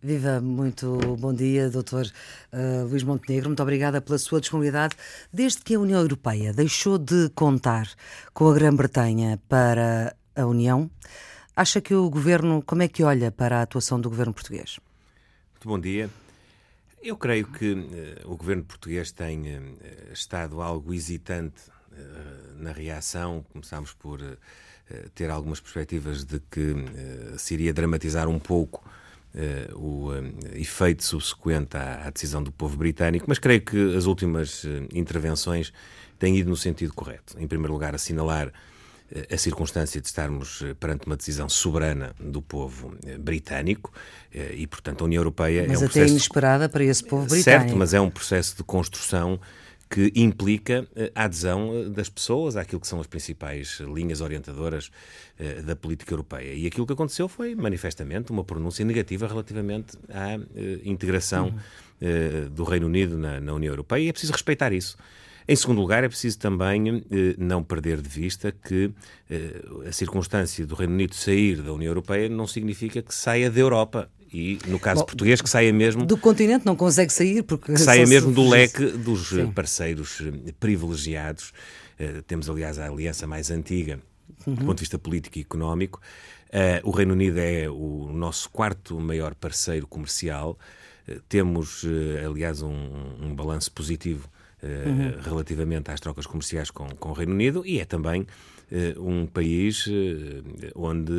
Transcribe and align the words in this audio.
Viva, 0.00 0.40
muito 0.40 0.96
bom 1.18 1.34
dia, 1.34 1.68
Dr. 1.68 2.06
Uh, 2.52 2.86
Luís 2.88 3.02
Montenegro. 3.02 3.48
Muito 3.48 3.62
obrigada 3.62 4.00
pela 4.00 4.16
sua 4.16 4.40
disponibilidade. 4.40 4.94
Desde 5.32 5.60
que 5.60 5.74
a 5.74 5.80
União 5.80 6.00
Europeia 6.00 6.52
deixou 6.52 6.98
de 6.98 7.28
contar 7.34 7.90
com 8.32 8.48
a 8.48 8.54
Grã-Bretanha 8.54 9.40
para 9.48 10.14
a 10.36 10.46
União, 10.46 10.88
acha 11.56 11.80
que 11.80 11.94
o 11.94 12.08
governo, 12.08 12.62
como 12.62 12.82
é 12.82 12.88
que 12.88 13.02
olha 13.02 13.32
para 13.32 13.58
a 13.58 13.62
atuação 13.62 14.00
do 14.00 14.08
governo 14.08 14.32
português? 14.32 14.78
Muito 15.54 15.68
bom 15.68 15.80
dia. 15.80 16.08
Eu 17.02 17.16
creio 17.16 17.48
que 17.48 17.72
uh, 17.72 18.32
o 18.32 18.36
governo 18.36 18.62
português 18.62 19.10
tem 19.10 19.56
uh, 19.56 20.12
estado 20.12 20.62
algo 20.62 20.94
hesitante 20.94 21.60
uh, 21.90 22.62
na 22.62 22.70
reação. 22.70 23.44
Começámos 23.52 23.92
por 23.94 24.20
ter 25.14 25.28
algumas 25.28 25.60
perspectivas 25.60 26.24
de 26.24 26.40
que 26.50 26.74
se 27.36 27.52
iria 27.52 27.74
dramatizar 27.74 28.26
um 28.26 28.38
pouco 28.38 28.82
o 29.74 30.10
uh, 30.10 30.14
efeito 30.54 31.04
subsequente 31.04 31.76
à, 31.76 32.06
à, 32.06 32.10
decisão 32.10 32.42
do 32.42 32.50
povo 32.50 32.76
britânico, 32.76 33.26
mas 33.28 33.38
creio 33.38 33.60
que 33.60 33.96
as 33.96 34.06
últimas 34.06 34.64
uh, 34.64 34.88
intervenções 34.92 35.72
têm 36.18 36.36
ido 36.36 36.50
no 36.50 36.56
sentido 36.56 36.92
correto. 36.92 37.36
Em 37.38 37.46
primeiro 37.46 37.72
lugar, 37.72 37.94
assinalar 37.94 38.52
a 39.32 39.38
circunstância 39.38 40.02
de 40.02 40.06
estarmos 40.06 40.62
perante 40.78 41.06
uma 41.06 41.16
decisão 41.16 41.48
soberana 41.48 42.14
do 42.20 42.42
povo 42.42 42.94
britânico 43.20 43.90
e, 44.30 44.66
portanto, 44.66 45.00
a 45.00 45.04
União 45.06 45.20
Europeia 45.20 45.64
mas 45.66 45.80
é 45.80 45.84
um 45.84 45.86
até 45.86 45.92
processo... 45.92 46.12
inesperada 46.12 46.68
para 46.68 46.84
esse 46.84 47.02
povo 47.02 47.26
britânico. 47.26 47.62
Certo, 47.62 47.74
mas 47.74 47.94
é 47.94 48.00
um 48.02 48.10
processo 48.10 48.54
de 48.54 48.62
construção 48.64 49.40
que 49.88 50.12
implica 50.14 50.86
eh, 50.94 51.10
a 51.14 51.24
adesão 51.24 51.70
eh, 51.72 51.88
das 51.88 52.08
pessoas 52.08 52.56
àquilo 52.56 52.80
que 52.80 52.86
são 52.86 53.00
as 53.00 53.06
principais 53.06 53.80
linhas 53.80 54.20
orientadoras 54.20 54.90
eh, 55.38 55.62
da 55.62 55.74
política 55.74 56.12
europeia. 56.12 56.52
E 56.54 56.66
aquilo 56.66 56.86
que 56.86 56.92
aconteceu 56.92 57.28
foi, 57.28 57.54
manifestamente, 57.54 58.30
uma 58.30 58.44
pronúncia 58.44 58.84
negativa 58.84 59.26
relativamente 59.26 59.96
à 60.08 60.38
integração 60.84 61.54
uhum. 62.00 62.48
do 62.50 62.64
Reino 62.64 62.86
Unido 62.86 63.16
na, 63.16 63.40
na 63.40 63.54
União 63.54 63.72
Europeia 63.72 64.04
e 64.04 64.08
é 64.08 64.12
preciso 64.12 64.32
respeitar 64.32 64.72
isso. 64.72 64.96
Em 65.50 65.56
segundo 65.56 65.80
lugar, 65.80 66.04
é 66.04 66.08
preciso 66.08 66.38
também 66.38 67.02
eh, 67.10 67.34
não 67.38 67.64
perder 67.64 68.02
de 68.02 68.08
vista 68.08 68.52
que 68.52 68.90
eh, 69.30 69.64
a 69.88 69.92
circunstância 69.92 70.66
do 70.66 70.74
Reino 70.74 70.92
Unido 70.92 71.14
sair 71.14 71.62
da 71.62 71.72
União 71.72 71.88
Europeia 71.88 72.28
não 72.28 72.46
significa 72.46 73.00
que 73.00 73.14
saia 73.14 73.50
da 73.50 73.58
Europa 73.58 74.10
e, 74.32 74.58
no 74.66 74.78
caso 74.78 75.00
Bom, 75.00 75.06
português, 75.06 75.40
que 75.40 75.48
saia 75.48 75.72
mesmo. 75.72 76.04
Do 76.04 76.16
continente 76.16 76.66
não 76.66 76.76
consegue 76.76 77.12
sair 77.12 77.42
porque. 77.42 77.72
Que 77.72 77.80
saia 77.80 78.06
mesmo 78.06 78.32
do 78.32 78.48
leque 78.48 78.84
dos 78.84 79.28
Sim. 79.28 79.50
parceiros 79.50 80.20
eh, 80.20 80.52
privilegiados. 80.60 81.52
Uh, 81.98 82.22
temos, 82.22 82.48
aliás, 82.48 82.78
a 82.78 82.86
aliança 82.86 83.26
mais 83.26 83.50
antiga 83.50 83.98
uhum. 84.46 84.54
do 84.54 84.64
ponto 84.64 84.76
de 84.76 84.82
vista 84.82 84.98
político 84.98 85.38
e 85.38 85.42
económico. 85.42 86.00
Uh, 86.48 86.88
o 86.88 86.90
Reino 86.90 87.12
Unido 87.12 87.38
é 87.38 87.68
o 87.68 88.10
nosso 88.12 88.50
quarto 88.50 89.00
maior 89.00 89.34
parceiro 89.34 89.86
comercial. 89.86 90.58
Uh, 91.08 91.20
temos, 91.28 91.84
aliás, 92.24 92.62
um, 92.62 92.70
um 93.20 93.34
balanço 93.34 93.72
positivo 93.72 94.28
uhum. 94.62 95.20
relativamente 95.22 95.90
às 95.90 96.00
trocas 96.00 96.26
comerciais 96.26 96.70
com, 96.70 96.88
com 96.90 97.08
o 97.08 97.12
Reino 97.12 97.32
Unido 97.32 97.64
e 97.64 97.80
é 97.80 97.84
também 97.84 98.26
um 98.98 99.26
país 99.26 99.86
uh, 99.86 99.90
onde 100.74 101.12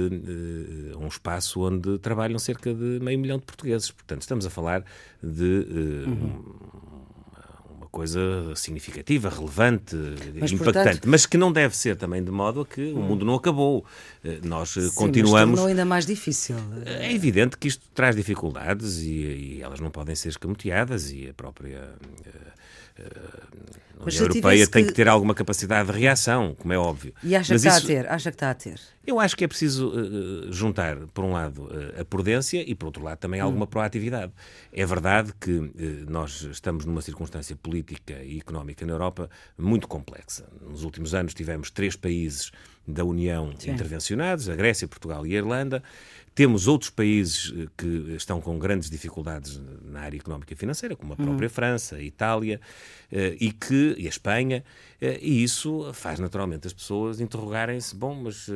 um 0.99 1.07
espaço 1.07 1.61
onde 1.61 1.97
trabalham 1.99 2.37
cerca 2.37 2.73
de 2.73 2.99
meio 3.01 3.17
milhão 3.19 3.37
de 3.37 3.45
portugueses. 3.45 3.89
Portanto, 3.91 4.21
estamos 4.21 4.45
a 4.45 4.49
falar 4.49 4.83
de 5.21 5.65
uhum. 6.07 6.43
uma 7.75 7.87
coisa 7.87 8.19
significativa, 8.55 9.29
relevante, 9.29 9.95
mas, 10.39 10.51
impactante, 10.51 10.73
portanto... 10.73 11.09
mas 11.09 11.25
que 11.25 11.37
não 11.37 11.51
deve 11.51 11.75
ser 11.75 11.95
também 11.95 12.23
de 12.23 12.31
modo 12.31 12.61
a 12.61 12.65
que 12.65 12.93
o 12.93 12.99
mundo 12.99 13.25
não 13.25 13.35
acabou. 13.35 13.83
Nós 14.43 14.69
Sim, 14.69 14.91
continuamos. 14.93 15.59
Mas 15.59 15.69
ainda 15.69 15.85
mais 15.85 16.05
difícil. 16.05 16.55
É 16.85 17.11
evidente 17.11 17.57
que 17.57 17.67
isto 17.67 17.83
traz 17.95 18.15
dificuldades 18.15 18.99
e, 18.99 19.09
e 19.09 19.61
elas 19.61 19.79
não 19.79 19.89
podem 19.89 20.15
ser 20.15 20.29
escamoteadas 20.29 21.11
e 21.11 21.29
a 21.29 21.33
própria 21.33 21.95
a 23.99 24.03
União 24.05 24.21
Europeia 24.21 24.65
tem 24.65 24.83
que... 24.83 24.89
que 24.89 24.95
ter 24.95 25.09
alguma 25.09 25.35
capacidade 25.35 25.91
de 25.91 25.99
reação, 25.99 26.55
como 26.57 26.71
é 26.71 26.77
óbvio. 26.77 27.13
E 27.21 27.35
acha 27.35 27.53
Mas 27.53 27.61
que 27.61 27.67
está 27.67 27.77
a 27.77 27.85
ter? 27.85 28.07
Acha 28.07 28.31
que 28.31 28.35
está 28.35 28.49
a 28.49 28.53
ter? 28.53 28.79
Eu 29.05 29.19
acho 29.19 29.35
que 29.35 29.43
é 29.43 29.47
preciso 29.47 29.89
uh, 29.89 30.53
juntar, 30.53 30.95
por 31.13 31.25
um 31.25 31.33
lado, 31.33 31.63
uh, 31.63 32.01
a 32.01 32.05
prudência 32.05 32.63
e, 32.65 32.73
por 32.73 32.85
outro 32.85 33.03
lado, 33.03 33.17
também 33.17 33.41
alguma 33.41 33.65
hum. 33.65 33.67
proatividade. 33.67 34.31
É 34.71 34.85
verdade 34.85 35.33
que 35.39 35.51
uh, 35.51 35.71
nós 36.07 36.47
estamos 36.49 36.85
numa 36.85 37.01
circunstância 37.01 37.55
política 37.57 38.23
e 38.23 38.39
económica 38.39 38.85
na 38.85 38.93
Europa 38.93 39.29
muito 39.57 39.87
complexa. 39.87 40.45
Nos 40.61 40.83
últimos 40.83 41.13
anos 41.13 41.33
tivemos 41.33 41.69
três 41.69 41.95
países 41.97 42.51
da 42.87 43.03
União 43.03 43.53
Sim. 43.59 43.71
intervencionados, 43.71 44.47
a 44.47 44.55
Grécia, 44.55 44.87
Portugal 44.87 45.27
e 45.27 45.35
a 45.35 45.37
Irlanda. 45.37 45.83
Temos 46.39 46.69
outros 46.69 46.89
países 46.89 47.53
eh, 47.53 47.67
que 47.75 48.15
estão 48.15 48.39
com 48.39 48.57
grandes 48.57 48.89
dificuldades 48.89 49.61
na 49.83 49.99
área 49.99 50.15
económica 50.15 50.53
e 50.53 50.55
financeira, 50.55 50.95
como 50.95 51.11
a 51.11 51.17
uhum. 51.19 51.25
própria 51.25 51.47
uhum. 51.47 51.53
França, 51.53 51.97
a 51.97 52.01
Itália 52.01 52.61
eh, 53.11 53.35
e, 53.41 53.51
que, 53.51 53.93
e 53.97 54.05
a 54.05 54.09
Espanha, 54.09 54.63
eh, 55.01 55.19
e 55.21 55.43
isso 55.43 55.91
faz 55.91 56.17
naturalmente 56.17 56.65
as 56.65 56.71
pessoas 56.71 57.19
interrogarem-se: 57.19 57.93
bom, 57.93 58.15
mas 58.15 58.47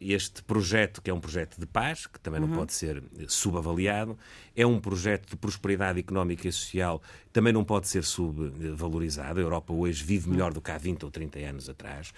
este 0.00 0.42
projeto, 0.42 1.00
que 1.00 1.10
é 1.12 1.14
um 1.14 1.20
projeto 1.20 1.60
de 1.60 1.64
paz, 1.64 2.08
que 2.08 2.18
também 2.18 2.40
não 2.40 2.48
uhum. 2.48 2.56
pode 2.56 2.72
ser 2.72 3.00
subavaliado, 3.28 4.18
é 4.56 4.66
um 4.66 4.80
projeto 4.80 5.30
de 5.30 5.36
prosperidade 5.36 6.00
económica 6.00 6.48
e 6.48 6.52
social, 6.52 7.00
também 7.32 7.52
não 7.52 7.62
pode 7.62 7.86
ser 7.86 8.02
subvalorizado. 8.02 9.38
A 9.38 9.42
Europa 9.42 9.72
hoje 9.72 10.02
vive 10.02 10.28
melhor 10.28 10.52
do 10.52 10.60
que 10.60 10.72
há 10.72 10.76
20 10.76 11.04
ou 11.04 11.10
30 11.10 11.38
anos 11.38 11.68
atrás. 11.68 12.12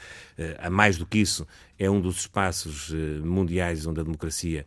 Há 0.59 0.71
mais 0.71 0.97
do 0.97 1.05
que 1.07 1.19
isso, 1.19 1.47
é 1.79 1.91
um 1.91 2.01
dos 2.01 2.21
espaços 2.21 2.91
mundiais 3.23 3.87
onde 3.87 4.01
a 4.01 4.03
democracia 4.03 4.65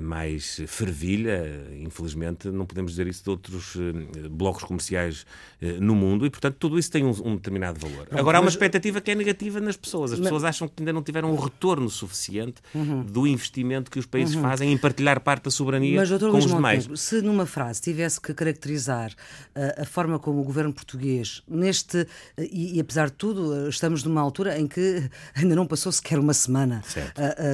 mais 0.00 0.60
fervilha. 0.66 1.42
Infelizmente, 1.78 2.48
não 2.48 2.66
podemos 2.66 2.92
dizer 2.92 3.06
isso 3.06 3.24
de 3.24 3.30
outros 3.30 3.76
eh, 3.76 4.28
blocos 4.28 4.64
comerciais 4.64 5.24
eh, 5.60 5.78
no 5.80 5.94
mundo 5.94 6.26
e, 6.26 6.30
portanto, 6.30 6.56
tudo 6.58 6.78
isso 6.78 6.90
tem 6.90 7.04
um, 7.04 7.10
um 7.24 7.36
determinado 7.36 7.80
valor. 7.80 8.06
Não, 8.10 8.18
Agora, 8.18 8.38
há 8.38 8.40
uma 8.40 8.50
expectativa 8.50 9.00
que 9.00 9.10
é 9.10 9.14
negativa 9.14 9.60
nas 9.60 9.76
pessoas. 9.76 10.12
As 10.12 10.18
mas... 10.18 10.28
pessoas 10.28 10.44
acham 10.44 10.68
que 10.68 10.74
ainda 10.80 10.92
não 10.92 11.02
tiveram 11.02 11.32
um 11.32 11.36
retorno 11.36 11.88
suficiente 11.88 12.60
uhum. 12.74 13.02
do 13.02 13.26
investimento 13.26 13.90
que 13.90 13.98
os 13.98 14.06
países 14.06 14.34
uhum. 14.34 14.42
fazem 14.42 14.72
em 14.72 14.76
partilhar 14.76 15.20
parte 15.20 15.44
da 15.44 15.50
soberania 15.50 16.00
mas, 16.00 16.10
com 16.10 16.26
Luís 16.26 16.44
os 16.44 16.50
demais. 16.50 16.78
Montenegro, 16.78 16.96
se 16.96 17.22
numa 17.22 17.46
frase 17.46 17.80
tivesse 17.80 18.20
que 18.20 18.34
caracterizar 18.34 19.10
uh, 19.10 19.82
a 19.82 19.84
forma 19.84 20.18
como 20.18 20.40
o 20.40 20.44
governo 20.44 20.72
português, 20.72 21.42
neste, 21.48 22.06
e, 22.38 22.76
e, 22.76 22.80
apesar 22.80 23.06
de 23.06 23.14
tudo, 23.14 23.68
estamos 23.68 24.04
numa 24.04 24.20
altura 24.20 24.58
em 24.58 24.66
que 24.66 25.08
ainda 25.34 25.54
não 25.54 25.66
passou 25.66 25.90
sequer 25.90 26.18
uma 26.18 26.34
semana 26.34 26.82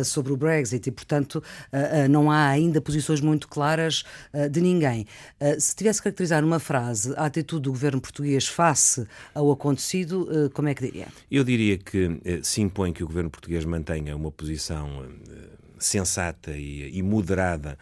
sobre 0.05 0.33
o 0.33 0.37
Brexit 0.37 0.89
e, 0.89 0.93
portanto, 0.93 1.43
não 2.11 2.16
há 2.31 2.49
ainda 2.49 2.81
posições 2.81 3.21
muito 3.21 3.49
claras 3.49 4.05
uh, 4.33 4.49
de 4.49 4.61
ninguém. 4.61 5.07
Uh, 5.41 5.61
se 5.61 5.75
tivesse 5.75 6.01
que 6.01 6.05
caracterizar 6.05 6.43
numa 6.43 6.59
frase 6.59 7.15
a 7.17 7.27
atitude 7.27 7.63
do 7.63 7.71
governo 7.71 8.01
português 8.01 8.47
face 8.47 9.07
ao 9.35 9.51
acontecido, 9.51 10.23
uh, 10.23 10.51
como 10.51 10.69
é 10.69 10.75
que 10.75 10.85
diria? 10.85 11.09
Eu 11.31 11.45
diria 11.45 11.79
que 11.79 12.21
se 12.43 12.61
impõe 12.61 12.93
que 12.93 13.05
o 13.05 13.07
governo 13.07 13.31
português 13.31 13.65
mantenha 13.65 14.17
uma 14.17 14.31
posição 14.31 15.07
sensata 15.79 16.53
e, 16.53 16.97
e 16.97 17.03
moderada 17.03 17.79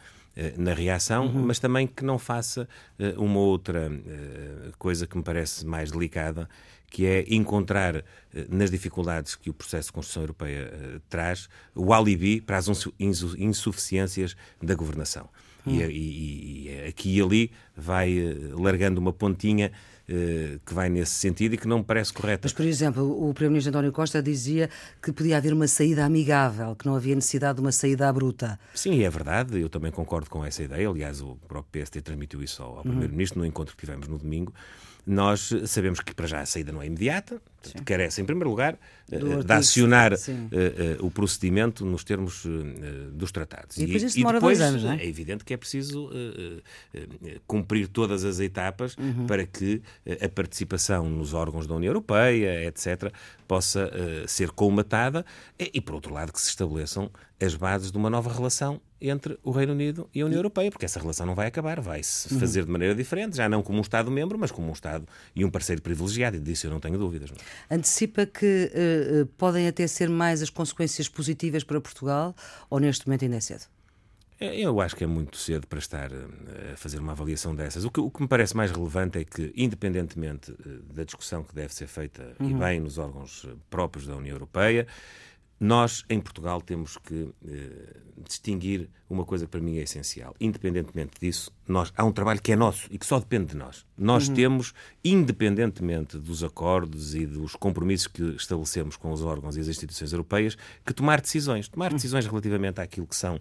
na 0.57 0.75
reação, 0.75 1.27
uhum. 1.27 1.47
mas 1.47 1.59
também 1.59 1.87
que 1.87 2.05
não 2.05 2.19
faça 2.19 2.69
uma 3.17 3.39
outra 3.39 3.91
coisa 4.79 5.07
que 5.07 5.17
me 5.17 5.23
parece 5.23 5.65
mais 5.65 5.91
delicada, 5.93 6.49
que 6.95 7.07
é 7.07 7.25
encontrar 7.29 7.97
eh, 7.97 8.03
nas 8.49 8.71
dificuldades 8.71 9.35
que 9.35 9.51
o 9.51 9.53
processo 9.53 9.89
de 9.89 9.93
construção 9.93 10.23
europeia 10.23 10.73
traz 11.09 11.49
o 11.75 11.93
alibi 11.93 12.41
para 12.41 12.57
as 12.57 12.69
insuficiências 13.37 14.37
da 14.63 14.77
governação. 14.77 15.29
Hum. 15.67 15.75
E, 15.75 15.83
e, 15.83 16.69
e, 16.69 16.87
aqui 16.87 17.17
e 17.17 17.21
ali 17.21 17.51
vai 17.77 18.15
largando 18.53 19.01
uma 19.01 19.13
pontinha 19.13 19.73
que 20.07 20.75
vai 20.75 20.89
nesse 20.89 21.13
sentido 21.13 21.55
e 21.55 21.59
que 21.59 21.67
não 21.67 21.79
me 21.79 21.85
parece 21.85 22.13
correta. 22.13 22.41
Mas, 22.45 22.53
por 22.53 22.65
exemplo, 22.65 23.03
o 23.03 23.33
Primeiro-Ministro 23.33 23.71
António 23.71 23.93
Costa 23.93 24.23
dizia 24.23 24.69
que 25.03 25.13
podia 25.13 25.39
haver 25.39 25.53
uma 25.53 25.67
saída 25.67 26.05
amigável, 26.05 26.77
que 26.77 26.87
não 26.87 26.95
havia 26.95 27.15
necessidade 27.15 27.57
de 27.57 27.61
uma 27.61 27.73
saída 27.73 28.09
à 28.09 28.13
bruta. 28.13 28.59
Sim, 28.75 29.03
é 29.03 29.11
verdade, 29.11 29.61
eu 29.61 29.69
também 29.69 29.91
concordo 29.91 30.29
com 30.29 30.45
essa 30.45 30.63
ideia. 30.63 30.89
Aliás, 30.89 31.21
o 31.21 31.37
próprio 31.49 31.85
PST 31.85 32.03
transmitiu 32.03 32.43
isso 32.43 32.63
ao, 32.63 32.71
ao 32.71 32.77
uhum. 32.77 32.83
Primeiro-Ministro 32.83 33.39
no 33.41 33.47
encontro 33.47 33.75
que 33.75 33.81
tivemos 33.81 34.07
no 34.07 34.19
domingo. 34.19 34.53
Nós 35.07 35.51
sabemos 35.67 36.01
que 36.01 36.15
para 36.15 36.27
já 36.27 36.41
a 36.41 36.47
saída 36.47 36.73
não 36.73 36.81
é 36.81 36.87
imediata, 36.87 37.41
Portanto, 37.65 37.85
carece, 37.85 38.21
em 38.21 38.25
primeiro 38.25 38.51
lugar, 38.51 38.79
eh, 39.11 39.19
de 39.19 39.53
acionar 39.53 40.13
uh, 40.13 40.17
o 41.01 41.11
procedimento 41.11 41.85
nos 41.85 42.05
termos 42.05 42.45
dos 43.13 43.33
tratados. 43.33 43.77
E 43.77 43.87
depois, 43.87 44.15
e, 44.15 44.21
e 44.21 44.25
depois 44.25 44.61
anos, 44.61 44.85
é? 44.85 44.97
é? 44.97 45.07
evidente 45.07 45.45
que 45.45 45.55
é 45.55 45.57
preciso 45.57 46.11
cumprir 47.47 47.89
todas 47.89 48.25
as 48.25 48.41
etapas 48.41 48.97
uhum. 48.97 49.27
para 49.27 49.47
que 49.47 49.83
a 50.21 50.29
participação 50.29 51.09
nos 51.09 51.35
órgãos 51.35 51.67
da 51.67 51.75
União 51.75 51.91
Europeia, 51.91 52.67
etc., 52.67 53.13
possa 53.47 53.91
ser 54.27 54.51
colmatada 54.51 55.25
e, 55.59 55.81
por 55.81 55.95
outro 55.95 56.13
lado, 56.13 56.33
que 56.33 56.41
se 56.41 56.49
estabeleçam 56.49 57.11
as 57.41 57.55
bases 57.55 57.91
de 57.91 57.99
uma 57.99 58.09
nova 58.09 58.33
relação 58.33 58.81
entre 59.01 59.39
o 59.43 59.51
Reino 59.51 59.73
Unido 59.73 60.09
e 60.15 60.23
a 60.23 60.25
União 60.25 60.39
Europeia, 60.39 60.71
porque 60.71 60.87
essa 60.87 60.99
relação 60.99 61.27
não 61.27 61.35
vai 61.35 61.47
acabar, 61.47 61.79
vai-se 61.81 62.33
uhum. 62.33 62.41
fazer 62.41 62.65
de 62.65 62.71
maneira 62.71 62.95
diferente, 62.95 63.37
já 63.37 63.49
não 63.49 63.63
como 63.63 63.79
um 63.79 63.83
Estado-membro, 63.83 64.39
mas 64.39 64.51
como 64.51 64.69
um 64.69 64.73
Estado 64.73 65.07
e 65.37 65.45
um 65.45 65.51
parceiro 65.51 65.83
privilegiado, 65.83 66.37
e 66.37 66.41
disso 66.41 66.67
eu 66.67 66.71
não 66.71 66.81
tenho 66.81 66.97
dúvidas. 66.97 67.31
Não? 67.31 67.37
Antecipa 67.71 68.27
que 68.27 68.71
uh, 68.73 69.27
podem 69.39 69.69
até 69.69 69.87
ser 69.87 70.09
mais 70.09 70.43
as 70.43 70.51
consequências 70.51 71.09
positivas 71.09 71.65
para 71.65 71.81
Portugal 71.81 72.35
ou 72.71 72.79
neste 72.79 73.07
momento 73.07 73.25
ainda 73.25 73.37
é 73.37 73.41
cedo? 73.41 73.65
É, 74.41 74.59
eu 74.59 74.81
acho 74.81 74.97
que 74.97 75.05
é 75.05 75.07
muito 75.07 75.37
cedo 75.37 75.67
para 75.67 75.79
estar 75.79 76.11
eh, 76.11 76.73
a 76.73 76.77
fazer 76.77 76.99
uma 76.99 77.13
avaliação 77.13 77.55
dessas. 77.55 77.85
O 77.85 77.91
que, 77.91 78.01
o 78.01 78.11
que 78.11 78.21
me 78.21 78.27
parece 78.27 78.57
mais 78.57 78.71
relevante 78.73 79.19
é 79.19 79.25
que, 79.25 79.53
independentemente 79.57 80.53
da 80.93 81.05
discussão 81.05 81.45
que 81.45 81.55
deve 81.55 81.73
ser 81.73 81.87
feita 81.87 82.35
uhum. 82.41 82.51
e 82.51 82.55
bem 82.55 82.81
nos 82.81 82.99
órgãos 82.99 83.47
próprios 83.71 84.09
da 84.09 84.17
União 84.17 84.35
Europeia, 84.35 84.89
nós, 85.59 86.05
em 86.11 86.21
Portugal, 86.21 86.61
temos 86.61 86.99
que 86.99 87.31
eh, 87.47 87.97
distinguir 88.27 88.91
uma 89.09 89.25
coisa 89.25 89.45
que 89.45 89.51
para 89.51 89.61
mim 89.61 89.79
é 89.79 89.83
essencial. 89.83 90.35
Independentemente 90.41 91.13
disso, 91.21 91.51
nós, 91.67 91.93
há 91.97 92.05
um 92.05 92.13
trabalho 92.13 92.43
que 92.43 92.53
é 92.53 92.57
nosso 92.57 92.89
e 92.91 92.99
que 92.99 93.07
só 93.07 93.19
depende 93.19 93.47
de 93.47 93.57
nós. 93.57 93.87
Nós 93.97 94.29
uhum. 94.29 94.35
temos, 94.35 94.75
independentemente 95.05 96.19
dos 96.19 96.43
acordos 96.43 97.15
e 97.15 97.27
dos 97.27 97.55
compromissos 97.55 98.07
que 98.09 98.23
estabelecemos 98.37 98.97
com 98.97 99.13
os 99.13 99.23
órgãos 99.23 99.57
e 99.57 99.61
as 99.61 99.69
instituições 99.69 100.13
europeias, 100.13 100.57
que 100.85 100.93
tomar 100.93 101.21
decisões. 101.21 101.69
Tomar 101.69 101.91
uhum. 101.91 101.97
decisões 101.97 102.27
relativamente 102.27 102.81
àquilo 102.81 103.07
que 103.07 103.17
são 103.17 103.39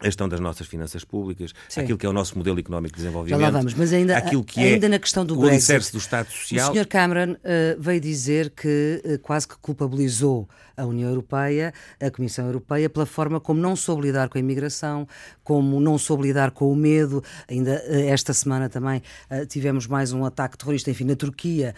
a 0.00 0.04
gestão 0.04 0.28
das 0.28 0.40
nossas 0.40 0.66
finanças 0.66 1.04
públicas, 1.04 1.52
Sim. 1.70 1.80
aquilo 1.80 1.96
que 1.96 2.04
é 2.04 2.08
o 2.08 2.12
nosso 2.12 2.36
modelo 2.36 2.58
económico 2.58 2.94
de 2.94 3.02
desenvolvimento. 3.02 3.40
Já 3.40 3.46
lá 3.46 3.50
vamos, 3.50 3.72
mas 3.72 3.92
ainda, 3.94 4.16
aquilo 4.16 4.44
que 4.44 4.60
ainda 4.60 4.86
é 4.86 4.88
na 4.90 4.98
questão 4.98 5.24
do 5.24 5.38
o 5.38 5.40
Brexit, 5.40 5.90
do 5.90 5.98
Estado 5.98 6.30
Social. 6.30 6.70
O 6.70 6.74
Sr. 6.74 6.86
Cameron 6.86 7.32
uh, 7.32 7.36
veio 7.78 7.98
dizer 7.98 8.50
que 8.50 9.02
uh, 9.02 9.18
quase 9.20 9.48
que 9.48 9.56
culpabilizou 9.56 10.46
a 10.76 10.84
União 10.84 11.08
Europeia, 11.08 11.72
a 11.98 12.10
Comissão 12.10 12.44
Europeia, 12.44 12.90
pela 12.90 13.06
forma 13.06 13.40
como 13.40 13.58
não 13.58 13.74
soube 13.74 14.02
lidar 14.02 14.28
com 14.28 14.36
a 14.36 14.40
imigração, 14.40 15.08
como 15.42 15.80
não 15.80 15.96
soube 15.96 16.24
lidar 16.24 16.50
com 16.50 16.70
o 16.70 16.76
medo. 16.76 17.24
Ainda 17.48 17.82
uh, 17.88 18.10
esta 18.10 18.34
semana 18.34 18.68
também 18.68 19.02
tivemos 19.48 19.86
mais 19.86 20.12
um 20.12 20.26
ataque 20.26 20.58
terrorista, 20.58 20.90
enfim, 20.90 21.04
na 21.04 21.16
Turquia, 21.16 21.74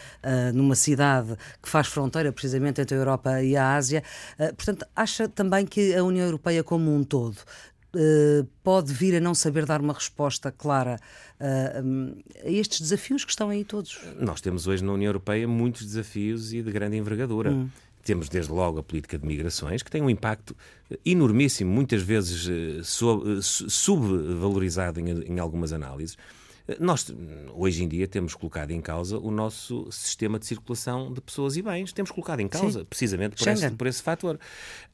numa 0.54 0.74
cidade 0.74 1.36
que 1.62 1.68
faz 1.68 1.86
fronteira 1.86 2.32
precisamente 2.32 2.80
entre 2.80 2.96
a 2.96 2.98
Europa 2.98 3.42
e 3.42 3.56
a 3.56 3.74
Ásia. 3.74 4.02
portanto, 4.56 4.84
acha 4.94 5.28
também 5.28 5.64
que 5.64 5.94
a 5.94 6.02
União 6.02 6.24
Europeia 6.24 6.64
como 6.64 6.94
um 6.94 7.04
todo 7.04 7.36
Uh, 7.94 8.46
pode 8.62 8.92
vir 8.92 9.16
a 9.16 9.20
não 9.20 9.34
saber 9.34 9.64
dar 9.64 9.80
uma 9.80 9.94
resposta 9.94 10.52
clara 10.52 11.00
uh, 11.40 12.22
a 12.44 12.50
estes 12.50 12.80
desafios 12.80 13.24
que 13.24 13.30
estão 13.30 13.48
aí 13.48 13.64
todos? 13.64 13.98
Nós 14.18 14.42
temos 14.42 14.66
hoje 14.66 14.84
na 14.84 14.92
União 14.92 15.08
Europeia 15.08 15.48
muitos 15.48 15.86
desafios 15.86 16.52
e 16.52 16.60
de 16.60 16.70
grande 16.70 16.96
envergadura. 16.98 17.50
Hum. 17.50 17.68
Temos 18.04 18.28
desde 18.28 18.52
logo 18.52 18.78
a 18.78 18.82
política 18.82 19.18
de 19.18 19.26
migrações, 19.26 19.82
que 19.82 19.90
tem 19.90 20.02
um 20.02 20.10
impacto 20.10 20.54
enormíssimo, 21.04 21.70
muitas 21.70 22.02
vezes 22.02 22.46
uh, 23.00 23.42
subvalorizado 23.42 25.00
em, 25.00 25.08
em 25.08 25.38
algumas 25.38 25.72
análises 25.72 26.16
nós, 26.78 27.10
hoje 27.54 27.82
em 27.82 27.88
dia, 27.88 28.06
temos 28.06 28.34
colocado 28.34 28.70
em 28.72 28.80
causa 28.80 29.18
o 29.18 29.30
nosso 29.30 29.90
sistema 29.90 30.38
de 30.38 30.46
circulação 30.46 31.12
de 31.12 31.20
pessoas 31.20 31.56
e 31.56 31.62
bens. 31.62 31.92
Temos 31.92 32.10
colocado 32.10 32.40
em 32.40 32.48
causa, 32.48 32.80
Sim. 32.80 32.86
precisamente 32.86 33.36
por 33.36 33.48
esse, 33.48 33.70
por 33.70 33.86
esse 33.86 34.02
fator. 34.02 34.38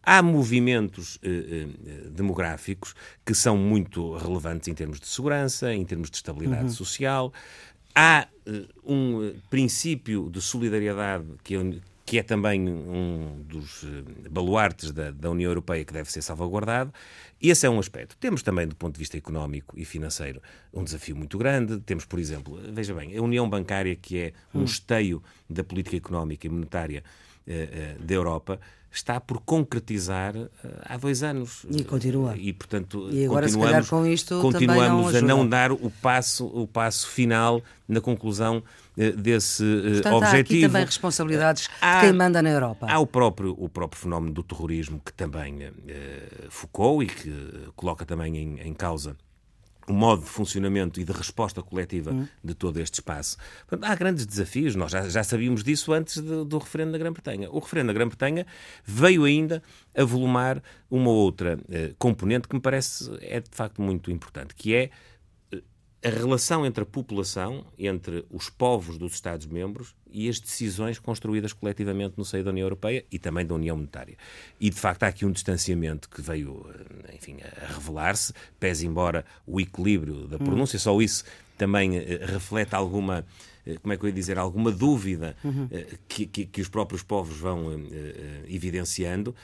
Há 0.03 0.23
movimentos 0.23 1.19
eh, 1.23 1.67
eh, 1.87 2.09
demográficos 2.11 2.95
que 3.25 3.35
são 3.35 3.57
muito 3.57 4.17
relevantes 4.17 4.69
em 4.69 4.75
termos 4.75 5.01
de 5.01 5.09
segurança, 5.09 5.75
em 5.75 5.85
termos 5.85 6.11
de 6.11 6.17
estabilidade 6.17 6.65
uhum. 6.65 6.71
social. 6.71 7.33
Há 7.93 8.29
eh, 8.47 8.67
um 8.85 9.35
princípio 9.51 10.31
de 10.31 10.41
solidariedade 10.41 11.27
que, 11.43 11.57
que 12.15 12.19
é 12.21 12.23
também 12.23 12.69
um 12.69 13.43
dos 13.45 13.83
eh, 13.83 14.29
baluartes 14.31 14.93
da, 14.93 15.11
da, 15.11 15.29
União 15.29 15.51
Europeia 15.51 15.85
que 15.85 15.93
deve 15.93 16.13
ser 16.13 16.23
salvaguardado. 16.23 16.95
Esse 17.43 17.67
é 17.67 17.71
um 17.71 17.81
aspecto. 17.81 18.17
Temos 18.19 18.41
também, 18.41 18.69
do 18.69 18.77
ponto 18.77 18.95
de 18.95 19.01
vista 19.01 19.17
económico 19.17 19.77
e 19.77 19.85
financeiro, 19.85 20.41
um 20.73 20.85
desafio 20.85 21.17
muito 21.17 21.37
grande. 21.37 21.81
Temos, 21.81 22.05
por 22.05 22.21
exemplo, 22.21 22.57
veja 22.73 22.95
bem, 22.95 23.17
a 23.17 23.21
União 23.21 23.51
Bancária, 23.51 23.97
que 23.97 24.17
é 24.17 24.33
um 24.55 24.61
hum. 24.61 24.65
esteio 24.65 25.21
da 25.51 25.65
política 25.65 25.97
económica 25.97 26.47
e 26.47 26.51
monetária 26.51 27.03
da 28.01 28.15
Europa, 28.15 28.59
está 28.95 29.21
por 29.21 29.41
concretizar 29.41 30.37
uh, 30.37 30.49
há 30.83 30.97
dois 30.97 31.23
anos. 31.23 31.67
E 31.69 31.83
continua. 31.83 32.37
E, 32.37 32.53
portanto, 32.53 33.09
e 33.11 33.25
agora, 33.25 33.47
continuamos, 33.47 33.91
com 33.91 34.07
isto, 34.07 34.41
continuamos 34.41 35.13
não 35.13 35.19
a 35.19 35.23
não 35.23 35.49
dar 35.49 35.73
o 35.73 35.91
passo, 36.01 36.47
o 36.47 36.67
passo 36.67 37.09
final 37.09 37.61
na 37.89 38.01
conclusão 38.01 38.63
desse 39.17 39.65
portanto, 39.95 40.15
objetivo. 40.15 40.37
Há 40.37 40.41
aqui 40.41 40.61
também 40.61 40.85
responsabilidades 40.85 41.69
há, 41.81 41.97
de 41.97 42.07
quem 42.07 42.13
manda 42.13 42.41
na 42.41 42.49
Europa. 42.49 42.87
Há 42.89 42.99
o 43.01 43.07
próprio, 43.07 43.57
o 43.59 43.69
próprio 43.69 44.01
fenómeno 44.01 44.33
do 44.33 44.43
terrorismo 44.45 45.03
que 45.05 45.13
também 45.13 45.73
focou 46.49 47.03
e 47.03 47.07
que 47.07 47.33
coloca 47.75 48.07
também 48.07 48.37
em, 48.37 48.61
em 48.61 48.73
causa 48.73 49.17
o 49.89 49.93
modo 49.93 50.23
de 50.23 50.29
funcionamento 50.29 51.01
e 51.01 51.05
de 51.05 51.13
resposta 51.13 51.63
coletiva 51.63 52.13
hum. 52.13 52.27
de 52.43 52.55
todo 52.55 52.81
este 52.81 52.95
espaço. 52.95 53.37
Portanto, 53.67 53.91
há 53.91 53.95
grandes 53.95 54.27
desafios, 54.27 54.75
nós 54.75 54.91
já, 54.91 55.09
já 55.09 55.23
sabíamos 55.23 55.63
disso 55.63 55.93
antes 55.93 56.21
de, 56.21 56.45
do 56.45 56.59
referendo 56.59 56.93
da 56.93 56.99
Grã-Bretanha. 56.99 57.51
O 57.51 57.59
referendo 57.59 57.89
da 57.89 57.93
Grã-Bretanha 57.93 58.47
veio 58.85 59.25
ainda 59.25 59.63
a 59.97 60.05
volumar 60.05 60.63
uma 60.91 61.11
outra 61.11 61.59
eh, 61.71 61.93
componente 61.99 62.49
que 62.49 62.55
me 62.55 62.61
parece 62.61 63.11
é 63.21 63.41
de 63.41 63.51
facto 63.51 63.83
muito 63.83 64.11
importante, 64.11 64.55
que 64.55 64.75
é 64.75 64.91
a 66.05 66.11
relação 66.11 66.67
entre 66.67 66.83
a 66.83 66.87
população, 66.87 67.65
entre 67.79 68.27
os 68.31 68.51
povos 68.51 68.99
dos 68.99 69.15
Estados-membros 69.15 69.95
e 70.13 70.29
as 70.29 70.39
decisões 70.39 70.99
construídas 70.99 71.55
coletivamente 71.55 72.15
no 72.19 72.27
seio 72.27 72.45
da 72.45 72.51
União 72.51 72.67
Europeia 72.67 73.07
e 73.11 73.19
também 73.19 73.47
da 73.47 73.55
União 73.55 73.75
Monetária. 73.75 74.17
E, 74.61 74.69
de 74.69 74.79
facto, 74.79 75.05
há 75.05 75.07
aqui 75.07 75.25
um 75.25 75.33
distanciamento 75.33 76.11
que 76.11 76.21
veio, 76.21 76.67
eh, 77.09 77.15
enfim, 77.15 77.39
a 77.43 77.73
revelar-se, 77.73 78.35
pese 78.61 78.87
embora 78.87 79.25
o 79.47 79.59
equilíbrio 79.59 80.29
da 80.29 80.37
pronúncia, 80.39 80.77
hum. 80.77 80.81
só 80.81 81.01
isso 81.01 81.25
também 81.57 81.97
eh, 81.97 82.21
reflete 82.27 82.75
alguma 82.75 83.25
como 83.83 83.93
é 83.93 83.97
que 83.97 84.05
eu 84.05 84.09
ia 84.09 84.15
dizer, 84.15 84.39
alguma 84.39 84.71
dúvida 84.71 85.37
uhum. 85.43 85.69
que, 86.07 86.27
que, 86.27 86.47
que, 86.47 86.61
os 86.61 86.69
próprios 86.69 87.03
povos 87.03 87.37
vão 87.39 87.69
uh, 87.69 87.81
evidenciando. 88.49 89.35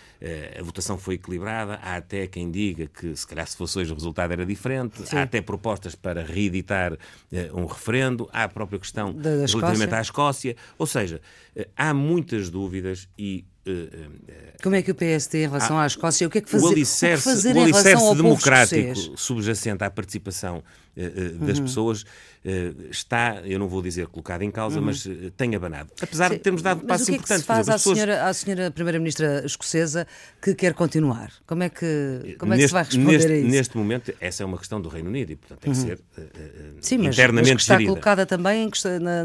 A 0.59 0.63
votação 0.63 0.99
foi 0.99 1.15
equilibrada, 1.15 1.75
há 1.83 1.97
até 1.97 2.27
quem 2.27 2.51
diga 2.51 2.87
que 2.87 3.15
se 3.17 3.27
calhar 3.27 3.47
se 3.47 3.57
fosse 3.57 3.79
hoje 3.79 3.93
o 3.93 3.95
resultado 3.95 4.33
era 4.33 4.45
diferente, 4.45 5.07
Sim. 5.07 5.17
há 5.17 5.23
até 5.23 5.41
propostas 5.41 5.95
para 5.95 6.23
reeditar 6.23 6.97
um 7.55 7.65
referendo, 7.65 8.29
há 8.33 8.45
a 8.45 8.49
própria 8.49 8.79
questão 8.79 9.13
da, 9.13 9.37
da 9.37 9.47
relativamente 9.47 9.95
à 9.95 10.01
Escócia, 10.01 10.57
ou 10.79 10.87
seja, 10.87 11.21
há 11.77 11.95
muitas 11.95 12.51
dúvidas 12.51 13.09
e 13.19 13.45
como 14.63 14.75
é 14.75 14.83
que 14.83 14.91
o 14.91 14.95
PSD 14.95 15.45
em 15.45 15.47
relação 15.47 15.79
à 15.79 15.87
Escócia, 15.87 16.27
o 16.27 16.31
que 16.31 16.39
é 16.39 16.41
que 16.41 16.51
fazer, 16.51 16.65
o 16.65 16.69
alicerce, 16.69 17.29
o 17.29 17.33
que 17.33 17.37
fazer 17.37 17.57
o 17.57 17.61
alicerce 17.61 18.15
democrático 18.15 19.19
subjacente 19.19 19.85
à 19.85 19.91
participação 19.91 20.63
das 21.41 21.59
uhum. 21.59 21.65
pessoas 21.65 22.05
eh, 22.43 22.73
está, 22.91 23.43
eu 23.45 23.59
não 23.59 23.69
vou 23.69 23.83
dizer 23.83 24.07
colocado 24.07 24.41
em 24.41 24.51
causa, 24.51 24.79
uhum. 24.79 24.87
mas 24.87 25.07
eh, 25.07 25.31
tem 25.37 25.55
abanado. 25.55 25.91
Apesar 26.01 26.31
Sim, 26.31 26.37
de 26.37 26.41
termos 26.41 26.63
dado 26.63 26.87
passos 26.87 27.11
importantes. 27.11 27.29
Mas 27.29 27.29
o 27.29 27.29
que 27.29 27.33
é 27.33 27.37
que 27.37 27.41
se 27.43 27.47
faz 27.47 27.69
à, 27.69 27.73
pessoas... 27.75 27.99
senhora, 27.99 28.25
à 28.25 28.33
senhora 28.33 28.71
Primeira-Ministra 28.71 29.45
escocesa 29.45 30.07
que 30.41 30.55
quer 30.55 30.73
continuar? 30.73 31.31
Como 31.47 31.63
é 31.63 31.69
que, 31.69 32.37
como 32.39 32.55
é 32.55 32.57
que 32.57 32.67
se 32.67 32.73
vai 32.73 32.85
responder 32.85 33.13
neste, 33.13 33.31
a 33.31 33.37
isso? 33.37 33.49
Neste 33.49 33.77
momento, 33.77 34.15
essa 34.19 34.43
é 34.43 34.47
uma 34.47 34.57
questão 34.57 34.81
do 34.81 34.89
Reino 34.89 35.11
Unido 35.11 35.33
e, 35.33 35.37
portanto, 35.37 35.61
tem 35.61 35.73
que 35.73 35.79
uhum. 35.81 35.87
ser 35.87 35.99
uh, 35.99 36.77
Sim, 36.81 36.99
mas, 36.99 37.15
internamente 37.15 37.53
mas 37.53 37.63
está 37.63 37.75
gerida. 37.75 37.91
colocada 37.91 38.25
também 38.25 38.71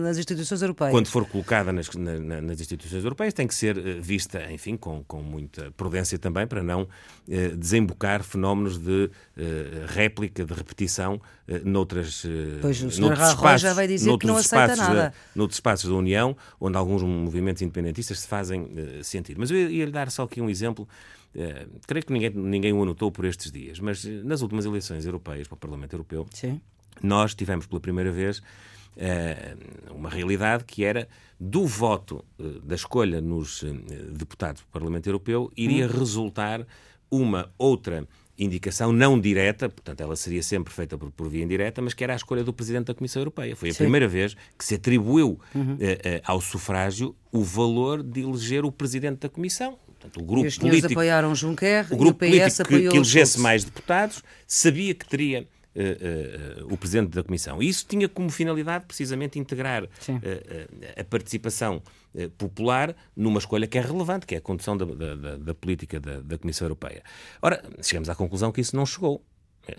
nas 0.01 0.17
instituições 0.17 0.61
europeias. 0.61 0.91
Quando 0.91 1.07
for 1.07 1.25
colocada 1.25 1.71
nas, 1.71 1.89
na, 1.95 2.41
nas 2.41 2.59
instituições 2.59 3.01
europeias, 3.05 3.33
tem 3.33 3.47
que 3.47 3.55
ser 3.55 4.01
vista, 4.01 4.51
enfim, 4.51 4.75
com, 4.75 5.05
com 5.05 5.21
muita 5.21 5.71
prudência 5.77 6.19
também, 6.19 6.45
para 6.45 6.61
não 6.61 6.81
uh, 6.81 7.55
desembocar 7.55 8.23
fenómenos 8.23 8.77
de 8.77 9.05
uh, 9.05 9.85
réplica, 9.87 10.43
de 10.43 10.53
repetição 10.53 11.21
noutras, 11.63 12.25
pois 12.61 12.81
o 12.81 13.01
noutros 13.01 13.29
espaços. 13.29 13.61
Já 13.61 13.73
vai 13.73 13.87
dizer 13.87 14.17
que 14.17 14.25
não 14.25 14.37
aceita 14.37 14.75
nada. 14.75 14.95
Da, 14.95 15.13
noutros 15.35 15.57
espaços 15.57 15.89
da 15.89 15.95
União, 15.95 16.35
onde 16.59 16.77
alguns 16.77 17.03
movimentos 17.03 17.61
independentistas 17.61 18.19
se 18.19 18.27
fazem 18.27 18.63
uh, 18.63 19.03
sentir. 19.03 19.37
Mas 19.37 19.51
eu 19.51 19.69
ia-lhe 19.69 19.91
dar 19.91 20.09
só 20.09 20.23
aqui 20.23 20.41
um 20.41 20.49
exemplo. 20.49 20.87
Uh, 21.35 21.79
creio 21.85 22.05
que 22.05 22.11
ninguém, 22.11 22.31
ninguém 22.31 22.73
o 22.73 22.81
anotou 22.81 23.11
por 23.11 23.25
estes 23.25 23.51
dias, 23.51 23.79
mas 23.79 24.03
nas 24.05 24.41
últimas 24.41 24.65
eleições 24.65 25.05
europeias 25.05 25.47
para 25.47 25.55
o 25.55 25.59
Parlamento 25.59 25.93
Europeu, 25.93 26.25
Sim. 26.31 26.59
nós 27.01 27.35
tivemos 27.35 27.67
pela 27.67 27.79
primeira 27.79 28.11
vez 28.11 28.41
uma 29.93 30.09
realidade 30.09 30.63
que 30.63 30.85
era 30.85 31.05
do 31.37 31.65
voto 31.65 32.23
da 32.63 32.75
escolha 32.75 33.19
nos 33.19 33.61
deputados 34.13 34.61
do 34.61 34.67
Parlamento 34.69 35.07
Europeu 35.07 35.51
iria 35.57 35.85
hum. 35.85 35.99
resultar 35.99 36.65
uma 37.11 37.51
outra 37.57 38.07
indicação 38.37 38.91
não 38.91 39.19
direta, 39.19 39.69
portanto 39.69 40.01
ela 40.01 40.15
seria 40.15 40.43
sempre 40.43 40.73
feita 40.73 40.97
por, 40.97 41.11
por, 41.11 41.29
via 41.29 41.43
indireta, 41.43 41.81
mas 41.81 41.93
que 41.93 42.03
era 42.03 42.13
a 42.13 42.15
escolha 42.15 42.43
do 42.43 42.53
Presidente 42.53 42.87
da 42.87 42.93
Comissão 42.93 43.21
Europeia. 43.21 43.55
Foi 43.55 43.69
a 43.69 43.73
Sim. 43.73 43.79
primeira 43.79 44.07
vez 44.07 44.35
que 44.57 44.65
se 44.65 44.75
atribuiu 44.75 45.39
uhum. 45.53 45.77
eh, 45.79 45.99
eh, 46.03 46.21
ao 46.25 46.41
sufrágio 46.41 47.15
o 47.31 47.43
valor 47.43 48.03
de 48.03 48.21
eleger 48.21 48.65
o 48.65 48.71
Presidente 48.71 49.19
da 49.19 49.29
Comissão. 49.29 49.77
Portanto, 49.85 50.21
o 50.21 50.23
grupo 50.23 50.45
e 50.45 50.47
os 50.47 50.57
político, 50.57 50.93
apoiaram 50.93 51.33
Juncker 51.33 51.87
o 51.91 51.97
grupo 51.97 52.25
e 52.25 52.41
o 52.41 52.45
PS 52.45 52.57
político 52.57 52.67
que, 52.67 52.89
que 52.89 52.97
elegesse 52.97 53.39
mais 53.39 53.63
deputados 53.63 54.23
sabia 54.47 54.93
que 54.93 55.07
teria 55.07 55.47
Uh, 55.75 56.61
uh, 56.61 56.73
o 56.73 56.77
Presidente 56.77 57.09
da 57.09 57.21
Comissão. 57.21 57.61
E 57.61 57.67
isso 57.67 57.85
tinha 57.85 58.07
como 58.07 58.29
finalidade 58.29 58.85
precisamente 58.85 59.37
integrar 59.37 59.83
a 60.95 61.03
participação 61.03 61.81
popular 62.37 62.95
numa 63.15 63.39
escolha 63.39 63.67
que 63.67 63.77
é 63.77 63.81
relevante, 63.81 64.25
que 64.25 64.35
é 64.35 64.37
a 64.37 64.41
condução 64.41 64.77
da, 64.77 64.85
da, 64.85 65.35
da 65.37 65.55
política 65.55 65.99
da, 65.99 66.21
da, 66.21 66.37
Comissão 66.37 66.65
Europeia. 66.65 67.03
Ora, 67.41 67.63
chegamos 67.81 68.09
à 68.09 68.15
conclusão 68.15 68.51
que 68.51 68.61
isso 68.61 68.75
não 68.75 68.85
chegou. 68.85 69.23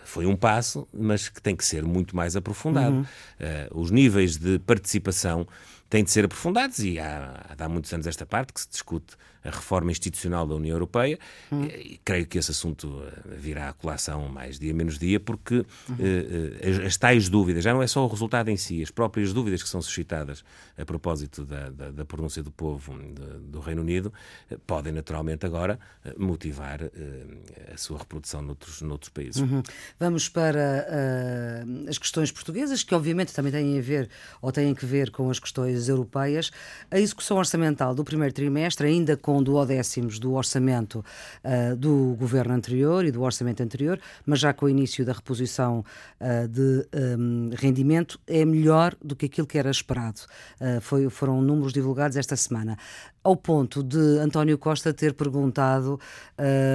Foi 0.05 0.27
um 0.27 0.35
passo, 0.35 0.89
mas 0.93 1.29
que 1.29 1.41
tem 1.41 1.55
que 1.55 1.65
ser 1.65 1.85
muito 1.85 2.17
mais 2.17 2.35
aprofundado. 2.35 2.97
Uhum. 2.97 3.07
os 3.81 3.91
níveis 3.93 4.37
de 4.37 4.59
participação 4.59 5.47
têm 5.97 6.05
de 6.05 6.11
ser 6.11 6.27
aprofundados 6.27 6.79
e 6.81 6.99
há, 6.99 7.57
há 7.59 7.69
muitos 7.69 7.91
anos 7.93 8.07
esta 8.07 8.27
parte 8.27 8.53
que 8.53 8.61
se 8.61 8.69
discute 8.69 9.17
a 9.47 9.51
reforma 9.51 9.91
institucional 9.91 10.47
da 10.47 10.55
União 10.55 10.75
Europeia. 10.75 11.19
Hum. 11.53 11.65
E, 11.65 12.01
creio 12.05 12.27
que 12.27 12.39
esse 12.39 12.51
assunto 12.51 13.03
eh, 13.07 13.37
virá 13.37 13.69
à 13.69 13.73
colação 13.73 14.29
mais 14.29 14.59
dia 14.59 14.75
menos 14.75 14.99
dia, 14.99 15.21
porque 15.21 15.65
uhum. 15.89 15.97
eh, 16.01 16.69
as, 16.69 16.87
as, 16.87 16.97
tais 16.97 17.29
dúvidas, 17.29 17.63
já 17.63 17.73
não 17.73 17.83
é 17.83 17.87
só 17.87 18.05
o 18.05 18.09
resultado 18.09 18.49
em 18.49 18.57
si, 18.57 18.83
as 18.83 18.91
próprias 18.91 19.33
dúvidas 19.33 19.63
que 19.63 19.69
são 19.69 19.81
suscitadas 19.81 20.45
a 20.77 20.85
propósito 20.85 21.45
da, 21.45 21.71
da, 21.71 21.91
da 21.91 22.05
pronúncia 22.05 22.43
do 22.43 22.51
povo 22.51 22.99
de, 22.99 23.51
do 23.51 23.61
Reino 23.61 23.83
Unido, 23.83 24.13
podem 24.67 24.93
naturalmente 24.93 25.47
agora 25.47 25.79
motivar 26.19 26.81
a 27.73 27.77
sua 27.77 27.99
reprodução 27.99 28.43
noutros, 28.43 28.83
noutros 28.83 29.11
países. 29.11 29.41
Uhum. 29.41 29.63
Vamos 29.99 30.29
para 30.29 30.87
uh, 30.87 31.89
as 31.89 31.99
questões 31.99 32.31
portuguesas, 32.31 32.83
que 32.83 32.95
obviamente 32.95 33.33
também 33.33 33.53
têm 33.53 33.79
a 33.79 33.83
ver 33.83 34.09
ou 34.43 34.53
têm 34.53 34.75
que 34.75 34.85
ver 34.85 35.11
com 35.11 35.31
as 35.31 35.39
questões 35.39 35.86
europeias. 35.89 36.51
A 36.91 36.99
execução 36.99 37.37
orçamental 37.37 37.95
do 37.95 38.05
primeiro 38.05 38.35
trimestre, 38.35 38.87
ainda 38.87 39.17
com 39.17 39.43
duodécimos 39.43 40.19
do 40.19 40.35
orçamento 40.35 41.05
uh, 41.45 41.77
do 41.77 42.17
governo 42.19 42.55
anterior 42.55 43.05
e 43.05 43.11
do 43.11 43.23
orçamento 43.23 43.63
anterior, 43.63 43.99
mas 44.25 44.41
já 44.41 44.53
com 44.53 44.67
o 44.67 44.69
início 44.69 45.05
da 45.05 45.13
reposição 45.13 45.85
uh, 46.21 46.49
de 46.49 46.87
um, 47.19 47.51
rendimento, 47.55 48.19
é 48.27 48.45
melhor 48.45 48.95
do 49.03 49.15
que 49.17 49.27
aquilo 49.27 49.47
que 49.47 49.59
era 49.59 49.71
esperado. 49.71 50.21
Foi, 50.81 51.09
foram 51.11 51.41
números 51.43 51.73
divulgados 51.73 52.17
esta 52.17 52.37
semana 52.37 52.77
ao 53.27 53.35
ponto 53.35 53.83
de 53.83 54.21
António 54.21 54.57
Costa 54.57 54.95
ter 54.95 55.13
perguntado 55.13 55.99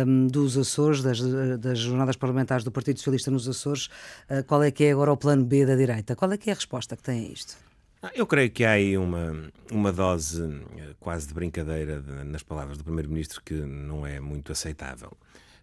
um, 0.06 0.28
dos 0.28 0.58
Açores, 0.58 1.02
das, 1.02 1.22
das, 1.58 1.80
jornadas 1.80 2.18
parlamentares 2.18 2.66
do 2.66 2.72
Partido 2.72 2.98
Socialista 2.98 3.32
nos 3.32 3.48
Açores, 3.48 3.86
uh, 4.30 4.44
qual 4.46 4.62
é 4.62 4.70
que 4.70 4.84
é 4.84 4.92
agora 4.92 5.14
o 5.14 5.18
plano 5.18 5.46
B 5.46 5.66
da 5.66 5.78
direita. 5.78 6.14
Qual 6.14 6.30
é 6.30 6.38
que 6.38 6.50
é 6.50 6.54
a 6.54 6.56
resposta 6.56 6.98
que 6.98 7.04
tem 7.04 7.26
a 7.26 7.30
isto? 7.32 7.71
Ah, 8.02 8.12
eu 8.16 8.26
creio 8.26 8.50
que 8.50 8.64
há 8.64 8.72
aí 8.72 8.98
uma, 8.98 9.52
uma 9.72 9.92
dose 9.92 10.44
eh, 10.78 10.96
quase 11.00 11.28
de 11.28 11.34
brincadeira 11.34 12.02
de, 12.02 12.24
nas 12.24 12.42
palavras 12.42 12.78
do 12.78 12.84
Primeiro-Ministro 12.84 13.42
que 13.44 13.54
não 13.54 14.06
é 14.06 14.20
muito 14.20 14.52
aceitável. 14.52 15.16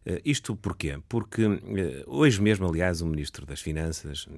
Uh, 0.07 0.21
isto 0.25 0.55
porquê? 0.55 0.99
Porque 1.09 1.45
uh, 1.45 1.59
hoje 2.07 2.41
mesmo, 2.41 2.69
aliás, 2.69 3.03
o 3.03 3.07
Ministro 3.07 3.45
das 3.45 3.61
Finanças 3.61 4.29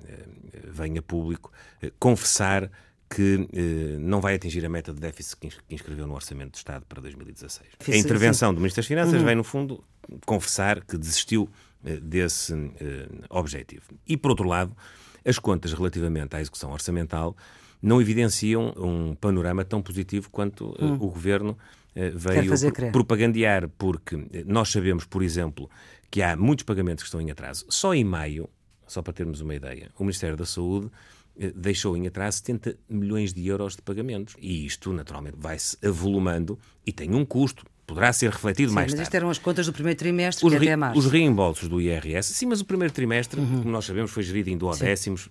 vem 0.64 0.96
a 0.96 1.02
público 1.02 1.52
confessar 1.98 2.70
que 3.10 3.48
eh, 3.52 3.98
não 3.98 4.20
vai 4.20 4.36
atingir 4.36 4.64
a 4.64 4.68
meta 4.68 4.94
de 4.94 5.00
déficit 5.00 5.36
que, 5.36 5.74
inscreveu 5.74 6.06
no 6.06 6.14
Orçamento 6.14 6.52
do 6.52 6.56
Estado 6.56 6.86
para 6.88 7.02
2016. 7.02 7.68
a 7.88 7.96
intervenção 7.96 8.54
do 8.54 8.60
Ministro 8.60 8.80
das 8.80 8.86
Finanças 8.86 9.20
uhum. 9.20 9.26
vem, 9.26 9.34
no 9.34 9.42
fundo, 9.42 9.82
confessar 10.24 10.84
que 10.84 10.96
desistiu 10.96 11.50
eh, 11.84 11.96
desse 11.96 12.54
eh, 12.54 13.08
objetivo. 13.28 13.82
E, 14.06 14.16
por 14.16 14.30
outro 14.30 14.46
lado, 14.46 14.76
as 15.24 15.40
contas 15.40 15.72
relativamente 15.72 16.36
à 16.36 16.40
execução 16.40 16.70
orçamental 16.70 17.36
não 17.82 18.00
evidenciam 18.00 18.74
um 18.76 19.14
panorama 19.14 19.64
tão 19.64 19.80
positivo 19.80 20.28
quanto 20.30 20.76
uhum. 20.80 20.94
o 20.94 21.08
Governo 21.08 21.56
eh, 21.94 22.10
veio 22.14 22.72
pro 22.72 22.92
propagandear, 22.92 23.68
porque 23.76 24.16
eh, 24.32 24.44
nós 24.46 24.70
sabemos, 24.70 25.04
por 25.04 25.22
exemplo, 25.22 25.68
que 26.10 26.22
há 26.22 26.36
muitos 26.36 26.64
pagamentos 26.64 27.02
que 27.02 27.08
estão 27.08 27.20
em 27.20 27.30
atraso. 27.30 27.64
Só 27.68 27.94
em 27.94 28.04
maio, 28.04 28.48
só 28.86 29.02
para 29.02 29.12
termos 29.12 29.40
uma 29.40 29.54
ideia, 29.54 29.90
o 29.98 30.04
Ministério 30.04 30.36
da 30.36 30.46
Saúde 30.46 30.90
eh, 31.38 31.52
deixou 31.54 31.96
em 31.96 32.06
atraso 32.06 32.38
70 32.38 32.76
milhões 32.88 33.32
de 33.32 33.46
euros 33.46 33.76
de 33.76 33.82
pagamentos. 33.82 34.36
E 34.38 34.66
isto, 34.66 34.92
naturalmente, 34.92 35.36
vai-se 35.38 35.76
avolumando 35.84 36.58
e 36.86 36.92
tem 36.92 37.14
um 37.14 37.24
custo. 37.24 37.64
Poderá 37.86 38.12
ser 38.12 38.30
refletido 38.30 38.68
sim, 38.68 38.74
mais 38.74 38.86
mas 38.86 38.92
tarde. 38.92 39.00
Mas 39.00 39.08
isto 39.08 39.14
eram 39.16 39.30
as 39.30 39.38
contas 39.38 39.66
do 39.66 39.72
primeiro 39.72 39.98
trimestre, 39.98 40.46
os 40.46 40.52
que 40.52 40.58
é 40.58 40.62
até 40.62 40.76
mais. 40.76 40.96
Os 40.96 41.06
reembolsos 41.06 41.68
do 41.68 41.80
IRS, 41.80 42.32
sim, 42.32 42.46
mas 42.46 42.60
o 42.60 42.64
primeiro 42.64 42.94
trimestre, 42.94 43.40
uhum. 43.40 43.62
como 43.62 43.70
nós 43.70 43.84
sabemos, 43.84 44.12
foi 44.12 44.22
gerido 44.22 44.48
em 44.48 44.56
duodécimos, 44.56 45.28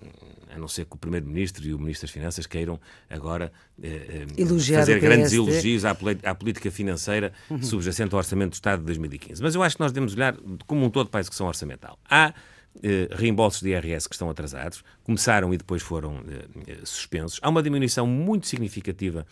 a 0.59 0.61
não 0.61 0.67
ser 0.67 0.85
que 0.85 0.95
o 0.95 0.97
Primeiro-Ministro 0.97 1.65
e 1.65 1.73
o 1.73 1.79
Ministro 1.79 2.07
das 2.07 2.11
Finanças 2.11 2.45
queiram 2.45 2.79
agora 3.09 3.51
eh, 3.81 4.25
eh 4.37 4.75
fazer 4.75 4.99
grandes 4.99 5.33
elogios 5.33 5.85
à, 5.85 5.91
à, 6.23 6.35
política 6.35 6.69
financeira 6.69 7.33
uhum. 7.49 7.61
subjacente 7.63 8.13
ao 8.13 8.19
Orçamento 8.19 8.51
do 8.51 8.55
Estado 8.55 8.79
de 8.79 8.85
2015. 8.85 9.41
Mas 9.41 9.55
eu 9.55 9.63
acho 9.63 9.75
que 9.75 9.81
nós 9.81 9.91
devemos 9.91 10.13
olhar 10.13 10.35
como 10.67 10.85
um 10.85 10.89
todo 10.89 11.09
para 11.09 11.19
a 11.19 11.21
execução 11.21 11.47
orçamental. 11.47 11.97
Há 12.09 12.33
eh, 12.81 13.09
reembolsos 13.11 13.61
de 13.61 13.69
IRS 13.69 14.07
que 14.07 14.15
estão 14.15 14.29
atrasados, 14.29 14.83
começaram 15.03 15.53
e 15.53 15.57
depois 15.57 15.81
foram 15.81 16.23
eh, 16.29 16.45
eh, 16.67 16.77
suspensos. 16.83 17.39
Há 17.41 17.49
uma 17.49 17.63
diminuição 17.63 18.05
muito 18.05 18.47
significativa 18.47 19.25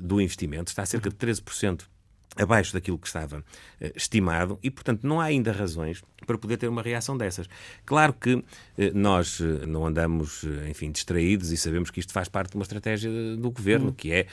do 0.00 0.20
investimento, 0.20 0.70
está 0.70 0.82
a 0.82 0.86
cerca 0.86 1.08
de 1.08 1.14
13% 1.14 1.82
abaixo 2.38 2.72
daquilo 2.72 2.98
que 2.98 3.06
estava 3.06 3.44
eh, 3.80 3.92
estimado 3.96 4.58
e, 4.62 4.70
portanto, 4.70 5.06
não 5.06 5.20
há 5.20 5.24
ainda 5.24 5.52
razões 5.52 6.02
para 6.26 6.38
poder 6.38 6.56
ter 6.56 6.68
uma 6.68 6.82
reação 6.82 7.16
dessas. 7.16 7.48
Claro 7.84 8.12
que 8.12 8.42
eh, 8.78 8.92
nós 8.94 9.40
eh, 9.40 9.66
não 9.66 9.86
andamos, 9.86 10.44
enfim, 10.68 10.90
distraídos 10.90 11.50
e 11.50 11.56
sabemos 11.56 11.90
que 11.90 12.00
isto 12.00 12.12
faz 12.12 12.28
parte 12.28 12.50
de 12.50 12.56
uma 12.56 12.62
estratégia 12.62 13.10
do 13.36 13.50
governo, 13.50 13.88
hum. 13.88 13.92
que 13.92 14.12
é, 14.12 14.26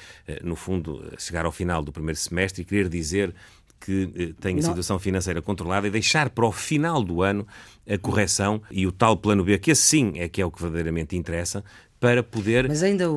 no 0.43 0.55
fundo, 0.55 1.11
chegar 1.17 1.45
ao 1.45 1.51
final 1.51 1.81
do 1.81 1.91
primeiro 1.91 2.19
semestre 2.19 2.61
e 2.61 2.65
querer 2.65 2.87
dizer 2.87 3.33
que 3.79 4.33
tem 4.39 4.57
a 4.57 4.61
situação 4.61 4.97
financeira 4.97 5.41
controlada 5.41 5.87
e 5.87 5.91
deixar 5.91 6.29
para 6.29 6.45
o 6.45 6.51
final 6.51 7.03
do 7.03 7.21
ano 7.21 7.45
a 7.87 7.97
correção 7.97 8.61
e 8.71 8.87
o 8.87 8.91
tal 8.91 9.17
plano 9.17 9.43
B, 9.43 9.59
que 9.59 9.69
assim 9.69 10.13
é 10.15 10.27
que 10.27 10.41
é 10.41 10.45
o 10.45 10.49
que 10.49 10.61
verdadeiramente 10.61 11.15
interessa, 11.15 11.63
para 12.05 12.21
poder 12.21 12.67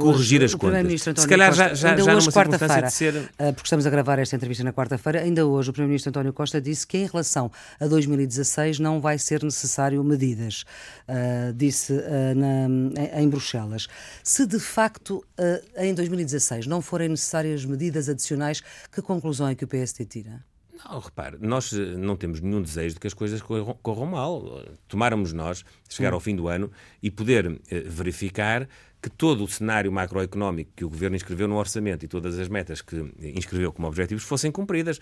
corrigir 0.01 0.43
as 0.43 0.55
contas. 0.55 1.03
Se 1.03 1.29
calhar 1.29 1.51
Costa, 1.51 1.69
já, 1.69 1.75
já, 1.75 1.91
ainda 1.91 2.03
já 2.05 2.17
hoje, 2.17 2.31
quarta-feira, 2.31 2.89
ser... 2.89 3.31
Eh, 3.39 3.53
porque 3.53 3.67
estamos 3.67 3.87
a 3.87 3.91
gravar 3.91 4.19
esta 4.19 4.35
entrevista 4.35 4.65
na 4.65 4.73
quarta-feira, 4.73 5.21
ainda 5.21 5.47
hoje 5.47 5.69
o 5.69 5.73
Primeiro-Ministro 5.75 6.09
António 6.09 6.33
Costa 6.33 6.59
disse 6.59 6.87
que 6.87 6.97
em 6.97 7.07
relação 7.07 7.51
a 7.79 7.87
2016 7.87 8.79
não 8.79 8.99
vai 8.99 9.19
ser 9.19 9.43
necessário 9.43 10.03
medidas, 10.03 10.65
uh, 11.07 11.53
disse 11.53 11.93
uh, 11.93 12.35
na, 12.35 13.21
em 13.21 13.29
Bruxelas. 13.29 13.89
Se 14.23 14.47
de 14.47 14.59
facto 14.59 15.23
uh, 15.39 15.83
em 15.83 15.93
2016 15.93 16.67
não 16.67 16.81
forem 16.81 17.11
necessárias 17.11 17.65
medidas 17.65 18.09
adicionais, 18.09 18.63
que 18.91 19.03
conclusão 19.03 19.49
é 19.49 19.55
que 19.55 19.65
o 19.65 19.69
PSD 19.69 20.07
tira? 20.07 20.43
Não, 20.85 20.99
repare, 21.01 21.37
nós 21.41 21.73
eh, 21.73 21.97
não 21.97 22.17
temos 22.17 22.41
nenhum 22.41 22.63
desejo 22.63 22.95
de 22.95 23.01
que 23.01 23.07
as 23.07 23.15
coisas 23.15 23.43
corram, 23.43 23.77
corram 23.83 24.07
mal. 24.07 24.65
Tomáramos 24.87 25.33
nós 25.33 25.65
chegar 25.89 26.13
ao 26.13 26.21
fim 26.21 26.37
do 26.37 26.49
ano 26.49 26.71
e 27.03 27.11
poder 27.11 27.61
eh, 27.71 27.81
verificar 27.81 28.69
que 29.01 29.09
todo 29.09 29.45
o 29.45 29.49
cenário 29.49 29.91
macroeconómico 29.93 30.73
que 30.75 30.85
o 30.85 30.89
Governo 30.89 31.17
inscreveu 31.17 31.47
no 31.47 31.57
orçamento 31.57 32.05
e 32.05 32.09
todas 32.09 32.39
as 32.39 32.49
metas 32.49 32.83
que 32.83 33.13
inscreveu 33.21 33.73
como 33.73 33.87
objetivos 33.87 34.25
fossem 34.25 34.51
cumpridas. 34.51 35.01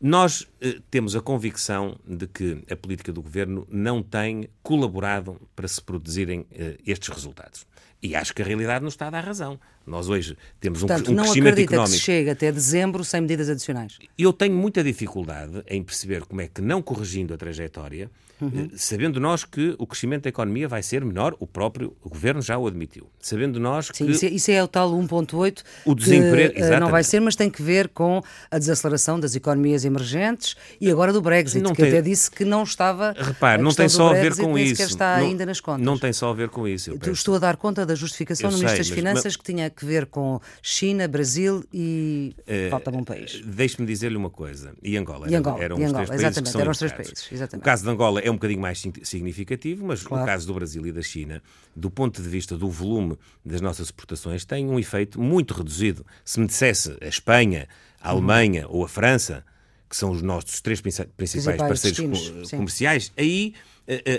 Nós 0.00 0.46
eh, 0.60 0.78
temos 0.90 1.16
a 1.16 1.20
convicção 1.20 1.98
de 2.06 2.26
que 2.26 2.62
a 2.70 2.76
política 2.76 3.12
do 3.12 3.20
Governo 3.20 3.66
não 3.68 4.02
tem 4.02 4.48
colaborado 4.62 5.40
para 5.56 5.66
se 5.66 5.82
produzirem 5.82 6.46
eh, 6.52 6.76
estes 6.86 7.08
resultados. 7.08 7.66
E 8.00 8.14
acho 8.14 8.32
que 8.32 8.42
a 8.42 8.44
realidade 8.44 8.84
nos 8.84 8.94
está 8.94 9.08
a 9.08 9.10
dar 9.10 9.24
razão. 9.24 9.58
Nós 9.88 10.08
hoje 10.08 10.36
temos 10.60 10.80
Portanto, 10.80 11.08
um, 11.08 11.12
um 11.12 11.14
não 11.14 11.24
crescimento 11.24 11.52
acredita 11.52 11.74
económico. 11.74 11.94
que 11.94 11.98
se 11.98 12.04
chega 12.04 12.32
até 12.32 12.52
dezembro 12.52 13.04
sem 13.04 13.20
medidas 13.20 13.48
adicionais? 13.48 13.98
Eu 14.16 14.32
tenho 14.32 14.54
muita 14.54 14.82
dificuldade 14.84 15.62
em 15.66 15.82
perceber 15.82 16.24
como 16.24 16.40
é 16.40 16.48
que, 16.48 16.60
não 16.60 16.82
corrigindo 16.82 17.34
a 17.34 17.36
trajetória, 17.36 18.10
uhum. 18.40 18.70
sabendo 18.76 19.20
nós 19.20 19.44
que 19.44 19.74
o 19.78 19.86
crescimento 19.86 20.24
da 20.24 20.28
economia 20.28 20.68
vai 20.68 20.82
ser 20.82 21.04
menor, 21.04 21.36
o 21.38 21.46
próprio 21.46 21.96
o 22.02 22.08
governo 22.08 22.40
já 22.40 22.56
o 22.56 22.66
admitiu. 22.66 23.06
Sabendo 23.20 23.58
nós 23.58 23.90
Sim, 23.92 24.06
que. 24.06 24.12
Isso 24.12 24.24
é, 24.24 24.28
isso 24.28 24.50
é 24.50 24.62
o 24.62 24.68
tal 24.68 24.90
1,8 24.92 25.62
o 25.84 25.94
desemprego 25.94 26.54
que, 26.54 26.62
uh, 26.62 26.80
não 26.80 26.90
vai 26.90 27.02
ser, 27.02 27.20
mas 27.20 27.36
tem 27.36 27.50
que 27.50 27.62
ver 27.62 27.88
com 27.88 28.22
a 28.50 28.58
desaceleração 28.58 29.18
das 29.18 29.34
economias 29.34 29.84
emergentes 29.84 30.56
e 30.80 30.90
agora 30.90 31.12
do 31.12 31.20
Brexit, 31.20 31.62
não 31.62 31.72
que 31.72 31.82
tem... 31.82 31.90
até 31.90 32.02
disse 32.02 32.30
que 32.30 32.44
não 32.44 32.62
estava. 32.62 33.14
Repare, 33.16 33.62
não 33.62 33.72
tem 33.72 33.88
só 33.88 34.10
a 34.10 34.14
ver 34.14 34.36
com 34.36 34.58
isso. 34.58 34.82
Está 34.82 35.18
não, 35.18 35.26
ainda 35.26 35.44
nas 35.44 35.60
contas. 35.60 35.84
Não 35.84 35.98
tem 35.98 36.12
só 36.12 36.30
a 36.30 36.34
ver 36.34 36.48
com 36.48 36.66
isso. 36.66 36.98
Estou 37.10 37.34
a 37.34 37.38
dar 37.38 37.56
conta 37.56 37.84
da 37.84 37.94
justificação 37.94 38.48
eu 38.48 38.52
no 38.52 38.58
Ministro 38.58 38.78
das 38.78 38.88
Finanças 38.88 39.24
mas... 39.24 39.36
que 39.36 39.44
tinha 39.44 39.70
que 39.78 39.86
ver 39.86 40.06
com 40.06 40.40
China, 40.62 41.06
Brasil 41.06 41.64
e. 41.72 42.34
Uh, 42.40 42.70
Falta-me 42.70 42.98
um 42.98 43.04
país. 43.04 43.40
Deixe-me 43.44 43.86
dizer-lhe 43.86 44.16
uma 44.16 44.30
coisa. 44.30 44.74
E 44.82 44.96
Angola. 44.96 45.30
E 45.30 45.34
Angola, 45.34 45.62
eram 45.62 45.78
e 45.78 45.84
os 45.84 45.90
Angola, 45.90 46.06
três 46.06 46.20
exatamente, 46.20 46.44
países. 46.44 46.60
Eram 46.60 46.70
os 46.70 46.78
três 46.78 46.92
países. 46.92 47.28
Exatamente. 47.32 47.62
O 47.62 47.64
caso 47.64 47.84
de 47.84 47.90
Angola 47.90 48.20
é 48.20 48.30
um 48.30 48.34
bocadinho 48.34 48.60
mais 48.60 48.82
significativo, 49.02 49.86
mas 49.86 50.02
claro. 50.02 50.24
o 50.24 50.26
caso 50.26 50.46
do 50.46 50.54
Brasil 50.54 50.86
e 50.86 50.92
da 50.92 51.02
China, 51.02 51.42
do 51.74 51.90
ponto 51.90 52.20
de 52.20 52.28
vista 52.28 52.56
do 52.56 52.68
volume 52.68 53.16
das 53.44 53.60
nossas 53.60 53.86
exportações, 53.86 54.44
tem 54.44 54.66
um 54.66 54.78
efeito 54.78 55.20
muito 55.20 55.54
reduzido. 55.54 56.04
Se 56.24 56.40
me 56.40 56.46
dissesse 56.46 56.96
a 57.00 57.06
Espanha, 57.06 57.68
a 58.00 58.10
Alemanha 58.10 58.66
uhum. 58.66 58.76
ou 58.76 58.84
a 58.84 58.88
França, 58.88 59.44
que 59.88 59.96
são 59.96 60.10
os 60.10 60.22
nossos 60.22 60.60
três 60.60 60.80
principais, 60.80 61.10
principais 61.16 61.56
parceiros 61.56 61.98
destinos, 61.98 62.50
comerciais, 62.50 63.12
aí 63.16 63.54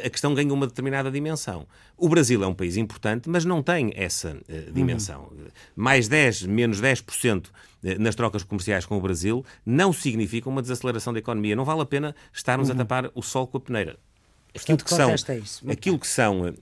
a 0.06 0.10
questão 0.10 0.34
ganha 0.34 0.52
uma 0.52 0.66
determinada 0.66 1.12
dimensão. 1.12 1.68
O 1.96 2.10
Brasil 2.10 2.44
é 2.44 2.48
um 2.48 2.56
país 2.56 2.76
importante, 2.76 3.30
mas 3.30 3.46
não 3.46 3.62
tem 3.62 3.94
essa 3.96 4.32
uh, 4.32 4.72
dimensão. 4.72 5.30
Uhum. 5.32 5.46
Mais 5.76 6.08
10, 6.08 6.44
menos 6.44 6.82
10% 6.82 7.46
eh, 7.84 7.98
nas 8.00 8.16
trocas 8.16 8.42
comerciais 8.42 8.86
com 8.86 8.98
o 8.98 9.02
Brasil 9.02 9.46
não 9.64 9.94
significa 9.94 10.50
uma 10.50 10.62
desaceleração 10.62 11.14
da 11.14 11.20
economia. 11.20 11.56
Não 11.56 11.66
vale 11.66 11.82
a 11.82 11.86
pena 11.86 12.16
estarmos 12.34 12.70
uhum. 12.70 12.76
a 12.76 12.78
tapar 12.78 13.12
o 13.14 13.22
sol 13.22 13.46
com 13.46 13.58
a 13.58 13.62
peneira 13.62 14.00
aquilo 14.56 14.78
que 14.78 14.90
são, 14.90 15.16
aquilo 15.70 16.00
que 16.00 16.08
são 16.08 16.42
uh, 16.42 16.54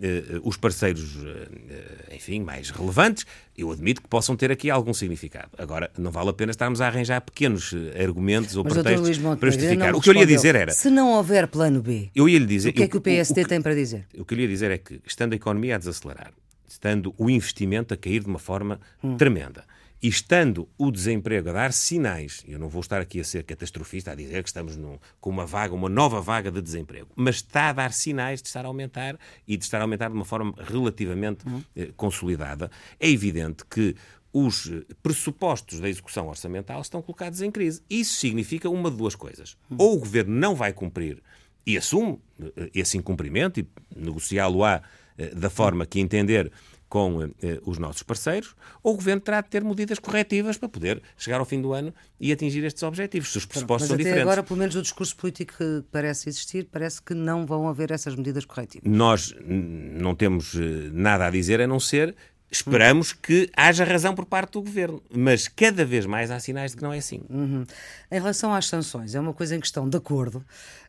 os 0.44 0.58
parceiros, 0.58 1.16
uh, 1.16 2.14
enfim, 2.14 2.42
mais 2.42 2.70
relevantes, 2.70 3.26
eu 3.58 3.72
admito 3.72 4.02
que 4.02 4.08
possam 4.08 4.36
ter 4.36 4.52
aqui 4.52 4.70
algum 4.70 4.94
significado. 4.94 5.50
Agora, 5.58 5.90
não 5.98 6.12
vale 6.12 6.30
a 6.30 6.34
pena 6.34 6.52
estarmos 6.52 6.82
a 6.82 6.88
arranjar 6.88 7.22
pequenos 7.22 7.74
argumentos 8.02 8.56
ou 8.56 8.64
Mas, 8.64 8.74
pretextos 8.74 9.18
para 9.18 9.50
justificar. 9.50 9.96
O 9.96 10.02
que 10.02 10.10
eu 10.10 10.14
lhe 10.14 10.20
ia 10.20 10.28
dizer 10.28 10.56
era... 10.56 10.72
Se 10.72 10.90
não 10.90 11.14
houver 11.14 11.48
plano 11.48 11.82
B, 11.82 12.10
eu 12.14 12.30
ia 12.30 12.40
lhe 12.40 12.46
dizer, 12.46 12.70
o 12.70 12.74
que 12.74 12.84
é 12.84 12.88
que 12.88 12.98
o 12.98 13.02
PSD 13.02 13.42
o, 13.42 13.46
o, 13.46 13.48
tem 13.48 13.62
para 13.62 13.74
dizer? 13.74 14.06
O 14.18 14.26
que 14.26 14.34
eu 14.34 14.38
lhe 14.38 14.44
ia 14.44 14.50
dizer 14.50 14.72
é 14.72 14.78
que, 14.78 15.02
estando 15.06 15.34
a 15.34 15.36
economia 15.36 15.76
a 15.76 15.78
desacelerar, 15.78 16.32
estando 16.68 17.14
o 17.18 17.30
investimento 17.30 17.94
a 17.94 17.98
cair 17.98 18.22
de 18.22 18.28
uma 18.28 18.40
forma 18.40 18.80
hum. 19.04 19.18
tremenda, 19.18 19.64
e 20.02 20.08
estando 20.08 20.68
o 20.78 20.92
desemprego 20.92 21.50
a 21.50 21.54
dar 21.54 21.74
sinais, 21.74 22.44
eu 22.48 22.60
não 22.60 22.70
vou 22.70 22.82
estar 22.82 23.02
aqui 23.02 23.20
a 23.20 23.24
ser 23.24 23.44
catastrofista, 23.44 24.12
a 24.12 24.16
dizer 24.16 24.44
que 24.44 24.50
estamos 24.50 24.78
num, 24.78 25.00
com 25.20 25.30
uma 25.30 25.46
vaga, 25.46 25.74
uma 25.74 25.90
nova 25.90 26.22
vaga 26.22 26.52
de 26.52 26.62
desemprego, 26.62 27.08
mas 27.16 27.38
está 27.38 27.70
a 27.70 27.74
dar 27.74 27.94
sinais 27.94 28.42
de 28.42 28.48
estar 28.48 28.64
a 28.66 28.68
aumentar 28.68 29.18
e 29.48 29.58
de 29.58 29.64
estar 29.64 29.80
a 29.80 29.82
aumentar 29.82 30.10
de 30.10 30.16
uma 30.16 30.26
forma 30.26 30.54
relativamente 30.58 31.48
uhum. 31.48 31.64
eh, 31.76 31.90
consolidada, 31.96 32.70
é 33.00 33.10
evidente 33.10 33.66
que 33.66 33.96
os 34.32 34.70
eh, 34.70 34.86
pressupostos 35.02 35.80
da 35.80 35.90
execução 35.90 36.28
orçamental 36.28 36.82
estão 36.82 37.02
colocados 37.02 37.42
em 37.42 37.50
crise. 37.50 37.82
Isso 37.90 38.20
significa 38.20 38.70
uma 38.70 38.92
de 38.92 38.98
duas 38.98 39.16
coisas. 39.16 39.58
Uhum. 39.70 39.78
Ou 39.80 39.96
o 39.96 40.00
governo 40.00 40.36
não 40.36 40.54
vai 40.54 40.74
cumprir 40.74 41.22
e 41.66 41.78
assume 41.78 42.20
eh, 42.40 42.70
esse 42.74 42.98
incumprimento 42.98 43.60
e 43.60 43.68
negociá-lo-á 43.96 44.82
eh, 45.18 45.34
da 45.34 45.50
forma 45.50 45.86
que 45.86 46.00
entender 46.00 46.52
com 46.90 47.24
eh, 47.24 47.60
os 47.64 47.78
nossos 47.78 48.04
parceiros, 48.04 48.56
ou 48.82 48.94
o 48.94 48.96
Governo 48.96 49.22
terá 49.22 49.42
de 49.42 49.50
ter 49.50 49.64
medidas 49.64 50.00
corretivas 50.00 50.58
para 50.58 50.70
poder 50.70 51.02
chegar 51.18 51.40
ao 51.40 51.46
fim 51.46 51.62
do 51.62 51.74
ano 51.74 51.94
e 52.20 52.32
atingir 52.32 52.64
estes 52.64 52.84
objetivos, 52.84 53.32
se 53.32 53.38
os 53.38 53.46
pressupostos 53.46 53.90
são 53.90 53.98
diferentes. 53.98 54.24
agora, 54.24 54.44
pelo 54.44 54.60
menos 54.60 54.76
o 54.76 54.82
discurso 54.82 55.16
político 55.16 55.54
que 55.58 55.84
parece 55.92 56.30
existir, 56.30 56.68
parece 56.72 57.02
que 57.02 57.14
não 57.14 57.46
vão 57.46 57.68
haver 57.68 57.92
essas 57.92 58.16
medidas 58.16 58.46
corretivas. 58.46 58.90
Nós 58.90 59.36
não 59.46 60.16
temos 60.16 60.56
eh, 60.56 60.90
nada 60.92 61.28
a 61.28 61.30
dizer 61.30 61.62
a 61.62 61.68
não 61.68 61.80
ser 61.80 62.16
Esperamos 62.50 63.12
que 63.12 63.50
haja 63.58 63.84
razão 63.84 64.16
por 64.16 64.26
parte 64.26 64.54
do 64.54 64.62
governo, 64.62 65.04
mas 65.14 65.50
cada 65.50 65.84
vez 65.84 66.06
mais 66.06 66.32
há 66.32 66.40
sinais 66.40 66.72
de 66.72 66.78
que 66.78 66.84
não 66.84 66.94
é 66.94 66.98
assim. 66.98 67.22
Uhum. 67.30 67.66
Em 68.10 68.16
relação 68.16 68.54
às 68.54 68.68
sanções, 68.68 69.16
é 69.16 69.20
uma 69.20 69.34
coisa 69.34 69.56
em 69.56 69.60
que 69.60 69.66
estão 69.66 69.88
de 69.88 69.98
acordo, 69.98 70.44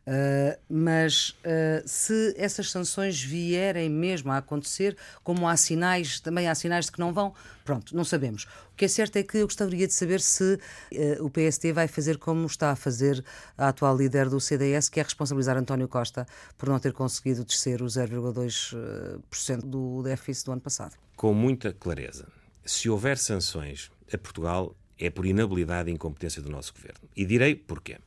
uh, 0.08 0.58
mas 0.68 1.30
uh, 1.30 1.86
se 1.86 2.34
essas 2.36 2.70
sanções 2.70 3.22
vierem 3.22 3.88
mesmo 3.90 4.32
a 4.32 4.38
acontecer, 4.38 4.96
como 5.22 5.46
há 5.46 5.56
sinais, 5.56 6.20
também 6.20 6.48
há 6.48 6.54
sinais 6.54 6.86
de 6.86 6.92
que 6.92 6.98
não 6.98 7.12
vão, 7.12 7.34
pronto, 7.64 7.94
não 7.94 8.04
sabemos. 8.04 8.44
O 8.72 8.76
que 8.76 8.84
é 8.84 8.88
certo 8.88 9.16
é 9.16 9.22
que 9.22 9.38
eu 9.38 9.46
gostaria 9.46 9.86
de 9.86 9.92
saber 9.92 10.20
se 10.20 10.54
uh, 10.54 11.24
o 11.24 11.30
PSD 11.30 11.72
vai 11.72 11.86
fazer 11.86 12.18
como 12.18 12.46
está 12.46 12.70
a 12.70 12.76
fazer 12.76 13.24
a 13.56 13.68
atual 13.68 13.96
líder 13.96 14.28
do 14.28 14.40
CDS, 14.40 14.88
que 14.88 14.98
é 14.98 15.02
responsabilizar 15.02 15.56
António 15.56 15.88
Costa 15.88 16.26
por 16.56 16.68
não 16.68 16.78
ter 16.78 16.92
conseguido 16.92 17.44
descer 17.44 17.82
o 17.82 17.86
0,2% 17.86 19.60
do 19.60 20.02
déficit 20.02 20.46
do 20.46 20.52
ano 20.52 20.60
passado 20.60 20.96
com 21.18 21.34
muita 21.34 21.72
clareza. 21.72 22.28
Se 22.64 22.88
houver 22.88 23.18
sanções 23.18 23.90
a 24.12 24.16
Portugal, 24.16 24.76
é 24.96 25.10
por 25.10 25.26
inabilidade 25.26 25.90
e 25.90 25.92
incompetência 25.92 26.40
do 26.40 26.48
nosso 26.48 26.72
governo. 26.72 27.00
E 27.14 27.26
direi 27.26 27.56
porquê. 27.56 27.98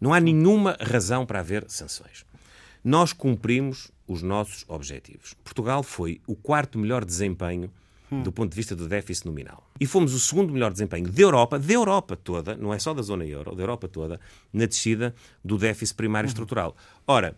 Não 0.00 0.12
há 0.12 0.20
nenhuma 0.20 0.76
razão 0.80 1.24
para 1.24 1.40
haver 1.40 1.64
sanções. 1.68 2.24
Nós 2.82 3.12
cumprimos 3.12 3.90
os 4.06 4.22
nossos 4.22 4.64
objetivos. 4.68 5.34
Portugal 5.42 5.82
foi 5.82 6.20
o 6.26 6.36
quarto 6.36 6.78
melhor 6.78 7.04
desempenho 7.04 7.70
do 8.22 8.30
ponto 8.30 8.50
de 8.50 8.56
vista 8.56 8.76
do 8.76 8.86
déficit 8.86 9.26
nominal. 9.26 9.68
E 9.80 9.86
fomos 9.86 10.14
o 10.14 10.20
segundo 10.20 10.52
melhor 10.52 10.70
desempenho 10.70 11.10
da 11.10 11.22
Europa, 11.22 11.58
da 11.58 11.72
Europa 11.72 12.16
toda, 12.16 12.56
não 12.56 12.72
é 12.72 12.78
só 12.78 12.94
da 12.94 13.02
zona 13.02 13.24
euro, 13.24 13.54
da 13.54 13.62
Europa 13.62 13.88
toda, 13.88 14.20
na 14.52 14.66
descida 14.66 15.14
do 15.44 15.56
déficit 15.58 15.96
primário 15.96 16.28
estrutural. 16.28 16.76
Ora, 17.06 17.36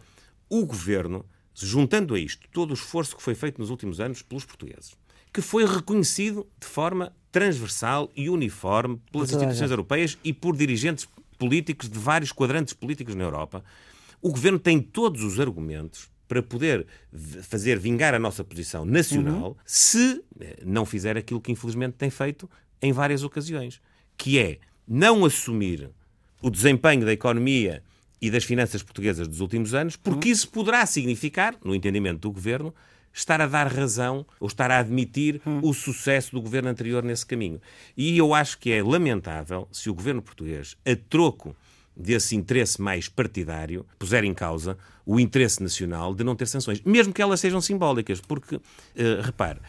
o 0.48 0.66
governo, 0.66 1.24
juntando 1.54 2.14
a 2.14 2.18
isto 2.18 2.46
todo 2.52 2.72
o 2.72 2.74
esforço 2.74 3.16
que 3.16 3.22
foi 3.22 3.34
feito 3.34 3.58
nos 3.60 3.70
últimos 3.70 4.00
anos 4.00 4.22
pelos 4.22 4.44
portugueses, 4.44 4.94
que 5.32 5.40
foi 5.40 5.64
reconhecido 5.64 6.46
de 6.58 6.66
forma 6.66 7.12
transversal 7.32 8.10
e 8.14 8.28
uniforme 8.28 9.00
pelas 9.10 9.30
instituições 9.30 9.70
europeias 9.70 10.18
e 10.24 10.32
por 10.32 10.56
dirigentes 10.56 11.08
políticos 11.38 11.88
de 11.88 11.98
vários 11.98 12.32
quadrantes 12.32 12.74
políticos 12.74 13.14
na 13.14 13.24
Europa. 13.24 13.64
O 14.20 14.30
governo 14.30 14.58
tem 14.58 14.80
todos 14.80 15.22
os 15.22 15.38
argumentos 15.38 16.08
para 16.26 16.42
poder 16.42 16.86
fazer 17.42 17.78
vingar 17.78 18.14
a 18.14 18.18
nossa 18.18 18.42
posição 18.42 18.84
nacional 18.84 19.50
uhum. 19.50 19.56
se 19.64 20.24
eh, 20.40 20.58
não 20.64 20.84
fizer 20.84 21.16
aquilo 21.16 21.40
que 21.40 21.52
infelizmente 21.52 21.94
tem 21.94 22.10
feito 22.10 22.50
em 22.82 22.92
várias 22.92 23.22
ocasiões, 23.22 23.80
que 24.16 24.38
é 24.38 24.58
não 24.86 25.24
assumir 25.24 25.90
o 26.42 26.50
desempenho 26.50 27.04
da 27.04 27.12
economia 27.12 27.82
e 28.20 28.30
das 28.30 28.44
finanças 28.44 28.82
portuguesas 28.82 29.28
dos 29.28 29.40
últimos 29.40 29.74
anos, 29.74 29.96
porque 29.96 30.28
uhum. 30.28 30.32
isso 30.32 30.48
poderá 30.48 30.84
significar, 30.86 31.54
no 31.64 31.74
entendimento 31.74 32.20
do 32.20 32.32
governo, 32.32 32.74
estar 33.16 33.40
a 33.40 33.46
dar 33.46 33.66
razão 33.66 34.26
ou 34.38 34.46
estar 34.46 34.70
a 34.70 34.78
admitir 34.78 35.40
hum. 35.46 35.60
o 35.62 35.72
sucesso 35.72 36.32
do 36.32 36.42
governo 36.42 36.68
anterior 36.68 37.02
nesse 37.02 37.24
caminho. 37.24 37.60
E 37.96 38.16
eu 38.18 38.34
acho 38.34 38.58
que 38.58 38.70
é 38.70 38.82
lamentável 38.82 39.66
se 39.72 39.88
o 39.88 39.94
governo 39.94 40.20
português, 40.20 40.76
a 40.84 40.94
troco 41.08 41.56
desse 41.96 42.36
interesse 42.36 42.80
mais 42.80 43.08
partidário, 43.08 43.86
puser 43.98 44.22
em 44.22 44.34
causa 44.34 44.76
o 45.06 45.18
interesse 45.18 45.62
nacional 45.62 46.14
de 46.14 46.22
não 46.22 46.36
ter 46.36 46.46
sanções, 46.46 46.82
mesmo 46.82 47.12
que 47.12 47.22
elas 47.22 47.40
sejam 47.40 47.60
simbólicas, 47.60 48.20
porque, 48.20 48.56
uh, 48.56 48.62
repare, 49.22 49.60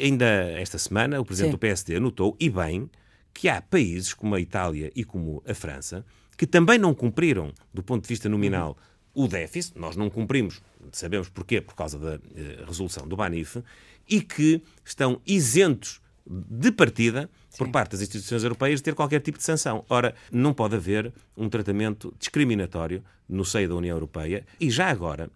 ainda 0.00 0.24
esta 0.24 0.78
semana 0.78 1.20
o 1.20 1.24
Presidente 1.26 1.50
Sim. 1.50 1.56
do 1.56 1.58
PSD 1.58 1.96
anotou, 1.96 2.34
e 2.40 2.48
bem, 2.48 2.88
que 3.34 3.50
há 3.50 3.60
países 3.60 4.14
como 4.14 4.34
a 4.34 4.40
Itália 4.40 4.90
e 4.96 5.04
como 5.04 5.42
a 5.46 5.52
França 5.52 6.06
que 6.36 6.46
também 6.46 6.78
não 6.78 6.94
cumpriram, 6.94 7.52
do 7.72 7.82
ponto 7.82 8.02
de 8.02 8.08
vista 8.08 8.28
nominal, 8.28 8.70
uhum. 8.70 8.93
O 9.14 9.28
déficit, 9.28 9.78
nós 9.78 9.96
não 9.96 10.10
cumprimos 10.10 10.60
sabemos 10.92 11.28
porquê, 11.28 11.60
por 11.60 11.74
causa 11.74 11.98
da 11.98 12.14
eh, 12.14 12.64
resolução 12.66 13.06
do 13.06 13.16
Banif, 13.16 13.62
e 14.08 14.20
que 14.20 14.62
estão 14.84 15.20
isentos 15.26 16.00
de 16.26 16.72
partida 16.72 17.28
por 17.56 17.68
parte 17.70 17.92
das 17.92 18.00
instituições 18.00 18.42
europeias 18.42 18.80
de 18.80 18.84
ter 18.84 18.94
qualquer 18.94 19.20
tipo 19.20 19.38
de 19.38 19.44
sanção. 19.44 19.84
Ora, 19.88 20.14
não 20.32 20.52
pode 20.52 20.74
haver 20.74 21.12
um 21.36 21.48
tratamento 21.48 22.14
discriminatório 22.18 23.02
no 23.28 23.44
seio 23.44 23.68
da 23.68 23.74
União 23.74 23.94
Europeia 23.94 24.44
e 24.60 24.70
já 24.70 24.88
agora 24.88 25.30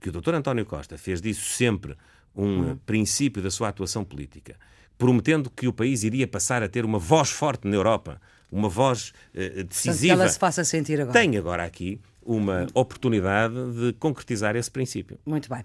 que 0.00 0.08
o 0.08 0.12
Dr. 0.12 0.34
António 0.34 0.66
Costa 0.66 0.98
fez 0.98 1.20
disso 1.20 1.48
sempre 1.50 1.96
um 2.34 2.44
uhum. 2.44 2.76
princípio 2.84 3.42
da 3.42 3.50
sua 3.50 3.68
atuação 3.68 4.04
política, 4.04 4.56
prometendo 4.98 5.48
que 5.48 5.68
o 5.68 5.72
país 5.72 6.02
iria 6.02 6.26
passar 6.26 6.62
a 6.62 6.68
ter 6.68 6.84
uma 6.84 6.98
voz 6.98 7.30
forte 7.30 7.68
na 7.68 7.76
Europa, 7.76 8.20
uma 8.50 8.68
voz 8.68 9.12
uh, 9.34 9.64
decisiva. 9.64 10.14
que 10.16 10.20
ela 10.20 10.28
se 10.28 10.38
faça 10.38 10.64
sentir 10.64 11.00
agora. 11.00 11.12
Tem 11.12 11.36
agora 11.36 11.64
aqui 11.64 12.00
uma 12.24 12.66
oportunidade 12.74 13.54
de 13.72 13.92
concretizar 13.94 14.56
esse 14.56 14.70
princípio. 14.70 15.18
Muito 15.26 15.48
bem. 15.48 15.64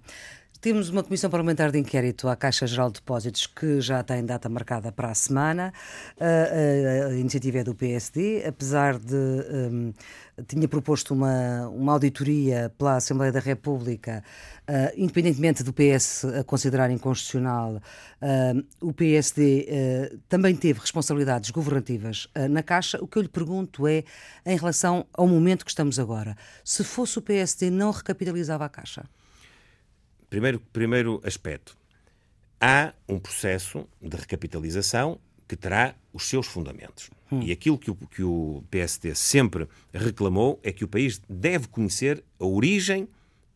Temos 0.60 0.90
uma 0.90 1.04
comissão 1.04 1.30
parlamentar 1.30 1.72
de 1.72 1.78
inquérito 1.78 2.28
à 2.28 2.36
Caixa 2.36 2.66
Geral 2.66 2.88
de 2.88 2.96
Depósitos 2.96 3.46
que 3.46 3.80
já 3.80 4.02
tem 4.02 4.26
data 4.26 4.50
marcada 4.50 4.92
para 4.92 5.12
a 5.12 5.14
semana. 5.14 5.72
A, 6.20 7.06
a, 7.06 7.08
a 7.10 7.14
iniciativa 7.14 7.60
é 7.60 7.64
do 7.64 7.76
PSD, 7.76 8.44
apesar 8.44 8.98
de 8.98 9.16
um, 9.16 9.94
tinha 10.46 10.68
proposto 10.68 11.14
uma, 11.14 11.68
uma 11.70 11.94
auditoria 11.94 12.72
pela 12.78 12.98
Assembleia 12.98 13.32
da 13.32 13.40
República, 13.40 14.24
uh, 14.70 14.94
independentemente 14.96 15.64
do 15.64 15.74
PS 15.74 16.26
a 16.26 16.44
considerar 16.44 16.92
inconstitucional, 16.92 17.76
uh, 18.22 18.66
o 18.82 18.94
PSD 18.94 19.68
uh, 19.68 20.16
ah, 20.16 20.18
também 20.30 20.56
teve 20.56 20.80
responsabilidades 20.80 21.50
governativas 21.50 22.28
na 22.50 22.62
Caixa. 22.62 22.98
O 23.02 23.08
que 23.08 23.18
eu 23.18 23.22
lhe 23.22 23.30
pergunto 23.30 23.88
é, 23.88 24.04
em 24.46 24.58
relação 24.58 25.06
ao 25.14 25.28
momento 25.28 25.66
que 25.66 25.72
estamos 25.72 26.00
agora, 26.00 26.36
se 26.64 26.84
fosse 26.84 27.18
o 27.18 27.22
PSD, 27.22 27.70
não 27.70 27.92
recapitalizava 27.92 28.66
a 28.66 28.70
Caixa? 28.70 29.06
Primeiro, 30.30 30.60
primeiro 30.72 31.22
aspecto. 31.24 31.78
Há 32.60 32.94
um 33.08 33.20
processo 33.20 33.88
de 34.02 34.18
recapitalização 34.18 35.20
que 35.48 35.56
terá 35.56 35.96
os 36.14 36.28
seus 36.28 36.48
fundamentos. 36.48 37.10
Hum. 37.32 37.42
E 37.42 37.52
aquilo 37.52 37.78
que 37.78 37.92
o, 37.92 37.96
que 37.96 38.24
o 38.24 38.64
PSD 38.70 39.16
sempre 39.16 39.68
reclamou 39.94 40.60
é 40.64 40.72
que 40.72 40.84
o 40.84 40.88
país 40.88 41.22
deve 41.30 41.68
conhecer 41.68 42.24
a 42.40 42.46
origem 42.46 43.08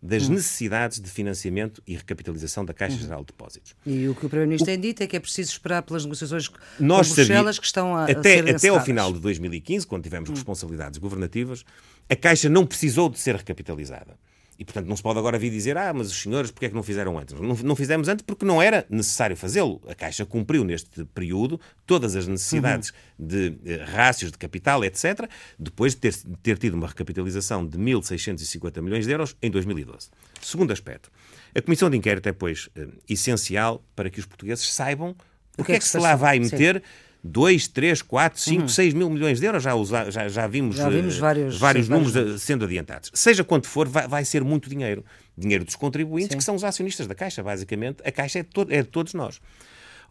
das 0.01 0.27
hum. 0.27 0.34
necessidades 0.34 0.99
de 0.99 1.10
financiamento 1.10 1.82
e 1.86 1.95
recapitalização 1.95 2.65
da 2.65 2.73
Caixa 2.73 2.95
hum. 2.95 2.99
Geral 2.99 3.19
de 3.19 3.27
Depósitos. 3.27 3.75
E 3.86 4.08
o 4.08 4.15
que 4.15 4.25
o 4.25 4.30
Primeiro-Ministro 4.30 4.65
tem 4.65 4.80
dito 4.80 5.04
é 5.04 5.08
que 5.08 5.15
é 5.15 5.19
preciso 5.19 5.51
esperar 5.51 5.84
pelas 5.84 6.04
negociações 6.04 6.49
Nós 6.80 7.10
com 7.10 7.15
Bruxelas 7.15 7.60
que 7.60 7.65
estão 7.65 7.95
a, 7.95 8.06
até, 8.06 8.39
a 8.39 8.56
Até 8.56 8.69
ao 8.69 8.84
final 8.84 9.13
de 9.13 9.19
2015, 9.19 9.86
quando 9.86 10.04
tivemos 10.04 10.30
hum. 10.30 10.34
responsabilidades 10.34 10.97
governativas, 10.97 11.63
a 12.10 12.15
Caixa 12.15 12.49
não 12.49 12.65
precisou 12.65 13.10
de 13.10 13.19
ser 13.19 13.36
recapitalizada. 13.36 14.17
E, 14.59 14.65
portanto, 14.65 14.85
não 14.85 14.95
se 14.95 15.01
pode 15.01 15.17
agora 15.17 15.39
vir 15.39 15.49
dizer, 15.49 15.77
ah, 15.77 15.91
mas 15.93 16.11
os 16.11 16.21
senhores, 16.21 16.51
porque 16.51 16.67
é 16.67 16.69
que 16.69 16.75
não 16.75 16.83
fizeram 16.83 17.17
antes? 17.17 17.33
Não, 17.39 17.55
não 17.55 17.75
fizemos 17.75 18.07
antes 18.07 18.23
porque 18.23 18.45
não 18.45 18.61
era 18.61 18.85
necessário 18.89 19.35
fazê-lo. 19.35 19.81
A 19.87 19.95
Caixa 19.95 20.25
cumpriu 20.25 20.63
neste 20.63 21.03
período 21.05 21.59
todas 21.85 22.15
as 22.15 22.27
necessidades 22.27 22.89
uhum. 23.17 23.27
de 23.27 23.57
eh, 23.65 23.83
rácios 23.83 24.31
de 24.31 24.37
capital, 24.37 24.83
etc., 24.85 25.27
depois 25.57 25.95
de 25.95 26.01
ter, 26.01 26.15
ter 26.43 26.57
tido 26.57 26.75
uma 26.75 26.87
recapitalização 26.87 27.65
de 27.65 27.77
1.650 27.77 28.81
milhões 28.81 29.05
de 29.05 29.11
euros 29.11 29.35
em 29.41 29.49
2012. 29.49 30.09
Segundo 30.41 30.71
aspecto, 30.71 31.09
a 31.55 31.61
Comissão 31.61 31.89
de 31.89 31.97
Inquérito 31.97 32.29
é, 32.29 32.31
pois, 32.31 32.69
eh, 32.75 32.87
essencial 33.09 33.83
para 33.95 34.09
que 34.09 34.19
os 34.19 34.25
portugueses 34.25 34.71
saibam 34.71 35.15
o 35.57 35.63
que, 35.63 35.71
é 35.71 35.75
que, 35.75 35.81
que 35.81 35.87
se 35.87 35.97
lá 35.97 36.15
vai 36.15 36.39
meter. 36.39 36.75
Sim 36.75 37.11
2, 37.23 37.67
3, 37.67 38.01
4, 38.01 38.39
5, 38.39 38.69
6 38.69 38.93
mil 38.93 39.10
milhões 39.10 39.39
de 39.39 39.45
euros, 39.45 39.62
já, 39.62 39.75
usa, 39.75 40.10
já, 40.10 40.27
já 40.27 40.47
vimos, 40.47 40.75
já 40.75 40.89
vimos 40.89 41.17
vários, 41.17 41.57
vários 41.57 41.86
sim, 41.86 41.91
números 41.91 42.13
vários. 42.13 42.41
sendo 42.41 42.65
adiantados. 42.65 43.12
Seja 43.13 43.43
quanto 43.43 43.67
for, 43.67 43.88
vai, 43.88 44.07
vai 44.07 44.25
ser 44.25 44.43
muito 44.43 44.69
dinheiro. 44.69 45.05
Dinheiro 45.38 45.63
dos 45.63 45.75
contribuintes, 45.75 46.34
sim. 46.34 46.38
que 46.38 46.43
são 46.43 46.55
os 46.55 46.63
acionistas 46.63 47.07
da 47.07 47.15
Caixa, 47.15 47.41
basicamente. 47.43 48.01
A 48.03 48.12
Caixa 48.12 48.39
é 48.39 48.43
de, 48.43 48.49
to 48.49 48.65
é 48.69 48.81
de 48.81 48.88
todos 48.88 49.13
nós. 49.13 49.39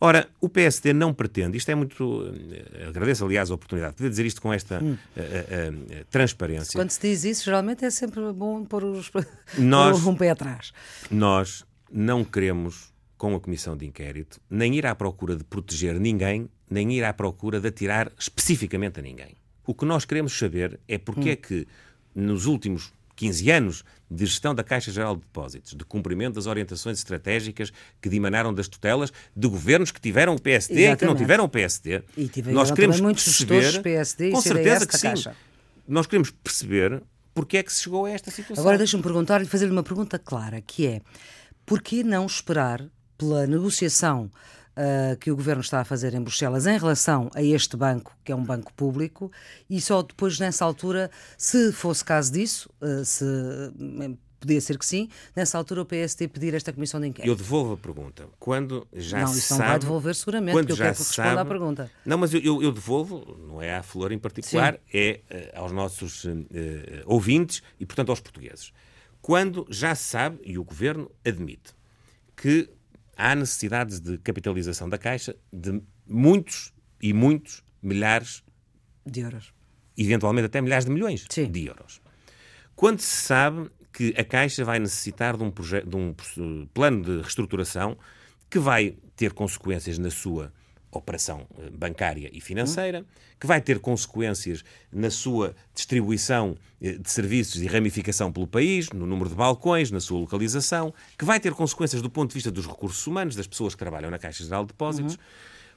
Ora, 0.00 0.26
o 0.40 0.48
PSD 0.48 0.94
não 0.94 1.12
pretende, 1.12 1.58
isto 1.58 1.70
é 1.70 1.74
muito. 1.74 2.32
Eh, 2.74 2.86
agradeço, 2.88 3.22
aliás, 3.22 3.50
a 3.50 3.54
oportunidade 3.54 3.92
de 3.92 3.96
poder 3.98 4.08
dizer 4.08 4.24
isto 4.24 4.40
com 4.40 4.50
esta 4.50 4.82
hum. 4.82 4.96
uh, 5.14 5.20
uh, 5.20 6.00
uh, 6.00 6.04
transparência. 6.10 6.72
Quando 6.72 6.90
se 6.90 7.00
diz 7.02 7.22
isso, 7.24 7.44
geralmente 7.44 7.84
é 7.84 7.90
sempre 7.90 8.20
bom 8.32 8.64
pôr 8.64 8.82
os, 8.82 9.10
nós, 9.58 10.06
um 10.06 10.16
pé 10.16 10.30
atrás. 10.30 10.72
Nós 11.10 11.66
não 11.92 12.24
queremos 12.24 12.90
com 13.20 13.34
a 13.34 13.40
Comissão 13.40 13.76
de 13.76 13.84
Inquérito, 13.84 14.40
nem 14.48 14.74
ir 14.76 14.86
à 14.86 14.94
procura 14.94 15.36
de 15.36 15.44
proteger 15.44 16.00
ninguém, 16.00 16.48
nem 16.70 16.90
ir 16.94 17.04
à 17.04 17.12
procura 17.12 17.60
de 17.60 17.68
atirar 17.68 18.10
especificamente 18.18 18.98
a 18.98 19.02
ninguém. 19.02 19.36
O 19.66 19.74
que 19.74 19.84
nós 19.84 20.06
queremos 20.06 20.32
saber 20.38 20.80
é 20.88 20.96
porque 20.96 21.28
hum. 21.28 21.32
é 21.32 21.36
que, 21.36 21.68
nos 22.14 22.46
últimos 22.46 22.94
15 23.16 23.50
anos 23.50 23.84
de 24.10 24.24
gestão 24.24 24.54
da 24.54 24.64
Caixa 24.64 24.90
Geral 24.90 25.16
de 25.16 25.20
Depósitos, 25.20 25.74
de 25.74 25.84
cumprimento 25.84 26.36
das 26.36 26.46
orientações 26.46 26.96
estratégicas 26.96 27.70
que 28.00 28.08
dimanaram 28.08 28.54
das 28.54 28.68
tutelas 28.68 29.12
de 29.36 29.46
governos 29.46 29.90
que 29.90 30.00
tiveram 30.00 30.34
o 30.34 30.40
PSD 30.40 30.72
Exatamente. 30.72 30.96
e 30.96 30.98
que 30.98 31.04
não 31.04 31.14
tiveram 31.14 31.44
o 31.44 31.48
PSD. 31.50 32.02
E 32.16 32.26
tiveram 32.26 32.56
nós 32.56 32.70
queremos 32.70 32.98
perceber, 33.02 33.82
PSD 33.82 34.30
com 34.30 34.40
certeza 34.40 34.86
que 34.86 34.96
sim. 34.96 35.08
Caixa. 35.08 35.36
Nós 35.86 36.06
queremos 36.06 36.30
perceber 36.30 37.02
porque 37.34 37.58
é 37.58 37.62
que 37.62 37.70
se 37.70 37.82
chegou 37.82 38.06
a 38.06 38.10
esta 38.10 38.30
situação. 38.30 38.64
Agora 38.64 38.78
deixa-me 38.78 39.02
perguntar-lhe, 39.02 39.44
fazer-lhe 39.44 39.72
uma 39.72 39.82
pergunta 39.82 40.18
clara, 40.18 40.62
que 40.62 40.86
é, 40.86 41.02
por 41.66 41.82
que 41.82 42.02
não 42.02 42.24
esperar 42.24 42.88
pela 43.20 43.46
negociação 43.46 44.30
uh, 44.70 45.16
que 45.18 45.30
o 45.30 45.36
governo 45.36 45.60
está 45.60 45.80
a 45.80 45.84
fazer 45.84 46.14
em 46.14 46.20
Bruxelas 46.20 46.66
em 46.66 46.78
relação 46.78 47.30
a 47.34 47.42
este 47.42 47.76
banco, 47.76 48.16
que 48.24 48.32
é 48.32 48.34
um 48.34 48.42
banco 48.42 48.72
público, 48.72 49.30
e 49.68 49.78
só 49.80 50.02
depois, 50.02 50.38
nessa 50.38 50.64
altura, 50.64 51.10
se 51.36 51.70
fosse 51.70 52.02
caso 52.02 52.32
disso, 52.32 52.70
uh, 52.80 53.04
se 53.04 53.24
podia 54.40 54.58
ser 54.58 54.78
que 54.78 54.86
sim, 54.86 55.10
nessa 55.36 55.58
altura 55.58 55.82
o 55.82 55.84
PSD 55.84 56.26
pedir 56.26 56.54
esta 56.54 56.72
comissão 56.72 56.98
de 56.98 57.08
inquérito. 57.08 57.30
Eu 57.30 57.36
devolvo 57.36 57.74
a 57.74 57.76
pergunta. 57.76 58.26
Quando 58.38 58.88
já 58.90 59.20
não, 59.20 59.34
isso 59.34 59.52
não 59.52 59.66
vai 59.66 59.78
devolver 59.78 60.14
seguramente, 60.14 60.54
quando 60.54 60.68
porque 60.68 60.80
eu 60.80 60.86
quero 60.86 60.96
que 60.96 61.02
responda 61.02 61.40
à 61.42 61.44
pergunta. 61.44 61.90
Não, 62.06 62.16
mas 62.16 62.32
eu, 62.32 62.40
eu, 62.40 62.62
eu, 62.62 62.72
devolvo, 62.72 63.38
não 63.46 63.60
é 63.60 63.76
à 63.76 63.82
Flor 63.82 64.12
em 64.12 64.18
particular, 64.18 64.74
sim. 64.74 64.80
é 64.94 65.20
uh, 65.30 65.60
aos 65.60 65.72
nossos 65.72 66.24
uh, 66.24 66.30
ouvintes 67.04 67.62
e, 67.78 67.84
portanto, 67.84 68.08
aos 68.08 68.20
portugueses. 68.20 68.72
Quando 69.20 69.66
já 69.68 69.94
se 69.94 70.04
sabe, 70.04 70.38
e 70.42 70.58
o 70.58 70.64
Governo 70.64 71.10
admite, 71.22 71.74
que 72.34 72.70
há 73.20 73.34
necessidades 73.34 74.00
de 74.00 74.18
capitalização 74.18 74.88
da 74.88 74.98
Caixa 74.98 75.36
de 75.52 75.82
muitos 76.06 76.72
e 77.00 77.12
muitos 77.12 77.62
milhares 77.82 78.42
de 79.06 79.20
euros. 79.20 79.52
Eventualmente 79.96 80.46
até 80.46 80.60
milhares 80.60 80.86
de 80.86 80.90
milhões 80.90 81.26
Sim. 81.28 81.50
de 81.50 81.66
euros. 81.66 82.00
Quando 82.74 83.00
se 83.00 83.22
sabe 83.22 83.70
que 83.92 84.14
a 84.16 84.24
Caixa 84.24 84.64
vai 84.64 84.78
necessitar 84.78 85.36
de 85.36 85.44
um, 85.44 85.50
de 85.50 85.96
um 85.96 86.66
plano 86.72 87.02
de 87.02 87.20
reestruturação 87.20 87.98
que 88.48 88.58
vai 88.58 88.96
ter 89.14 89.32
consequências 89.32 89.98
na 89.98 90.10
sua 90.10 90.52
operação 90.90 91.46
eh, 91.58 91.70
bancária 91.70 92.30
e 92.32 92.40
financeira, 92.40 93.04
que 93.38 93.46
vai 93.46 93.60
ter 93.60 93.78
consequências 93.78 94.64
na 94.92 95.10
sua 95.10 95.54
distribuição 95.74 96.56
eh, 96.80 96.92
de 96.92 97.10
serviços 97.10 97.62
e 97.62 97.66
ramificação 97.66 98.32
pelo 98.32 98.46
país, 98.46 98.90
no 98.90 99.06
número 99.06 99.30
de 99.30 99.36
balcões, 99.36 99.90
na 99.90 100.00
sua 100.00 100.18
localização, 100.18 100.92
que 101.16 101.24
vai 101.24 101.38
ter 101.38 101.52
consequências 101.54 102.02
do 102.02 102.10
ponto 102.10 102.30
de 102.30 102.34
vista 102.34 102.50
dos 102.50 102.66
recursos 102.66 103.06
humanos, 103.06 103.36
das 103.36 103.46
pessoas 103.46 103.74
que 103.74 103.78
trabalham 103.78 104.10
na 104.10 104.18
Caixa 104.18 104.42
Geral 104.42 104.64
de 104.64 104.68
Depósitos. 104.68 105.14
Uhum. 105.14 105.20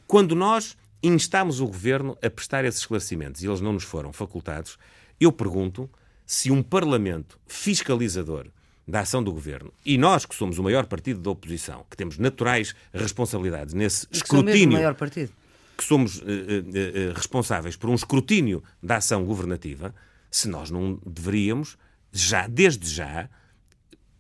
Quando 0.08 0.36
nós 0.36 0.76
instámos 1.02 1.60
o 1.60 1.68
governo 1.68 2.18
a 2.22 2.30
prestar 2.30 2.66
esses 2.66 2.82
esclarecimentos 2.82 3.44
e 3.44 3.48
eles 3.48 3.62
não 3.62 3.74
nos 3.74 3.84
foram 3.84 4.12
facultados, 4.14 4.78
eu 5.20 5.32
pergunto 5.32 5.90
se 6.26 6.50
um 6.50 6.64
Parlamento 6.64 7.38
fiscalizador 7.46 8.48
da 8.88 9.02
ação 9.02 9.24
do 9.24 9.32
governo. 9.32 9.74
E 9.86 9.98
nós, 9.98 10.26
que 10.26 10.36
somos 10.36 10.58
o 10.60 10.64
maior 10.64 10.86
partido 10.86 11.20
da 11.20 11.30
oposição, 11.30 11.86
que 11.90 11.96
temos 11.96 12.18
naturais 12.18 12.76
responsabilidades 12.94 13.74
nesse 13.74 14.08
e 14.12 14.18
escrutínio. 14.18 14.70
Que 14.70 14.76
maior 14.76 14.96
partido. 14.96 15.32
Que 15.78 15.84
somos 15.84 16.18
uh, 16.18 16.22
uh, 16.22 17.14
responsáveis 17.16 17.76
por 17.76 17.90
um 17.90 17.96
escrutínio 17.96 18.64
da 18.82 18.98
ação 18.98 19.24
governativa, 19.26 19.94
se 20.30 20.48
nós 20.48 20.70
não 20.70 21.00
deveríamos, 21.06 21.78
já, 22.12 22.48
desde 22.48 22.90
já, 22.90 23.30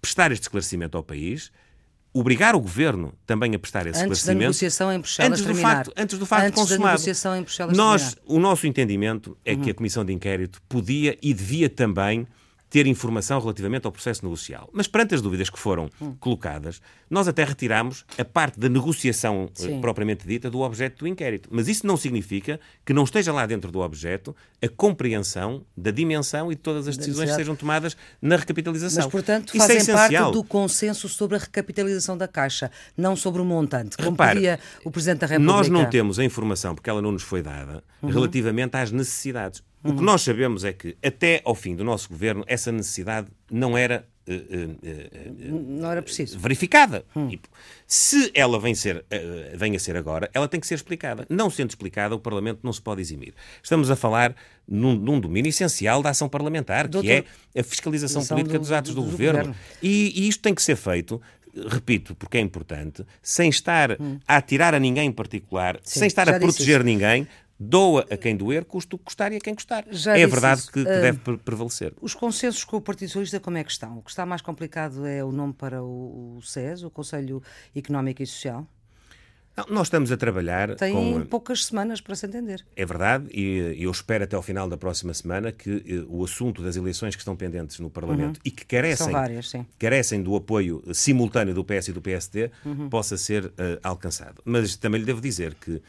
prestar 0.02 0.32
este 0.32 0.43
esclarecimento 0.43 0.97
ao 0.97 1.04
país 1.04 1.52
obrigar 2.13 2.56
o 2.56 2.62
governo 2.62 3.13
também 3.26 3.56
a 3.56 3.60
prestar 3.60 3.88
esse 3.88 3.99
antes 3.99 4.19
esclarecimento. 4.19 4.39
Da 4.39 4.45
negociação 4.45 4.93
em 4.93 4.99
Bruxelas 4.99 5.32
antes 5.32 5.41
do 5.41 5.47
terminar. 5.47 5.76
facto, 5.76 5.93
antes 5.97 6.19
do 6.19 6.26
facto 6.26 6.45
antes 6.45 6.62
consumado. 6.62 6.84
Da 6.84 6.91
negociação 6.91 7.36
em 7.36 7.41
Bruxelas 7.41 7.76
Nós, 7.76 8.13
terminar. 8.13 8.36
o 8.36 8.39
nosso 8.39 8.67
entendimento 8.67 9.38
é 9.43 9.54
uhum. 9.54 9.62
que 9.62 9.71
a 9.71 9.73
Comissão 9.73 10.06
de 10.06 10.13
Inquérito 10.13 10.62
podia 10.69 11.17
e 11.21 11.34
devia 11.34 11.67
também 11.69 12.28
ter 12.73 12.88
informação 12.88 13.39
relativamente 13.39 13.86
ao 13.86 13.91
processo 13.91 14.25
negocial. 14.25 14.67
Mas 14.73 14.88
perante 14.88 15.13
as 15.13 15.21
dúvidas 15.21 15.47
que 15.47 15.59
foram 15.59 15.91
hum. 16.01 16.15
colocadas, 16.19 16.81
nós 17.07 17.27
até 17.27 17.43
retiramos 17.43 18.03
a 18.17 18.25
parte 18.25 18.59
da 18.59 18.67
negociação 18.67 19.47
eh, 19.47 19.62
Sim. 19.62 19.79
propriamente 19.79 20.25
dita 20.25 20.49
do 20.49 20.62
objeto 20.62 21.01
do 21.01 21.07
inquérito. 21.07 21.49
Mas 21.51 21.67
isso 21.67 21.86
não 21.86 21.95
significa 21.95 22.59
que 22.83 22.91
não 22.91 23.03
esteja 23.03 23.31
lá 23.31 23.45
dentro 23.45 23.71
do 23.71 23.79
objeto 23.79 24.36
a 24.59 24.67
compreensão 24.67 25.63
da 25.77 25.91
dimensão 25.91 26.51
e 26.51 26.55
de 26.55 26.62
todas 26.62 26.88
as 26.88 26.97
decisões 26.97 27.29
que 27.29 27.36
sejam 27.36 27.55
tomadas 27.55 27.95
na 28.19 28.38
recapitalização. 28.38 29.03
Mas, 29.03 29.12
portanto, 29.12 29.55
isso 29.55 29.71
é 29.71 29.75
fazem 29.75 29.93
é 29.93 29.95
parte 29.95 30.31
do 30.31 30.43
consenso 30.43 31.07
sobre 31.07 31.38
a 31.38 31.39
recapitalização 31.41 32.17
da 32.17 32.27
Caixa, 32.27 32.71
não 32.97 33.15
sobre 33.15 33.39
o 33.39 33.45
montante, 33.45 33.97
como 33.97 34.09
Repare, 34.09 34.33
pedia 34.33 34.59
o 34.83 34.89
Presidente 34.89 35.19
da 35.19 35.27
República. 35.27 35.57
Nós 35.57 35.69
não 35.69 35.88
temos 35.88 36.17
a 36.17 36.23
informação, 36.23 36.73
porque 36.73 36.89
ela 36.89 37.03
não 37.03 37.12
nos 37.12 37.21
foi 37.21 37.43
dada, 37.43 37.83
uhum. 38.01 38.09
relativamente 38.09 38.75
às 38.75 38.91
necessidades. 38.91 39.62
O 39.84 39.96
que 39.96 40.02
nós 40.02 40.22
sabemos 40.22 40.63
é 40.63 40.72
que, 40.72 40.96
até 41.04 41.41
ao 41.43 41.54
fim 41.54 41.76
do 41.76 41.84
nosso 41.84 42.10
governo, 42.10 42.43
essa 42.48 42.72
necessidade 42.72 43.28
não 43.52 43.78
era 43.78 44.08
Uh, 44.26 44.32
uh, 44.32 45.54
uh, 45.54 45.82
não 45.82 45.91
era 45.91 46.02
preciso. 46.02 46.39
verificada. 46.39 47.04
Hum. 47.13 47.28
Tipo, 47.28 47.50
se 47.86 48.32
ela 48.34 48.58
vem, 48.58 48.74
ser, 48.74 49.04
vem 49.54 49.76
a 49.76 49.80
ser 49.80 49.98
agora, 49.98 50.30
ela 50.34 50.48
tem 50.48 50.62
que 50.62 50.65
ser 50.65 50.76
explicada. 50.76 51.26
Não 51.30 51.50
sendo 51.50 51.72
explicada, 51.72 52.15
o 52.15 52.19
Parlamento 52.19 52.62
não 52.63 52.72
se 52.72 52.82
pode 52.82 53.02
eximir. 53.02 53.34
Estamos 53.62 53.91
a 53.91 53.98
falar 53.98 54.34
num, 54.65 54.96
num 54.96 55.19
domínio 55.19 55.50
essencial 55.50 56.02
da 56.02 56.12
ação 56.12 56.30
parlamentar, 56.30 56.88
Doutor, 56.88 57.06
que 57.06 57.26
é 57.54 57.60
a 57.60 57.63
fiscalização 57.65 58.26
política 58.26 58.58
do, 58.58 58.62
dos 58.62 58.72
atos 58.72 58.96
do, 58.96 59.02
do, 59.02 59.08
do 59.08 59.12
governo. 59.12 59.39
governo. 59.39 59.56
E, 59.82 60.13
e 60.15 60.30
isto 60.30 60.41
tem 60.41 60.56
que 60.56 60.62
ser 60.62 60.78
feito 60.78 61.22
repito, 61.67 62.15
porque 62.15 62.38
é 62.38 62.41
importante, 62.41 63.06
sem 63.22 63.50
estar 63.50 63.91
hum. 64.00 64.19
a 64.28 64.38
atirar 64.38 64.74
a 64.74 64.80
ninguém 64.80 65.10
em 65.10 65.12
particular, 65.12 65.80
Sim, 65.84 66.00
sem 66.00 66.08
estar 66.08 66.28
a 66.28 66.39
proteger 66.39 66.78
isso. 66.78 66.84
ninguém, 66.84 67.28
doa 67.60 68.06
a 68.10 68.18
quem 68.18 68.36
doer, 68.36 68.66
custa 68.66 68.96
o 68.96 69.00
que 69.00 69.06
custar 69.06 69.32
e 69.32 69.38
a 69.38 69.39
quem 69.39 69.56
custar. 69.56 69.86
Já 69.89 70.18
é 70.18 70.24
a 70.24 70.28
verdade 70.28 70.62
isso. 70.62 70.72
que, 70.72 70.84
que 70.84 70.89
uh, 70.89 71.02
deve 71.02 71.38
prevalecer. 71.38 71.94
Os 72.02 72.13
consensos 72.13 72.63
com 72.63 72.78
o 72.78 72.82
Partido 72.82 73.10
Socialista 73.10 73.39
como 73.39 73.58
é 73.58 73.63
que 73.63 73.72
estão? 73.72 73.98
O 73.98 74.02
que 74.02 74.10
está 74.10 74.26
mais 74.26 74.42
complicado 74.42 75.06
é 75.06 75.24
o 75.24 75.32
nome 75.32 75.54
para 75.54 75.82
o, 75.84 76.38
o 76.38 76.42
SES, 76.42 76.84
o 76.84 76.89
Conselho 76.89 77.42
Económico 77.76 78.22
e 78.22 78.28
Social? 78.28 78.68
Não, 79.56 79.66
nós 79.70 79.88
estamos 79.88 80.12
a 80.12 80.18
trabalhar. 80.18 80.76
Tem 80.76 80.94
com... 80.94 81.26
poucas 81.26 81.66
semanas 81.66 82.02
para 82.02 82.16
se 82.16 82.26
entender. 82.26 82.66
É 82.76 82.86
verdade, 82.86 83.28
e 83.32 83.76
eu 83.78 83.92
espero 83.92 84.24
até 84.24 84.36
ao 84.36 84.42
final 84.42 84.68
da 84.68 84.78
próxima 84.78 85.13
semana 85.13 85.52
que 85.52 85.84
eh, 85.88 86.06
o 86.08 86.24
assunto 86.24 86.63
das 86.63 86.76
eleições 86.76 87.16
que 87.16 87.22
estão 87.22 87.36
pendentes 87.36 87.80
no 87.80 87.89
Parlamento 87.89 88.38
uhum. 88.38 88.44
e 88.44 88.52
que 88.52 88.66
carecem, 88.66 89.12
várias, 89.12 89.52
carecem 89.78 90.24
do 90.24 90.36
apoio 90.36 90.84
simultâneo 90.92 91.54
do 91.54 91.63
PS 91.63 91.89
e 91.89 91.94
do 91.94 92.02
PSD 92.02 92.50
uhum. 92.66 92.89
possa 92.89 93.16
ser 93.16 93.46
uh, 93.46 93.52
alcançado. 93.84 94.42
Mas 94.44 94.76
também 94.76 95.00
lhe 95.00 95.06
devo 95.06 95.22
dizer 95.22 95.54
que 95.54 95.80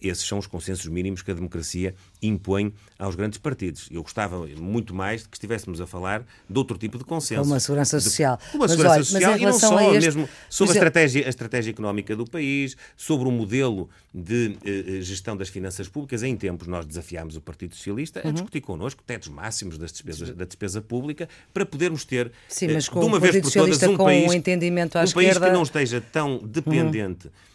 esses 0.00 0.26
são 0.26 0.38
os 0.38 0.46
consensos 0.46 0.86
mínimos 0.86 1.22
que 1.22 1.30
a 1.30 1.34
democracia 1.34 1.94
impõe 2.22 2.72
aos 2.98 3.14
grandes 3.14 3.38
partidos. 3.38 3.88
Eu 3.90 4.02
gostava 4.02 4.46
muito 4.58 4.94
mais 4.94 5.22
de 5.22 5.28
que 5.28 5.36
estivéssemos 5.36 5.80
a 5.80 5.86
falar 5.86 6.24
de 6.48 6.58
outro 6.58 6.78
tipo 6.78 6.98
de 6.98 7.04
consenso. 7.04 7.42
Uma 7.42 7.58
segurança 7.58 8.00
social. 8.00 8.36
De, 8.36 8.56
uma 8.56 8.60
mas, 8.60 8.70
segurança 8.70 8.94
olha, 8.94 9.04
social 9.04 9.38
e 9.38 9.40
não 9.44 9.52
só, 9.52 9.94
este... 9.94 10.06
mesmo 10.06 10.28
sobre 10.48 10.72
a 10.72 10.74
estratégia, 10.76 11.26
a 11.26 11.28
estratégia 11.28 11.70
económica 11.70 12.14
do 12.14 12.24
país, 12.24 12.76
sobre 12.96 13.28
o 13.28 13.32
modelo 13.32 13.88
de 14.14 14.56
uh, 14.64 15.02
gestão 15.02 15.36
das 15.36 15.48
finanças 15.48 15.88
públicas. 15.88 16.22
Em 16.22 16.36
tempos, 16.36 16.68
nós 16.68 16.86
desafiámos 16.86 17.36
o 17.36 17.40
Partido 17.40 17.74
Socialista 17.74 18.20
a 18.20 18.26
uhum. 18.26 18.32
discutir 18.32 18.60
connosco 18.60 19.02
tetos 19.04 19.28
máximos 19.28 19.78
das 19.78 19.90
despesas, 19.90 20.30
da 20.30 20.44
despesa 20.44 20.80
pública 20.80 21.28
para 21.52 21.66
podermos 21.66 22.04
ter, 22.04 22.30
Sim, 22.48 22.68
mas 22.68 22.88
com 22.88 23.00
de 23.00 23.06
uma 23.06 23.18
vez 23.18 23.40
por 23.40 23.50
todas, 23.50 23.82
um 23.82 23.96
país, 23.96 24.30
um, 24.30 24.34
entendimento 24.34 24.96
à 24.96 25.00
um 25.00 25.04
esquerda... 25.04 25.40
país 25.40 25.50
que 25.50 25.56
não 25.56 25.62
esteja 25.62 26.00
tão 26.00 26.38
dependente. 26.38 27.26
Uhum 27.26 27.32
eh, 27.32 27.48
eh, 27.48 27.51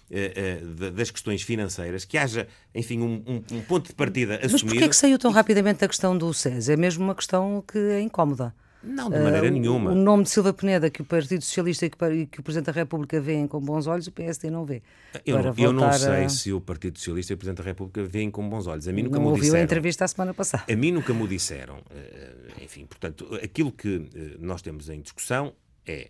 das 0.93 1.11
questões 1.11 1.41
financeiras, 1.41 2.05
que 2.05 2.17
haja, 2.17 2.47
enfim, 2.73 3.01
um, 3.01 3.43
um, 3.51 3.61
ponto 3.61 3.87
de 3.87 3.93
partida 3.93 4.35
assumido. 4.35 4.53
Mas 4.53 4.63
porquê 4.63 4.83
é 4.85 4.87
que 4.87 4.95
saiu 4.95 5.19
tão 5.19 5.31
rapidamente 5.31 5.83
a 5.83 5.87
questão 5.87 6.17
do 6.17 6.33
SES? 6.33 6.69
É 6.69 6.77
mesmo 6.77 7.03
uma 7.03 7.15
questão 7.15 7.63
que 7.67 7.77
é 7.77 7.99
incómoda. 7.99 8.53
Não, 8.83 9.09
de 9.09 9.19
maneira 9.19 9.47
uh, 9.47 9.51
nenhuma. 9.51 9.91
O 9.91 9.95
nome 9.95 10.23
de 10.23 10.29
Silva 10.29 10.53
Peneda, 10.53 10.89
que 10.89 11.01
o 11.01 11.05
Partido 11.05 11.43
Socialista 11.43 11.85
e 11.85 11.89
que, 11.89 12.25
que, 12.27 12.39
o 12.39 12.43
Presidente 12.43 12.67
da 12.67 12.71
República 12.71 13.19
veem 13.19 13.47
com 13.47 13.59
bons 13.59 13.87
olhos, 13.87 14.07
o 14.07 14.11
PSD 14.11 14.49
não 14.49 14.65
vê. 14.65 14.81
Eu, 15.25 15.41
não, 15.41 15.53
eu 15.57 15.73
não 15.73 15.91
sei 15.91 16.25
a... 16.25 16.29
se 16.29 16.53
o 16.53 16.61
Partido 16.61 16.97
Socialista 16.97 17.33
e 17.33 17.35
o 17.35 17.37
Presidente 17.37 17.57
da 17.57 17.63
República 17.63 18.03
veem 18.03 18.29
com 18.31 18.47
bons 18.47 18.67
olhos. 18.67 18.87
A 18.87 18.93
mim 18.93 19.03
nunca 19.03 19.15
não 19.15 19.23
me 19.23 19.27
ouviu 19.29 19.43
disseram. 19.43 19.61
a 19.61 19.63
entrevista 19.63 20.05
a 20.05 20.07
semana 20.07 20.33
passada. 20.33 20.63
A 20.71 20.75
mim 20.75 20.91
nunca 20.91 21.13
me 21.13 21.27
disseram. 21.27 21.79
Enfim, 22.61 22.85
portanto, 22.85 23.27
aquilo 23.43 23.71
que 23.71 24.09
nós 24.39 24.61
temos 24.61 24.89
em 24.89 25.01
discussão 25.01 25.53
é 25.85 26.09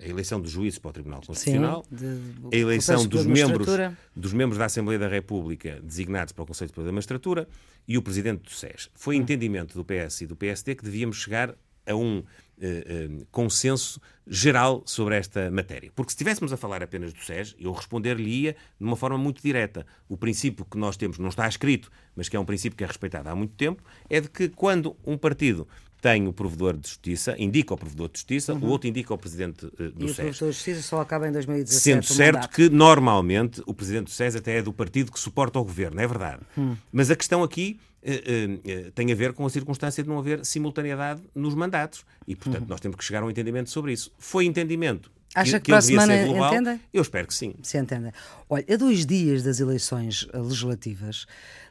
a 0.00 0.06
eleição 0.06 0.40
dos 0.40 0.50
juízes 0.50 0.78
para 0.78 0.90
o 0.90 0.92
Tribunal 0.92 1.20
Constitucional, 1.24 1.84
Sim, 1.88 1.96
de, 1.96 2.56
a 2.56 2.58
eleição 2.58 3.06
dos 3.06 3.24
membros, 3.24 3.66
dos 4.14 4.32
membros 4.32 4.58
da 4.58 4.64
Assembleia 4.66 4.98
da 4.98 5.08
República 5.08 5.80
designados 5.82 6.32
para 6.32 6.42
o 6.42 6.46
Conselho 6.46 6.72
de 6.72 6.92
Magistratura 6.92 7.48
e 7.86 7.96
o 7.96 8.02
Presidente 8.02 8.42
do 8.42 8.50
SES. 8.50 8.90
Foi 8.94 9.16
hum. 9.16 9.20
entendimento 9.22 9.74
do 9.74 9.84
PS 9.84 10.22
e 10.22 10.26
do 10.26 10.36
PSD 10.36 10.74
que 10.74 10.84
devíamos 10.84 11.16
chegar 11.16 11.54
a 11.86 11.94
um 11.94 12.18
uh, 12.18 12.22
uh, 12.22 13.26
consenso 13.30 14.00
geral 14.26 14.82
sobre 14.86 15.16
esta 15.16 15.50
matéria. 15.50 15.90
Porque 15.94 16.10
se 16.10 16.14
estivéssemos 16.14 16.52
a 16.52 16.56
falar 16.56 16.82
apenas 16.82 17.12
do 17.12 17.20
SES, 17.20 17.56
eu 17.58 17.72
responder-lhe-ia 17.72 18.52
de 18.52 18.84
uma 18.84 18.96
forma 18.96 19.18
muito 19.18 19.42
direta. 19.42 19.84
O 20.08 20.16
princípio 20.16 20.64
que 20.64 20.78
nós 20.78 20.96
temos, 20.96 21.18
não 21.18 21.28
está 21.28 21.48
escrito, 21.48 21.90
mas 22.14 22.28
que 22.28 22.36
é 22.36 22.40
um 22.40 22.44
princípio 22.44 22.76
que 22.76 22.84
é 22.84 22.86
respeitado 22.86 23.28
há 23.28 23.34
muito 23.34 23.54
tempo, 23.54 23.82
é 24.08 24.20
de 24.20 24.28
que 24.28 24.48
quando 24.48 24.96
um 25.04 25.18
partido 25.18 25.66
tem 26.02 26.26
o 26.26 26.32
provedor 26.32 26.76
de 26.76 26.88
justiça, 26.88 27.36
indica 27.38 27.72
o 27.72 27.76
provedor 27.76 28.08
de 28.08 28.18
justiça, 28.18 28.52
uhum. 28.52 28.64
o 28.64 28.66
outro 28.66 28.88
indica 28.88 29.14
o 29.14 29.16
presidente 29.16 29.64
uh, 29.64 29.70
do 29.92 30.04
e 30.04 30.08
SES. 30.08 30.18
E 30.18 30.22
o 30.22 30.24
provedor 30.24 30.32
de 30.32 30.56
justiça 30.56 30.82
só 30.82 31.00
acaba 31.00 31.28
em 31.28 31.32
2017. 31.32 31.80
Sendo 31.80 32.04
certo 32.04 32.48
que, 32.48 32.68
normalmente, 32.68 33.62
o 33.64 33.72
presidente 33.72 34.06
do 34.06 34.10
SES 34.10 34.34
até 34.34 34.58
é 34.58 34.62
do 34.62 34.72
partido 34.72 35.12
que 35.12 35.20
suporta 35.20 35.60
o 35.60 35.64
governo, 35.64 36.00
é 36.00 36.06
verdade. 36.06 36.42
Hum. 36.58 36.76
Mas 36.90 37.08
a 37.08 37.14
questão 37.14 37.44
aqui 37.44 37.78
uh, 38.02 38.88
uh, 38.88 38.90
tem 38.90 39.12
a 39.12 39.14
ver 39.14 39.32
com 39.32 39.46
a 39.46 39.50
circunstância 39.50 40.02
de 40.02 40.08
não 40.08 40.18
haver 40.18 40.44
simultaneidade 40.44 41.22
nos 41.32 41.54
mandatos. 41.54 42.04
E, 42.26 42.34
portanto, 42.34 42.62
uhum. 42.62 42.68
nós 42.70 42.80
temos 42.80 42.96
que 42.96 43.04
chegar 43.04 43.22
a 43.22 43.26
um 43.26 43.30
entendimento 43.30 43.70
sobre 43.70 43.92
isso. 43.92 44.10
Foi 44.18 44.44
entendimento 44.44 45.08
Acha 45.34 45.58
que, 45.58 45.66
que 45.66 45.70
para 45.70 45.78
a 45.78 45.82
semana 45.82 46.14
entendem? 46.26 46.80
Eu 46.92 47.00
espero 47.00 47.26
que 47.26 47.34
sim. 47.34 47.54
Se 47.62 47.78
entendem. 47.78 48.12
Olha, 48.50 48.64
a 48.68 48.76
dois 48.76 49.06
dias 49.06 49.42
das 49.42 49.60
eleições 49.60 50.28
legislativas, 50.32 51.26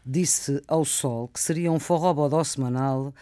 disse 0.06 0.62
ao 0.68 0.84
Sol 0.84 1.28
que 1.28 1.40
seria 1.40 1.72
um 1.72 1.80
forró 1.80 2.44
semanal 2.44 3.14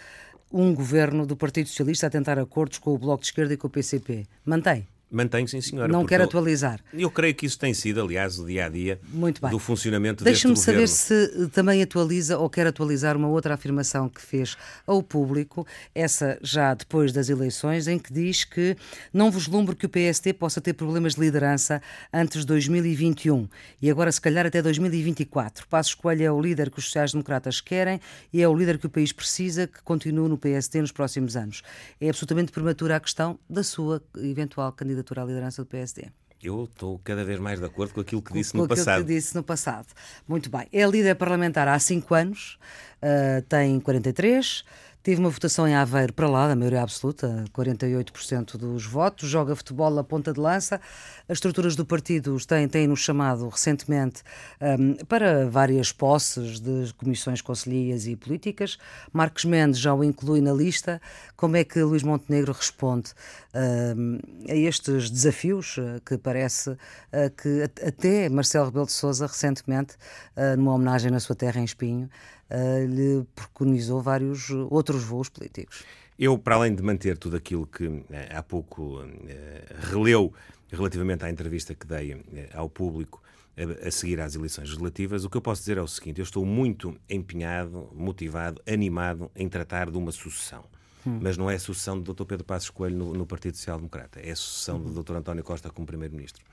um 0.51 0.73
governo 0.73 1.25
do 1.25 1.35
Partido 1.35 1.69
Socialista 1.69 2.07
a 2.07 2.09
tentar 2.09 2.39
acordos 2.39 2.79
com 2.79 2.93
o 2.93 2.97
Bloco 2.97 3.21
de 3.21 3.27
Esquerda 3.27 3.53
e 3.53 3.57
com 3.57 3.67
o 3.67 3.69
PCP. 3.69 4.25
Mantém? 4.45 4.87
Mantenho, 5.11 5.47
sim, 5.47 5.59
senhora. 5.59 5.91
Não 5.91 6.05
quer 6.05 6.21
atualizar. 6.21 6.79
Eu 6.93 7.09
creio 7.09 7.33
que 7.33 7.45
isso 7.45 7.57
tem 7.57 7.73
sido, 7.73 7.99
aliás, 7.99 8.37
o 8.37 8.45
dia 8.45 8.65
a 8.65 8.69
dia 8.69 8.99
do 9.49 9.57
funcionamento 9.57 10.23
Deixa-me 10.23 10.53
deste 10.53 10.65
saber 10.65 10.87
se 10.87 11.47
também 11.49 11.81
atualiza 11.81 12.37
ou 12.37 12.47
quer 12.47 12.67
atualizar 12.67 13.17
uma 13.17 13.27
outra 13.27 13.55
afirmação 13.55 14.07
que 14.07 14.21
fez 14.21 14.55
ao 14.85 15.01
público, 15.01 15.65
essa 15.95 16.37
já 16.43 16.75
depois 16.75 17.11
das 17.11 17.27
eleições, 17.27 17.87
em 17.87 17.97
que 17.97 18.13
diz 18.13 18.43
que 18.43 18.77
não 19.11 19.31
vislumbro 19.31 19.75
que 19.75 19.87
o 19.87 19.89
PST 19.89 20.31
possa 20.33 20.61
ter 20.61 20.73
problemas 20.73 21.15
de 21.15 21.21
liderança 21.21 21.81
antes 22.13 22.41
de 22.41 22.45
2021 22.45 23.49
e 23.81 23.89
agora, 23.89 24.11
se 24.11 24.21
calhar, 24.21 24.45
até 24.45 24.61
2024. 24.61 25.67
Passo 25.67 25.89
Escolha 25.89 26.25
é 26.25 26.31
o 26.31 26.39
líder 26.39 26.69
que 26.69 26.77
os 26.77 26.85
sociais-democratas 26.85 27.59
querem 27.61 27.99
e 28.31 28.43
é 28.43 28.47
o 28.47 28.55
líder 28.55 28.77
que 28.77 28.85
o 28.85 28.89
país 28.89 29.11
precisa 29.11 29.65
que 29.65 29.81
continue 29.81 30.29
no 30.29 30.37
PST 30.37 30.79
nos 30.79 30.91
próximos 30.91 31.35
anos. 31.35 31.63
É 31.99 32.09
absolutamente 32.09 32.51
prematura 32.51 32.95
a 32.95 32.99
questão 32.99 33.39
da 33.49 33.63
sua 33.63 34.03
eventual 34.15 34.71
candidatura 34.71 34.98
candidatura 34.99 35.23
à 35.23 35.25
liderança 35.25 35.61
do 35.61 35.65
PSD. 35.65 36.07
Eu 36.41 36.63
estou 36.63 36.99
cada 37.03 37.25
vez 37.25 37.37
mais 37.37 37.59
de 37.59 37.65
acordo 37.65 37.93
com 37.93 37.99
aquilo 37.99 38.21
que 38.21 38.31
disse 38.31 38.53
com 38.53 38.59
no 38.59 38.67
passado. 38.67 39.01
que 39.05 39.13
disse 39.13 39.35
no 39.35 39.43
passado. 39.43 39.87
Muito 40.27 40.49
bem. 40.49 40.67
É 40.71 40.85
líder 40.85 41.15
parlamentar 41.15 41.67
há 41.67 41.77
cinco 41.79 42.15
anos, 42.15 42.57
uh, 43.03 43.41
tem 43.43 43.79
43 43.79 44.63
Tive 45.01 45.21
uma 45.21 45.29
votação 45.29 45.65
em 45.65 45.73
Aveiro 45.73 46.11
para 46.11 46.29
lá, 46.29 46.49
da 46.49 46.57
maioria 46.57 46.81
absoluta, 46.81 47.45
48% 47.53 48.57
dos 48.57 48.85
votos, 48.85 49.29
joga 49.29 49.55
futebol 49.55 49.97
à 49.97 50.03
ponta 50.03 50.33
de 50.33 50.39
lança. 50.41 50.81
As 51.25 51.37
estruturas 51.37 51.73
do 51.73 51.85
partido 51.85 52.35
têm, 52.45 52.67
têm 52.67 52.85
nos 52.85 52.99
chamado 52.99 53.47
recentemente 53.47 54.21
um, 54.59 54.95
para 55.05 55.47
várias 55.47 55.93
posses 55.93 56.59
de 56.59 56.93
comissões 56.95 57.41
conselhias 57.41 58.07
e 58.07 58.15
políticas. 58.17 58.77
Marcos 59.13 59.45
Mendes 59.45 59.79
já 59.79 59.93
o 59.93 60.03
inclui 60.03 60.41
na 60.41 60.51
lista. 60.51 61.01
Como 61.37 61.55
é 61.55 61.63
que 61.63 61.81
Luís 61.81 62.03
Montenegro 62.03 62.51
responde 62.51 63.13
um, 63.95 64.19
a 64.49 64.53
estes 64.53 65.09
desafios 65.09 65.77
uh, 65.77 66.01
que 66.05 66.17
parece 66.17 66.71
uh, 66.71 66.77
que 67.41 67.63
até 67.87 68.27
Marcelo 68.27 68.65
Rebelo 68.65 68.85
de 68.85 68.91
Sousa 68.91 69.27
recentemente, 69.27 69.95
uh, 70.35 70.57
numa 70.57 70.73
homenagem 70.73 71.09
na 71.09 71.21
sua 71.21 71.37
terra 71.37 71.61
em 71.61 71.63
Espinho, 71.63 72.09
uh, 72.51 72.85
lhe 72.85 73.25
preconizou 73.35 74.01
vários 74.01 74.49
outros 74.69 75.03
voos 75.03 75.29
políticos. 75.29 75.83
Eu, 76.17 76.37
para 76.37 76.55
além 76.55 76.75
de 76.75 76.83
manter 76.83 77.17
tudo 77.17 77.37
aquilo 77.37 77.65
que 77.65 77.85
uh, 77.85 78.05
há 78.31 78.43
pouco 78.43 79.01
uh, 79.01 79.05
releu 79.91 80.33
relativamente 80.71 81.25
à 81.25 81.29
entrevista 81.29 81.73
que 81.73 81.87
dei 81.87 82.21
ao 82.53 82.69
público 82.69 83.21
a, 83.85 83.91
seguir 83.91 84.19
às 84.21 84.35
eleições 84.35 84.69
legislativas, 84.69 85.25
o 85.25 85.29
que 85.29 85.37
eu 85.37 85.41
posso 85.41 85.61
dizer 85.61 85.77
é 85.77 85.81
o 85.81 85.87
seguinte: 85.87 86.19
eu 86.19 86.23
estou 86.23 86.45
muito 86.45 86.95
empenhado, 87.09 87.89
motivado, 87.93 88.61
animado 88.67 89.29
em 89.35 89.47
tratar 89.49 89.89
de 89.89 89.97
uma 89.97 90.11
sucessão. 90.11 90.63
Hum. 91.05 91.19
Mas 91.21 91.37
não 91.37 91.49
é 91.49 91.55
a 91.55 91.59
sucessão 91.59 91.99
do 91.99 92.13
Dr. 92.13 92.25
Pedro 92.25 92.45
Passos 92.45 92.69
Coelho 92.69 92.97
no, 92.97 93.13
no 93.13 93.25
Partido 93.25 93.55
Social 93.55 93.77
Democrata, 93.77 94.19
é 94.19 94.31
a 94.31 94.35
sucessão 94.35 94.77
hum. 94.77 94.91
do 94.91 95.03
Dr. 95.03 95.15
António 95.15 95.43
Costa 95.43 95.69
como 95.69 95.87
Primeiro-Ministro. 95.87 96.43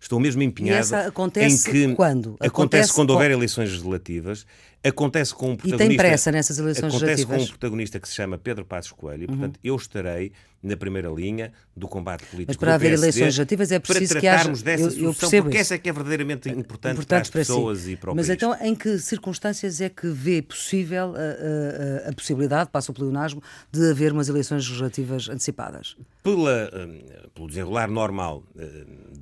Estou 0.00 0.20
mesmo 0.20 0.40
empenhado 0.42 0.94
em 0.94 1.56
que 1.56 1.94
quando? 1.96 2.28
Acontece, 2.34 2.46
acontece 2.46 2.92
quando 2.92 3.10
houver 3.10 3.32
eleições 3.32 3.70
legislativas, 3.70 4.46
acontece 4.88 5.34
com 5.34 5.52
um 5.52 5.56
protagonista. 5.56 5.84
E 5.84 5.88
tem 5.88 5.96
pressa 5.96 6.32
nessas 6.32 6.58
eleições 6.58 6.94
acontece 6.94 7.26
com 7.26 7.36
um 7.36 7.46
protagonista 7.46 8.00
que 8.00 8.08
se 8.08 8.14
chama 8.14 8.38
Pedro 8.38 8.64
Passos 8.64 8.92
Coelho, 8.92 9.24
e 9.24 9.26
portanto 9.26 9.56
uhum. 9.56 9.62
eu 9.62 9.76
estarei 9.76 10.32
na 10.62 10.76
primeira 10.76 11.08
linha 11.08 11.52
do 11.76 11.86
combate 11.86 12.24
político. 12.26 12.50
Mas 12.50 12.56
para 12.56 12.74
haver 12.74 12.92
eleições 12.92 13.22
legislativas 13.22 13.70
é 13.70 13.78
preciso 13.78 14.14
para 14.14 14.20
tratarmos 14.20 14.62
que 14.62 14.70
haja... 14.70 14.82
dessa 14.84 14.98
eu, 14.98 15.14
eu 15.14 15.42
porque 15.42 15.58
essa 15.58 15.74
é 15.74 15.78
que 15.78 15.88
é 15.88 15.92
verdadeiramente 15.92 16.48
importante, 16.48 16.94
importante 16.94 17.06
para 17.06 17.18
as 17.20 17.30
para 17.30 17.40
pessoas 17.40 17.78
si. 17.80 17.92
e 17.92 17.96
para 17.96 18.12
o 18.12 18.16
Mas 18.16 18.26
país. 18.26 18.36
então 18.36 18.56
em 18.60 18.74
que 18.74 18.98
circunstâncias 18.98 19.80
é 19.80 19.88
que 19.88 20.08
vê 20.08 20.42
possível 20.42 21.14
a, 21.14 22.06
a, 22.06 22.10
a 22.10 22.12
possibilidade, 22.12 22.70
passa 22.70 22.90
o 22.90 22.94
pleonasmo, 22.94 23.42
de 23.70 23.90
haver 23.90 24.12
umas 24.12 24.28
eleições 24.28 24.66
legislativas 24.66 25.28
antecipadas? 25.28 25.96
Pela, 26.24 26.70
hum, 26.74 27.00
pelo 27.34 27.46
desenrolar 27.46 27.88
normal 27.88 28.42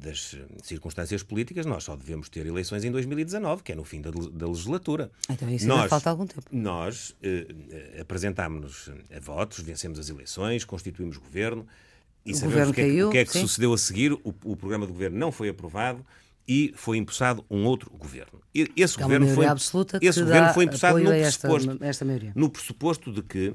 das 0.07 0.37
circunstâncias 0.62 1.22
políticas, 1.22 1.66
nós 1.66 1.85
só 1.85 1.94
devemos 1.96 2.29
ter 2.29 2.46
eleições 2.46 2.85
em 2.85 2.90
2019, 2.90 3.62
que 3.62 3.72
é 3.72 3.74
no 3.74 3.85
fim 3.85 4.00
da, 4.00 4.11
da 4.11 4.46
legislatura. 4.46 5.11
Então 5.29 5.48
isso 5.56 5.66
nós, 5.66 5.78
ainda 5.78 5.88
falta 5.88 6.10
algum 6.10 6.26
tempo. 6.26 6.42
Nós 6.50 7.14
eh, 7.22 7.98
apresentámos-nos 8.00 8.90
a 9.14 9.20
votos, 9.20 9.60
vencemos 9.60 9.98
as 9.98 10.08
eleições, 10.08 10.64
constituímos 10.64 11.16
governo, 11.16 11.66
e 12.24 12.32
o 12.32 12.36
sabemos 12.36 12.70
o 12.70 12.72
que, 12.72 12.80
é, 12.80 13.04
o 13.04 13.10
que, 13.10 13.18
é, 13.18 13.24
que 13.24 13.32
sim. 13.32 13.40
sucedeu 13.40 13.72
a 13.72 13.78
seguir. 13.78 14.12
O, 14.12 14.34
o, 14.44 14.56
programa 14.56 14.86
do 14.86 14.92
governo 14.92 15.16
não 15.16 15.30
foi 15.30 15.48
aprovado 15.48 16.04
e 16.46 16.72
foi 16.76 16.96
impulsado 16.96 17.44
um 17.48 17.64
outro 17.64 17.90
governo. 17.90 18.40
Esse 18.52 18.98
é 18.98 19.02
governo 19.02 19.28
foi, 19.28 19.46
absoluta 19.46 19.98
esse 20.02 20.20
governo 20.20 20.52
foi 20.52 20.64
impulsado 20.64 20.98
no 20.98 21.10
pressuposto, 21.10 21.70
esta, 21.72 21.86
esta 21.86 22.32
no 22.34 22.50
pressuposto 22.50 23.12
de 23.12 23.22
que 23.22 23.54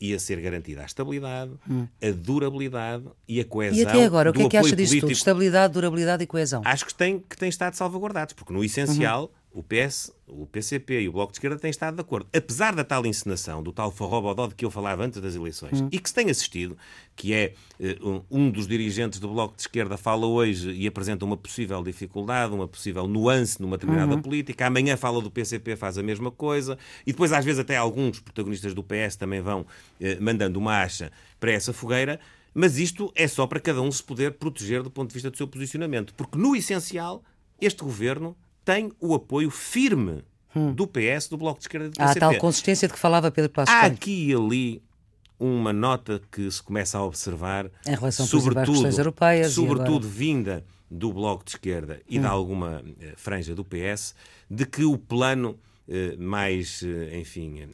ia 0.00 0.18
ser 0.18 0.40
garantida 0.40 0.82
a 0.82 0.84
estabilidade, 0.84 1.52
hum. 1.68 1.86
a 2.02 2.10
durabilidade 2.10 3.04
e 3.26 3.40
a 3.40 3.44
coesão. 3.44 3.78
E 3.78 3.86
até 3.86 4.04
agora, 4.04 4.30
o 4.30 4.32
que 4.32 4.42
é 4.42 4.48
que 4.48 4.56
acha 4.56 4.74
disso 4.74 4.90
político? 4.90 5.06
tudo? 5.06 5.12
Estabilidade, 5.12 5.74
durabilidade 5.74 6.24
e 6.24 6.26
coesão? 6.26 6.62
Acho 6.64 6.86
que 6.86 6.94
tem, 6.94 7.20
que 7.20 7.36
tem 7.36 7.48
estado 7.48 7.74
salvaguardados, 7.74 8.34
porque 8.34 8.52
no 8.52 8.64
essencial. 8.64 9.24
Uhum 9.24 9.41
o 9.54 9.62
PS, 9.62 10.10
o 10.26 10.46
PCP 10.46 11.02
e 11.02 11.08
o 11.08 11.12
Bloco 11.12 11.32
de 11.32 11.36
Esquerda 11.36 11.58
têm 11.58 11.70
estado 11.70 11.94
de 11.94 12.00
acordo. 12.00 12.26
Apesar 12.34 12.74
da 12.74 12.82
tal 12.82 13.04
encenação, 13.04 13.62
do 13.62 13.72
tal 13.72 13.90
forrobodó 13.90 14.46
de 14.46 14.54
que 14.54 14.64
eu 14.64 14.70
falava 14.70 15.04
antes 15.04 15.20
das 15.20 15.34
eleições, 15.34 15.80
hum. 15.80 15.88
e 15.92 15.98
que 15.98 16.08
se 16.08 16.14
tem 16.14 16.30
assistido, 16.30 16.76
que 17.14 17.34
é 17.34 17.52
uh, 17.78 18.24
um 18.30 18.50
dos 18.50 18.66
dirigentes 18.66 19.18
do 19.18 19.28
Bloco 19.28 19.54
de 19.54 19.62
Esquerda 19.62 19.96
fala 19.96 20.26
hoje 20.26 20.70
e 20.72 20.86
apresenta 20.86 21.24
uma 21.24 21.36
possível 21.36 21.82
dificuldade, 21.82 22.54
uma 22.54 22.66
possível 22.66 23.06
nuance 23.06 23.60
numa 23.60 23.76
determinada 23.76 24.14
uhum. 24.14 24.22
política, 24.22 24.66
amanhã 24.66 24.96
fala 24.96 25.20
do 25.20 25.30
PCP, 25.30 25.76
faz 25.76 25.98
a 25.98 26.02
mesma 26.02 26.30
coisa, 26.30 26.78
e 27.06 27.12
depois 27.12 27.32
às 27.32 27.44
vezes 27.44 27.60
até 27.60 27.76
alguns 27.76 28.20
protagonistas 28.20 28.72
do 28.72 28.82
PS 28.82 29.16
também 29.16 29.42
vão 29.42 29.60
uh, 29.60 29.66
mandando 30.20 30.58
uma 30.58 30.82
acha 30.82 31.12
para 31.38 31.52
essa 31.52 31.74
fogueira, 31.74 32.18
mas 32.54 32.78
isto 32.78 33.12
é 33.14 33.28
só 33.28 33.46
para 33.46 33.60
cada 33.60 33.82
um 33.82 33.92
se 33.92 34.02
poder 34.02 34.32
proteger 34.32 34.82
do 34.82 34.90
ponto 34.90 35.08
de 35.08 35.14
vista 35.14 35.30
do 35.30 35.36
seu 35.36 35.46
posicionamento, 35.46 36.14
porque 36.14 36.38
no 36.38 36.56
essencial 36.56 37.22
este 37.60 37.82
governo 37.82 38.36
tem 38.64 38.92
o 39.00 39.14
apoio 39.14 39.50
firme 39.50 40.24
hum. 40.54 40.72
do 40.72 40.86
PS, 40.86 41.28
do 41.28 41.36
Bloco 41.36 41.58
de 41.58 41.64
Esquerda 41.64 41.86
e 41.86 41.90
do 41.90 41.96
PCP. 41.96 42.18
Há 42.18 42.20
tal 42.20 42.38
consistência 42.38 42.88
de 42.88 42.94
que 42.94 43.00
falava 43.00 43.30
Pedro 43.30 43.50
Passos 43.50 43.74
Há 43.74 43.82
aqui 43.82 44.28
e 44.28 44.34
ali 44.34 44.82
uma 45.38 45.72
nota 45.72 46.20
que 46.30 46.48
se 46.50 46.62
começa 46.62 46.98
a 46.98 47.04
observar, 47.04 47.66
em 47.86 47.94
relação 47.94 48.24
sobretudo, 48.26 48.86
às 48.86 48.98
europeias 48.98 49.52
sobretudo 49.52 50.06
agora... 50.06 50.08
vinda 50.08 50.64
do 50.88 51.12
Bloco 51.12 51.44
de 51.44 51.50
Esquerda 51.50 52.00
e 52.08 52.18
hum. 52.18 52.22
de 52.22 52.26
alguma 52.26 52.82
eh, 53.00 53.14
franja 53.16 53.54
do 53.54 53.64
PS, 53.64 54.14
de 54.48 54.64
que 54.64 54.84
o 54.84 54.96
plano 54.96 55.58
eh, 55.88 56.16
mais, 56.16 56.82
eh, 56.84 57.18
enfim, 57.18 57.68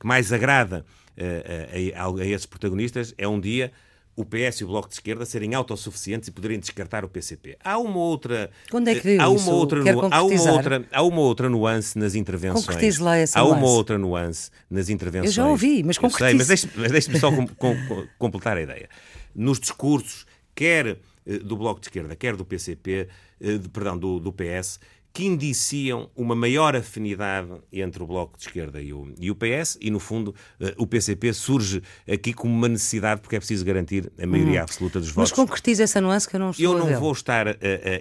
que 0.00 0.06
mais 0.06 0.32
agrada 0.32 0.84
a, 1.16 2.02
a, 2.02 2.22
a 2.22 2.26
esses 2.26 2.46
protagonistas 2.46 3.14
é 3.16 3.28
um 3.28 3.38
dia 3.38 3.70
o 4.16 4.24
PS 4.24 4.60
e 4.60 4.64
o 4.64 4.68
Bloco 4.68 4.88
de 4.88 4.94
Esquerda 4.94 5.26
serem 5.26 5.54
autossuficientes 5.54 6.28
e 6.28 6.32
poderem 6.32 6.58
descartar 6.58 7.04
o 7.04 7.08
PCP. 7.08 7.58
Há 7.62 7.78
uma 7.78 7.98
outra 7.98 8.50
Quando 8.70 8.88
é 8.88 8.94
que 8.94 9.02
viu 9.02 9.20
há 9.20 9.28
uma 9.28 9.36
isso? 9.36 9.50
outra 9.50 9.80
há 10.10 10.22
uma 10.22 10.52
outra 10.52 10.88
há 10.90 11.02
uma 11.02 11.20
outra 11.20 11.48
nuance 11.50 11.98
nas 11.98 12.14
intervenções. 12.14 12.64
Concretize 12.64 13.02
lá 13.02 13.16
essa 13.16 13.38
há 13.38 13.42
nuance. 13.42 13.58
uma 13.62 13.70
outra 13.70 13.98
nuance 13.98 14.50
nas 14.70 14.88
intervenções. 14.88 15.30
Eu 15.30 15.44
já 15.44 15.48
ouvi, 15.48 15.82
mas 15.82 15.98
concretize. 15.98 16.26
Sei, 16.26 16.34
mas 16.34 16.48
deixe-me 16.48 16.88
deixe 16.88 17.18
só 17.18 17.30
com, 17.30 17.46
com, 17.46 17.76
completar 18.18 18.56
a 18.56 18.62
ideia. 18.62 18.88
Nos 19.34 19.60
discursos 19.60 20.26
quer 20.54 20.98
eh, 21.26 21.38
do 21.38 21.56
Bloco 21.56 21.80
de 21.80 21.86
Esquerda, 21.88 22.16
quer 22.16 22.34
do 22.34 22.44
PCP, 22.44 23.08
eh, 23.40 23.58
perdão, 23.72 23.98
do, 23.98 24.18
do 24.18 24.32
PS, 24.32 24.80
que 25.16 25.24
indiciam 25.24 26.10
uma 26.14 26.34
maior 26.34 26.76
afinidade 26.76 27.48
entre 27.72 28.02
o 28.02 28.06
Bloco 28.06 28.36
de 28.36 28.44
Esquerda 28.44 28.82
e 28.82 28.92
o, 28.92 29.14
e 29.18 29.30
o 29.30 29.34
PS, 29.34 29.78
e 29.80 29.90
no 29.90 29.98
fundo 29.98 30.34
uh, 30.60 30.74
o 30.76 30.86
PCP 30.86 31.32
surge 31.32 31.82
aqui 32.06 32.34
como 32.34 32.52
uma 32.52 32.68
necessidade 32.68 33.22
porque 33.22 33.34
é 33.34 33.38
preciso 33.38 33.64
garantir 33.64 34.12
a 34.20 34.26
maioria 34.26 34.60
hum. 34.60 34.64
absoluta 34.64 35.00
dos 35.00 35.08
votos. 35.08 35.30
Mas 35.30 35.32
concretiza 35.32 35.84
essa 35.84 36.02
nuance 36.02 36.28
que 36.28 36.36
eu 36.36 36.40
não 36.40 36.50
estou 36.50 36.62
Eu 36.62 36.78
não 36.78 36.94
a 36.94 36.98
vou 36.98 37.12
estar 37.12 37.48
a, 37.48 37.52
a, 37.52 37.54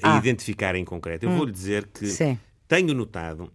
a 0.04 0.16
ah. 0.16 0.18
identificar 0.18 0.76
em 0.76 0.84
concreto, 0.84 1.26
eu 1.26 1.30
hum. 1.30 1.38
vou-lhe 1.38 1.54
dizer 1.54 1.88
que 1.88 2.06
Sim. 2.08 2.38
tenho 2.68 2.94
notado 2.94 3.50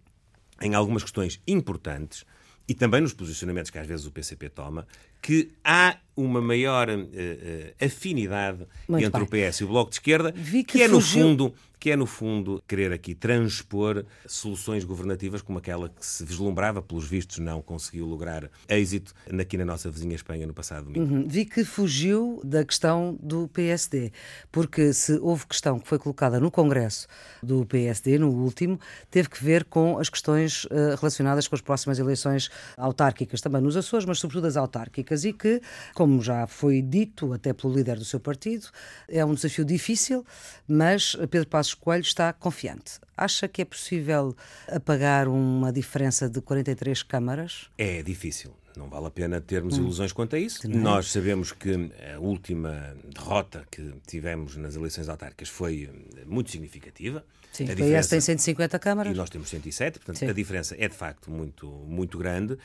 em 0.59 0.73
algumas 0.73 1.03
questões 1.03 1.39
importantes 1.45 2.25
e 2.67 2.73
também 2.73 2.99
nos 2.99 3.13
posicionamentos 3.13 3.69
que 3.69 3.77
às 3.77 3.85
vezes 3.85 4.07
o 4.07 4.11
PCP 4.11 4.49
toma, 4.49 4.87
que 5.21 5.51
há 5.63 5.97
uma 6.15 6.41
maior 6.41 6.89
uh, 6.89 7.85
afinidade 7.85 8.65
Muito 8.87 9.05
entre 9.05 9.25
bem. 9.25 9.47
o 9.47 9.49
PS 9.49 9.57
e 9.57 9.63
o 9.63 9.67
Bloco 9.67 9.89
de 9.89 9.95
Esquerda, 9.95 10.31
que, 10.31 10.63
que, 10.63 10.83
é, 10.83 10.87
no 10.87 11.01
fundo, 11.01 11.53
que 11.81 11.89
é, 11.89 11.95
no 11.95 12.05
fundo, 12.05 12.63
querer 12.67 12.93
aqui 12.93 13.15
transpor 13.15 14.05
soluções 14.27 14.83
governativas 14.83 15.41
como 15.41 15.57
aquela 15.57 15.89
que 15.89 16.05
se 16.05 16.23
vislumbrava, 16.23 16.79
pelos 16.79 17.07
vistos 17.07 17.39
não 17.39 17.59
conseguiu 17.59 18.05
lograr 18.05 18.51
êxito 18.69 19.15
aqui 19.39 19.57
na 19.57 19.65
nossa 19.65 19.89
vizinha 19.89 20.13
Espanha 20.13 20.45
no 20.45 20.53
passado 20.53 20.85
domingo. 20.85 21.11
Uhum. 21.11 21.27
Vi 21.27 21.43
que 21.43 21.65
fugiu 21.65 22.39
da 22.43 22.63
questão 22.63 23.17
do 23.19 23.47
PSD, 23.47 24.11
porque 24.51 24.93
se 24.93 25.13
houve 25.13 25.47
questão 25.47 25.79
que 25.79 25.87
foi 25.87 25.97
colocada 25.97 26.39
no 26.39 26.51
Congresso 26.51 27.07
do 27.41 27.65
PSD, 27.65 28.19
no 28.19 28.29
último, 28.29 28.79
teve 29.09 29.27
que 29.27 29.43
ver 29.43 29.63
com 29.65 29.97
as 29.97 30.07
questões 30.07 30.65
uh, 30.65 30.95
relacionadas 30.99 31.47
com 31.47 31.55
as 31.55 31.61
próximas 31.61 31.97
eleições 31.97 32.51
autárquicas, 32.77 33.41
também 33.41 33.59
nos 33.59 33.75
Açores, 33.75 34.05
mas 34.05 34.19
sobretudo 34.19 34.45
as 34.45 34.55
autárquicas, 34.55 35.25
e 35.25 35.33
que, 35.33 35.59
como 36.01 36.19
já 36.19 36.47
foi 36.47 36.81
dito 36.81 37.31
até 37.31 37.53
pelo 37.53 37.75
líder 37.75 37.95
do 37.95 38.03
seu 38.03 38.19
partido, 38.19 38.67
é 39.07 39.23
um 39.23 39.35
desafio 39.35 39.63
difícil, 39.63 40.25
mas 40.67 41.15
Pedro 41.29 41.47
Passos 41.47 41.75
Coelho 41.75 42.01
está 42.01 42.33
confiante. 42.33 42.93
Acha 43.15 43.47
que 43.47 43.61
é 43.61 43.65
possível 43.65 44.35
apagar 44.67 45.27
uma 45.27 45.71
diferença 45.71 46.27
de 46.27 46.41
43 46.41 47.03
câmaras? 47.03 47.69
É 47.77 48.01
difícil. 48.01 48.51
Não 48.75 48.89
vale 48.89 49.05
a 49.05 49.11
pena 49.11 49.39
termos 49.39 49.77
hum. 49.77 49.83
ilusões 49.83 50.11
quanto 50.11 50.35
a 50.35 50.39
isso. 50.39 50.67
Não. 50.67 50.79
Nós 50.79 51.11
sabemos 51.11 51.51
que 51.51 51.91
a 52.15 52.19
última 52.19 52.95
derrota 53.05 53.63
que 53.69 53.93
tivemos 54.07 54.57
nas 54.57 54.75
eleições 54.75 55.07
autárquicas 55.07 55.49
foi 55.49 55.87
muito 56.25 56.49
significativa. 56.49 57.23
Sim, 57.51 57.65
a 57.65 57.75
diferença... 57.75 58.09
tem 58.09 58.21
150 58.21 58.79
câmaras. 58.79 59.13
E 59.13 59.15
nós 59.15 59.29
temos 59.29 59.49
107, 59.49 59.99
portanto 59.99 60.17
Sim. 60.17 60.29
a 60.29 60.33
diferença 60.33 60.75
é 60.79 60.87
de 60.87 60.95
facto 60.95 61.29
muito, 61.29 61.67
muito 61.67 62.17
grande. 62.17 62.57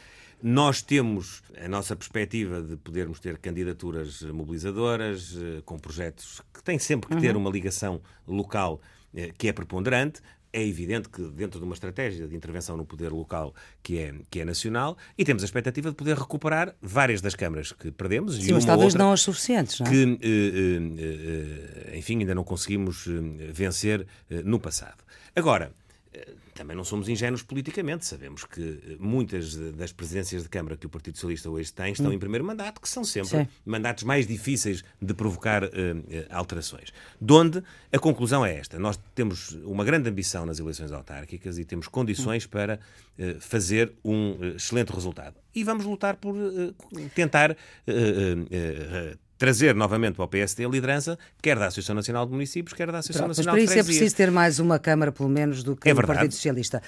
Nós 0.43 0.83
temos 0.83 1.43
a 1.63 1.69
nossa 1.69 1.97
perspectiva 1.97 2.61
de 2.61 2.77
podermos 2.77 3.19
ter 3.21 3.39
candidaturas 3.39 4.23
mobilizadoras, 4.23 5.35
eh, 5.37 5.63
com 5.65 5.79
projetos 5.79 6.43
que 6.53 6.63
têm 6.63 6.79
sempre 6.79 7.09
que 7.09 7.15
uhum. 7.15 7.21
ter 7.21 7.37
uma 7.37 7.51
ligação 7.51 8.01
local 8.27 8.81
eh, 9.15 9.33
que 9.37 9.49
é 9.49 9.53
preponderante. 9.53 10.21
É 10.53 10.65
evidente 10.65 11.09
que 11.09 11.23
dentro 11.31 11.59
de 11.59 11.65
uma 11.65 11.75
estratégia 11.75 12.27
de 12.27 12.35
intervenção 12.35 12.77
no 12.77 12.85
poder 12.87 13.13
local 13.13 13.55
que 13.83 13.99
é, 13.99 14.15
que 14.31 14.41
é 14.41 14.45
nacional, 14.45 14.97
e 15.19 15.25
temos 15.25 15.43
a 15.43 15.47
expectativa 15.47 15.91
de 15.91 15.97
poder 15.97 16.17
recuperar 16.17 16.75
várias 16.81 17.21
das 17.21 17.35
câmaras 17.35 17.73
que 17.73 17.91
perdemos. 17.91 18.37
Sim, 18.37 18.53
mas 18.53 18.65
talvez 18.65 18.95
não 18.95 19.13
as 19.13 19.21
suficientes, 19.21 19.81
não 19.81 19.87
é? 19.87 19.91
Que, 19.91 20.19
eh, 20.23 21.99
enfim, 21.99 22.21
ainda 22.21 22.35
não 22.35 22.45
conseguimos 22.45 23.07
vencer 23.53 24.07
no 24.45 24.59
passado. 24.59 25.05
Agora, 25.35 25.75
também 26.55 26.77
não 26.77 26.85
somos 26.85 27.09
ingênuos 27.09 27.43
politicamente. 27.43 28.07
Sabemos 28.07 28.45
que 28.45 28.61
eh, 28.63 28.97
muitas 28.99 29.55
das 29.55 29.93
presidências 29.93 30.43
de 30.43 30.49
Câmara 30.49 30.77
que 30.77 30.87
o 30.87 30.89
Partido 30.89 31.17
Socialista 31.17 31.51
hoje 31.51 31.73
tem 31.73 31.93
estão 31.93 32.13
em 32.13 32.19
primeiro 32.19 32.45
mandato, 32.45 32.81
que 32.81 32.89
são 32.89 33.05
sempre 33.05 33.29
Sim. 33.29 33.49
mandatos 33.65 34.05
mais 34.05 34.27
difíceis 34.27 34.83
de 35.01 35.15
provocar 35.15 35.65
uh, 35.65 35.69
alterações. 36.31 36.93
Donde 37.21 37.63
a 37.93 37.99
conclusão 37.99 38.45
é 38.45 38.57
esta: 38.57 38.79
nós 38.79 38.99
temos 39.15 39.53
uma 39.65 39.85
grande 39.85 40.09
ambição 40.09 40.47
nas 40.47 40.59
eleições 40.59 40.93
autárquicas 40.93 41.59
e 41.59 41.65
temos 41.65 41.89
condições 41.89 42.47
para 42.47 42.81
uh, 43.19 43.41
fazer 43.41 43.93
um 44.05 44.55
excelente 44.57 44.93
resultado. 44.93 45.37
E 45.55 45.65
vamos 45.65 45.85
lutar 45.85 46.17
por 46.17 46.35
uh, 46.35 46.75
tentar 47.15 47.57
trazer 49.39 49.75
novamente 49.75 50.15
para 50.15 50.25
o 50.25 50.29
PSD 50.29 50.65
a 50.65 50.69
liderança, 50.69 51.19
quer 51.43 51.59
da 51.59 51.67
Associação 51.67 51.95
Nacional 51.95 52.27
de 52.27 52.33
Municípios, 52.33 52.73
quer 52.73 52.91
da 52.91 52.99
Associação 52.99 53.27
Pronto, 53.27 53.37
Nacional 53.37 53.55
de. 53.57 53.63
Mas 53.63 53.71
isso 53.71 53.79
é 53.79 53.85
preciso 53.85 54.17
ter 54.17 54.31
mais 54.31 54.59
uma 54.59 54.79
Câmara, 54.79 55.13
pelo 55.13 55.29
menos, 55.29 55.63
do 55.63 55.77
que 55.77 55.89
é 55.89 55.93
o 55.93 55.97
Partido 55.97 56.33
Socialista. 56.33 56.83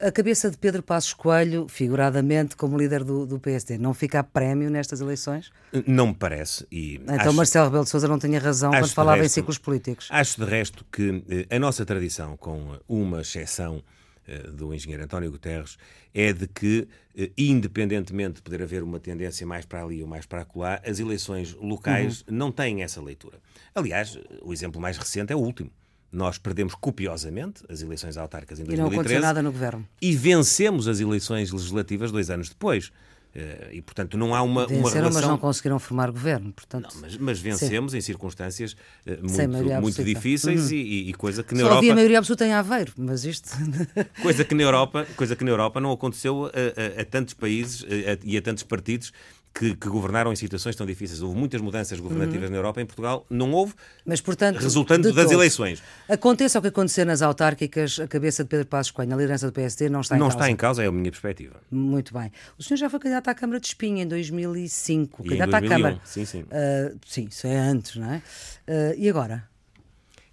A 0.00 0.10
cabeça 0.10 0.50
de 0.50 0.58
Pedro 0.58 0.82
Passos 0.82 1.14
Coelho, 1.14 1.66
figuradamente 1.68 2.56
como 2.56 2.76
líder 2.76 3.04
do, 3.04 3.24
do 3.24 3.38
PSD, 3.38 3.78
não 3.78 3.94
fica 3.94 4.20
a 4.20 4.24
prémio 4.24 4.68
nestas 4.68 5.00
eleições? 5.00 5.52
Não 5.86 6.08
me 6.08 6.14
parece. 6.14 6.66
E 6.70 6.96
então 7.04 7.16
acho, 7.16 7.32
Marcelo 7.34 7.66
Rebelo 7.66 7.84
de 7.84 7.90
Sousa 7.90 8.08
não 8.08 8.18
tinha 8.18 8.40
razão 8.40 8.72
quando 8.72 8.92
falava 8.92 9.18
resto, 9.18 9.26
em 9.26 9.34
ciclos 9.34 9.58
políticos. 9.58 10.08
Acho 10.10 10.44
de 10.44 10.50
resto 10.50 10.84
que 10.90 11.22
eh, 11.28 11.56
a 11.56 11.58
nossa 11.60 11.86
tradição, 11.86 12.36
com 12.36 12.76
uma 12.88 13.20
exceção 13.20 13.82
do 14.52 14.74
engenheiro 14.74 15.04
António 15.04 15.30
Guterres 15.30 15.76
é 16.12 16.32
de 16.32 16.46
que, 16.46 16.88
eh, 17.16 17.30
independentemente 17.36 18.36
de 18.36 18.42
poder 18.42 18.62
haver 18.62 18.82
uma 18.82 18.98
tendência 19.00 19.46
mais 19.46 19.64
para 19.64 19.82
ali 19.82 20.02
ou 20.02 20.08
mais 20.08 20.26
para 20.26 20.42
acolá, 20.42 20.80
as 20.86 20.98
eleições 20.98 21.54
locais 21.54 22.20
uhum. 22.20 22.36
não 22.36 22.52
têm 22.52 22.82
essa 22.82 23.02
leitura. 23.02 23.38
Aliás, 23.74 24.18
o 24.42 24.52
exemplo 24.52 24.80
mais 24.80 24.96
recente 24.96 25.32
é 25.32 25.36
o 25.36 25.40
último. 25.40 25.70
Nós 26.10 26.38
perdemos 26.38 26.74
copiosamente 26.76 27.64
as 27.68 27.82
eleições 27.82 28.16
autárquicas 28.16 28.60
em 28.60 28.64
2013 28.64 29.10
e 29.10 29.14
não 29.14 29.20
nada 29.20 29.42
no 29.42 29.50
governo. 29.50 29.86
E 30.00 30.14
vencemos 30.14 30.86
as 30.86 31.00
eleições 31.00 31.50
legislativas 31.50 32.12
dois 32.12 32.30
anos 32.30 32.48
depois. 32.48 32.92
Eh, 33.34 33.70
e, 33.72 33.82
portanto, 33.82 34.16
não 34.16 34.32
há 34.32 34.42
uma, 34.42 34.62
Venceram, 34.62 34.80
uma 34.80 34.90
relação... 34.90 35.20
mas 35.20 35.28
não 35.28 35.38
conseguiram 35.38 35.78
formar 35.80 36.10
governo, 36.10 36.52
portanto... 36.52 36.94
Não, 36.94 37.00
mas, 37.00 37.16
mas 37.16 37.40
vencemos 37.40 37.90
Sim. 37.90 37.98
em 37.98 38.00
circunstâncias 38.00 38.72
uh, 38.72 39.18
muito, 39.20 39.80
muito 39.80 40.04
difíceis 40.04 40.70
uhum. 40.70 40.76
e, 40.76 41.10
e, 41.10 41.14
coisa 41.14 41.42
que 41.42 41.52
na 41.52 41.60
Só 41.60 41.66
Europa... 41.66 41.78
havia 41.78 41.94
maioria 41.94 42.18
absoluta 42.18 42.46
em 42.46 42.52
Aveiro, 42.52 42.92
mas 42.96 43.24
isto... 43.24 43.50
coisa, 44.22 44.44
que 44.44 44.54
na 44.54 44.62
Europa, 44.62 45.04
coisa 45.16 45.34
que 45.34 45.42
na 45.42 45.50
Europa 45.50 45.80
não 45.80 45.90
aconteceu 45.90 46.46
a, 46.46 46.98
a, 46.98 47.02
a 47.02 47.04
tantos 47.04 47.34
países 47.34 47.84
a, 47.84 48.18
e 48.22 48.36
a 48.36 48.42
tantos 48.42 48.62
partidos 48.62 49.12
que, 49.54 49.76
que, 49.76 49.88
governaram 49.88 50.32
em 50.32 50.36
situações 50.36 50.74
tão 50.74 50.84
difíceis. 50.84 51.22
Houve 51.22 51.38
muitas 51.38 51.60
mudanças 51.60 52.00
governativas 52.00 52.46
uhum. 52.46 52.50
na 52.50 52.56
Europa, 52.56 52.82
em 52.82 52.86
Portugal 52.86 53.24
não 53.30 53.52
houve, 53.52 53.72
Mas, 54.04 54.20
portanto, 54.20 54.58
resultando 54.58 55.12
das 55.12 55.26
todo, 55.26 55.32
eleições. 55.32 55.80
Aconteça 56.08 56.58
o 56.58 56.62
que 56.62 56.68
acontecer 56.68 57.04
nas 57.04 57.22
autárquicas, 57.22 58.00
a 58.00 58.08
cabeça 58.08 58.42
de 58.42 58.50
Pedro 58.50 58.66
Passos 58.66 58.90
Coelho, 58.90 59.14
a 59.14 59.16
liderança 59.16 59.46
do 59.46 59.52
PSD, 59.52 59.88
não 59.88 60.00
está 60.00 60.16
em 60.16 60.18
não 60.18 60.26
causa. 60.26 60.36
Não 60.36 60.42
está 60.42 60.50
em 60.50 60.56
causa, 60.56 60.82
é 60.82 60.88
a 60.88 60.92
minha 60.92 61.10
perspectiva. 61.10 61.54
Muito 61.70 62.12
bem. 62.12 62.32
O 62.58 62.62
senhor 62.64 62.78
já 62.78 62.90
foi 62.90 62.98
candidato 62.98 63.28
à 63.28 63.34
Câmara 63.34 63.60
de 63.60 63.68
Espinha 63.68 64.02
em 64.02 64.08
2005. 64.08 65.22
E 65.24 65.28
candidato 65.28 65.48
em 65.48 65.50
2001. 65.52 65.66
à 65.66 65.76
Câmara. 65.76 66.00
Sim, 66.04 66.24
sim. 66.24 66.42
Uh, 66.42 66.98
sim, 67.06 67.26
isso 67.30 67.46
é 67.46 67.56
antes, 67.56 67.94
não 67.96 68.12
é? 68.12 68.16
Uh, 68.66 68.94
e 68.98 69.08
agora? 69.08 69.48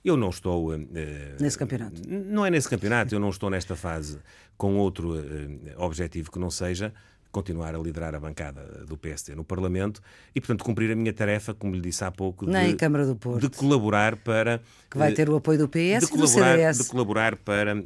Eu 0.04 0.18
não 0.18 0.30
estou. 0.30 0.74
Uh, 0.74 0.80
nesse 1.40 1.60
campeonato? 1.60 2.02
Não 2.08 2.44
é 2.44 2.50
nesse 2.50 2.68
campeonato, 2.68 3.14
eu 3.14 3.20
não 3.20 3.30
estou 3.30 3.52
nesta 3.52 3.76
fase 3.76 4.18
com 4.58 4.78
outro 4.78 5.16
objetivo 5.78 6.32
que 6.32 6.38
não 6.38 6.50
seja 6.52 6.94
continuar 7.32 7.74
a 7.74 7.78
liderar 7.78 8.14
a 8.14 8.20
bancada 8.20 8.86
do 8.88 8.98
PSD 8.98 9.36
no 9.36 9.44
Parlamento 9.44 10.02
e, 10.36 10.42
portanto, 10.42 10.64
cumprir 10.64 10.92
a 10.92 10.96
minha 10.96 11.14
tarefa, 11.14 11.54
como 11.54 11.74
lhe 11.74 11.82
disse 11.82 12.04
há 12.04 12.12
pouco, 12.12 12.46
de, 12.46 12.76
Câmara 12.76 13.06
do 13.06 13.16
Porto. 13.16 13.40
de 13.40 13.50
colaborar 13.56 14.16
para. 14.18 14.62
Que 14.90 14.98
vai 14.98 15.14
ter 15.14 15.30
o 15.30 15.36
apoio 15.36 15.58
do 15.58 15.70
PS 15.70 16.02
de 16.02 16.08
colaborar, 16.08 16.20
e 16.20 16.58
do 16.58 16.58
CDS. 16.58 16.78
De 16.80 16.84
colaborar 16.86 17.36
para 17.38 17.76
uh, 17.76 17.80
uh, 17.80 17.84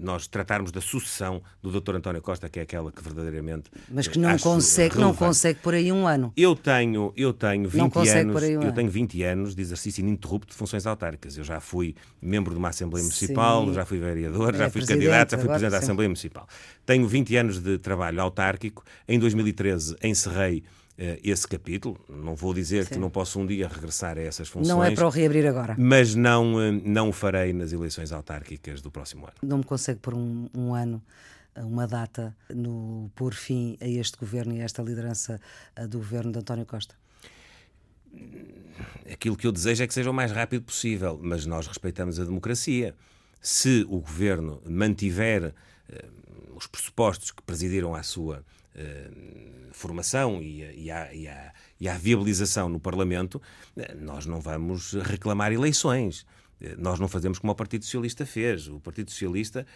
nós 0.00 0.26
tratarmos 0.26 0.72
da 0.72 0.80
sucessão 0.80 1.40
do 1.62 1.80
Dr. 1.80 1.96
António 1.96 2.20
Costa, 2.20 2.48
que 2.48 2.58
é 2.58 2.62
aquela 2.62 2.90
que 2.90 3.02
verdadeiramente. 3.02 3.70
Mas 3.88 4.08
que 4.08 4.18
não 4.18 4.36
consegue, 4.38 4.98
não 4.98 5.14
consegue 5.14 5.60
por 5.60 5.72
aí 5.72 5.92
um 5.92 6.06
ano. 6.06 6.32
Eu 6.36 6.56
tenho, 6.56 7.12
eu 7.16 7.32
tenho 7.32 7.68
20 7.68 8.08
anos. 8.08 8.42
Um 8.42 8.48
eu 8.48 8.60
ano. 8.62 8.72
tenho 8.72 8.90
20 8.90 9.22
anos 9.22 9.54
de 9.54 9.62
exercício 9.62 10.00
ininterrupto 10.00 10.48
de 10.48 10.54
funções 10.56 10.84
autárquicas. 10.86 11.38
Eu 11.38 11.44
já 11.44 11.60
fui 11.60 11.94
membro 12.20 12.52
de 12.52 12.58
uma 12.58 12.70
Assembleia 12.70 13.04
Municipal, 13.04 13.66
sim. 13.66 13.74
já 13.74 13.84
fui 13.84 13.98
vereador, 13.98 14.54
é, 14.54 14.58
já 14.58 14.70
fui 14.70 14.84
candidato, 14.84 15.30
já 15.30 15.38
fui 15.38 15.46
presidente 15.46 15.72
da 15.72 15.78
Assembleia 15.78 16.08
Municipal. 16.08 16.48
Tenho 16.84 17.06
20 17.06 17.36
anos 17.36 17.60
de 17.60 17.78
trabalho 17.78 18.23
autárquico. 18.24 18.84
Em 19.06 19.18
2013 19.18 19.96
encerrei 20.02 20.58
uh, 20.98 21.20
esse 21.22 21.46
capítulo. 21.46 21.98
Não 22.08 22.34
vou 22.34 22.52
dizer 22.52 22.84
Sim. 22.84 22.94
que 22.94 22.98
não 22.98 23.10
posso 23.10 23.38
um 23.38 23.46
dia 23.46 23.68
regressar 23.68 24.18
a 24.18 24.20
essas 24.20 24.48
funções. 24.48 24.68
Não 24.68 24.82
é 24.82 24.90
para 24.90 25.06
o 25.06 25.10
reabrir 25.10 25.46
agora. 25.46 25.76
Mas 25.78 26.14
não, 26.14 26.54
uh, 26.54 26.72
não 26.84 27.10
o 27.10 27.12
farei 27.12 27.52
nas 27.52 27.72
eleições 27.72 28.12
autárquicas 28.12 28.80
do 28.80 28.90
próximo 28.90 29.26
ano. 29.26 29.34
Não 29.42 29.58
me 29.58 29.64
consegue 29.64 30.00
por 30.00 30.14
um, 30.14 30.48
um 30.54 30.74
ano 30.74 31.02
uma 31.56 31.86
data 31.86 32.36
no 32.52 33.10
pôr 33.14 33.32
fim 33.32 33.76
a 33.80 33.86
este 33.86 34.18
governo 34.18 34.54
e 34.54 34.60
a 34.60 34.64
esta 34.64 34.82
liderança 34.82 35.40
do 35.88 35.98
governo 35.98 36.32
de 36.32 36.38
António 36.40 36.66
Costa? 36.66 36.96
Aquilo 39.10 39.36
que 39.36 39.46
eu 39.46 39.52
desejo 39.52 39.82
é 39.82 39.86
que 39.86 39.94
seja 39.94 40.10
o 40.10 40.14
mais 40.14 40.32
rápido 40.32 40.64
possível, 40.64 41.18
mas 41.22 41.46
nós 41.46 41.66
respeitamos 41.66 42.18
a 42.18 42.24
democracia. 42.24 42.94
Se 43.40 43.86
o 43.88 44.00
governo 44.00 44.62
mantiver 44.66 45.54
os 46.54 46.66
pressupostos 46.66 47.30
que 47.30 47.42
presidiram 47.42 47.94
à 47.94 48.02
sua 48.02 48.44
uh, 48.74 49.72
formação 49.72 50.42
e, 50.42 50.62
à, 50.90 51.12
e, 51.12 51.28
à, 51.28 51.52
e, 51.80 51.88
à, 51.88 51.98
viabilização 51.98 52.68
no 52.68 52.80
Parlamento, 52.80 53.40
uh, 53.76 53.82
nós 54.00 54.26
não 54.26 54.40
vamos 54.40 54.92
reclamar 54.94 55.52
eleições. 55.52 56.26
Eh, 56.60 56.76
nós 56.78 57.00
não 57.00 57.08
fazemos 57.08 57.38
como 57.40 57.52
o 57.52 57.56
Partido 57.56 57.84
Socialista 57.84 58.24
fez. 58.24 58.68
O 58.68 58.78
Partido 58.78 59.10
Socialista, 59.10 59.66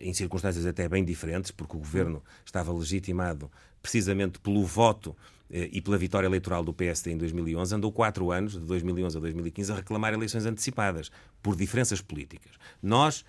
em 0.00 0.12
circunstâncias 0.12 0.66
até 0.66 0.88
bem 0.88 1.04
diferentes, 1.04 1.52
porque 1.52 1.76
o 1.76 1.78
governo 1.78 2.22
estava 2.44 2.72
legitimado 2.72 3.50
precisamente 3.80 4.40
pelo 4.40 4.64
voto 4.64 5.16
e 5.48 5.80
pela 5.80 5.96
vitória 5.96 6.26
eleitoral 6.26 6.64
do 6.64 6.72
PSD 6.72 7.12
em 7.12 7.18
2011, 7.18 7.76
andou 7.76 7.92
quatro 7.92 8.32
anos, 8.32 8.54
de 8.54 8.60
2011 8.60 9.16
a 9.16 9.20
2015, 9.20 9.72
a 9.72 9.76
reclamar 9.76 10.12
eleições 10.12 10.44
antecipadas, 10.44 11.12
por 11.40 11.54
diferenças 11.54 12.00
políticas. 12.00 12.52
Nós 12.82 13.24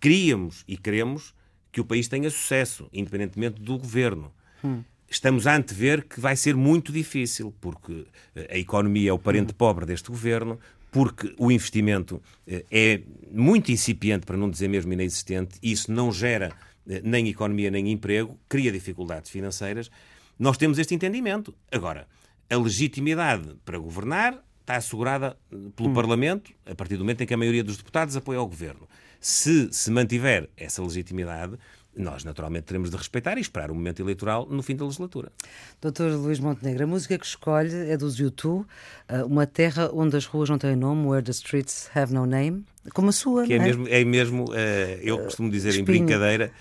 queríamos 0.00 0.64
e 0.66 0.78
queremos 0.78 1.34
que 1.74 1.80
o 1.80 1.84
país 1.84 2.06
tenha 2.06 2.30
sucesso, 2.30 2.88
independentemente 2.92 3.60
do 3.60 3.76
governo. 3.76 4.32
Hum. 4.62 4.84
Estamos 5.10 5.44
a 5.44 5.56
antever 5.56 6.06
que 6.06 6.20
vai 6.20 6.36
ser 6.36 6.54
muito 6.54 6.92
difícil, 6.92 7.52
porque 7.60 8.06
eh, 8.36 8.48
a 8.52 8.56
economia 8.56 9.10
é 9.10 9.12
o 9.12 9.18
parente 9.18 9.50
hum. 9.50 9.56
pobre 9.58 9.84
deste 9.84 10.08
governo, 10.08 10.56
porque 10.92 11.34
o 11.36 11.50
investimento 11.50 12.22
eh, 12.46 12.64
é 12.70 13.00
muito 13.28 13.72
incipiente, 13.72 14.24
para 14.24 14.36
não 14.36 14.48
dizer 14.48 14.68
mesmo 14.68 14.92
inexistente, 14.92 15.58
e 15.60 15.72
isso 15.72 15.90
não 15.90 16.12
gera 16.12 16.52
eh, 16.88 17.02
nem 17.02 17.26
economia 17.28 17.72
nem 17.72 17.90
emprego, 17.90 18.38
cria 18.48 18.70
dificuldades 18.70 19.28
financeiras. 19.28 19.90
Nós 20.38 20.56
temos 20.56 20.78
este 20.78 20.94
entendimento. 20.94 21.52
Agora, 21.72 22.06
a 22.48 22.56
legitimidade 22.56 23.56
para 23.64 23.78
governar 23.78 24.40
está 24.60 24.76
assegurada 24.76 25.36
pelo 25.74 25.90
hum. 25.90 25.92
Parlamento, 25.92 26.52
a 26.64 26.74
partir 26.76 26.96
do 26.96 27.00
momento 27.00 27.22
em 27.22 27.26
que 27.26 27.34
a 27.34 27.36
maioria 27.36 27.64
dos 27.64 27.78
deputados 27.78 28.16
apoia 28.16 28.40
o 28.40 28.46
governo. 28.46 28.86
Se 29.24 29.72
se 29.72 29.90
mantiver 29.90 30.50
essa 30.54 30.82
legitimidade, 30.82 31.54
nós 31.96 32.24
naturalmente 32.24 32.64
teremos 32.64 32.90
de 32.90 32.96
respeitar 32.98 33.38
e 33.38 33.40
esperar 33.40 33.70
o 33.70 33.74
momento 33.74 34.02
eleitoral 34.02 34.46
no 34.50 34.62
fim 34.62 34.76
da 34.76 34.84
legislatura. 34.84 35.32
Doutor 35.80 36.12
Luís 36.12 36.38
Montenegro, 36.38 36.84
a 36.84 36.86
música 36.86 37.18
que 37.18 37.24
escolhe 37.24 37.74
é 37.74 37.96
dos 37.96 38.20
U2, 38.20 38.66
eh, 39.08 39.24
uma 39.24 39.46
terra 39.46 39.88
onde 39.94 40.14
as 40.14 40.26
ruas 40.26 40.50
não 40.50 40.58
têm 40.58 40.76
nome, 40.76 41.06
where 41.06 41.24
the 41.24 41.30
streets 41.30 41.88
have 41.96 42.12
no 42.12 42.26
name, 42.26 42.66
como 42.92 43.08
a 43.08 43.12
sua, 43.12 43.46
que 43.46 43.54
é, 43.54 43.56
é? 43.56 43.60
mesmo, 43.60 43.88
é 43.88 44.04
mesmo, 44.04 44.44
uh, 44.44 44.54
eu 45.00 45.18
costumo 45.20 45.50
dizer 45.50 45.70
Espinho. 45.70 45.84
em 45.84 46.00
brincadeira 46.00 46.52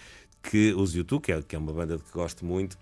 que 0.41 0.73
os 0.73 0.95
U2, 0.95 1.19
que 1.19 1.33
é, 1.33 1.41
que 1.41 1.57
é 1.57 1.59
uma 1.59 1.73
banda 1.73 1.97
que 1.97 2.13
gosto 2.13 2.45
muito, 2.45 2.77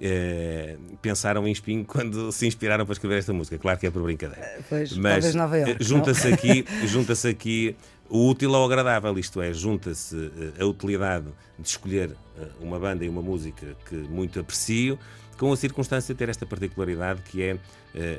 eh, 0.00 0.76
pensaram 1.00 1.46
em 1.46 1.52
Espinho 1.52 1.84
quando 1.84 2.30
se 2.32 2.46
inspiraram 2.46 2.84
para 2.84 2.92
escrever 2.92 3.18
esta 3.18 3.32
música. 3.32 3.58
Claro 3.58 3.78
que 3.78 3.86
é 3.86 3.90
por 3.90 4.02
brincadeira. 4.02 4.60
Pois, 4.68 4.96
Mas 4.96 5.24
junta-se 5.80 6.28
aqui, 6.28 6.64
junta-se 6.86 7.28
aqui 7.28 7.76
o 8.08 8.28
útil 8.28 8.54
ao 8.54 8.64
agradável, 8.64 9.18
isto 9.18 9.40
é, 9.40 9.52
junta-se 9.52 10.30
eh, 10.58 10.62
a 10.62 10.66
utilidade 10.66 11.26
de 11.58 11.68
escolher 11.68 12.14
eh, 12.38 12.46
uma 12.60 12.78
banda 12.78 13.04
e 13.04 13.08
uma 13.08 13.22
música 13.22 13.76
que 13.88 13.94
muito 13.94 14.38
aprecio, 14.38 14.98
com 15.38 15.52
a 15.52 15.56
circunstância 15.56 16.14
de 16.14 16.18
ter 16.18 16.28
esta 16.28 16.46
particularidade 16.46 17.22
que 17.22 17.42
é 17.42 17.58
eh, 17.94 18.18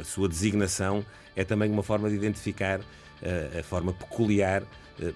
a 0.00 0.04
sua 0.04 0.28
designação, 0.28 1.04
é 1.34 1.44
também 1.44 1.70
uma 1.70 1.82
forma 1.82 2.08
de 2.08 2.16
identificar 2.16 2.80
a 3.58 3.62
forma 3.64 3.92
peculiar 3.92 4.62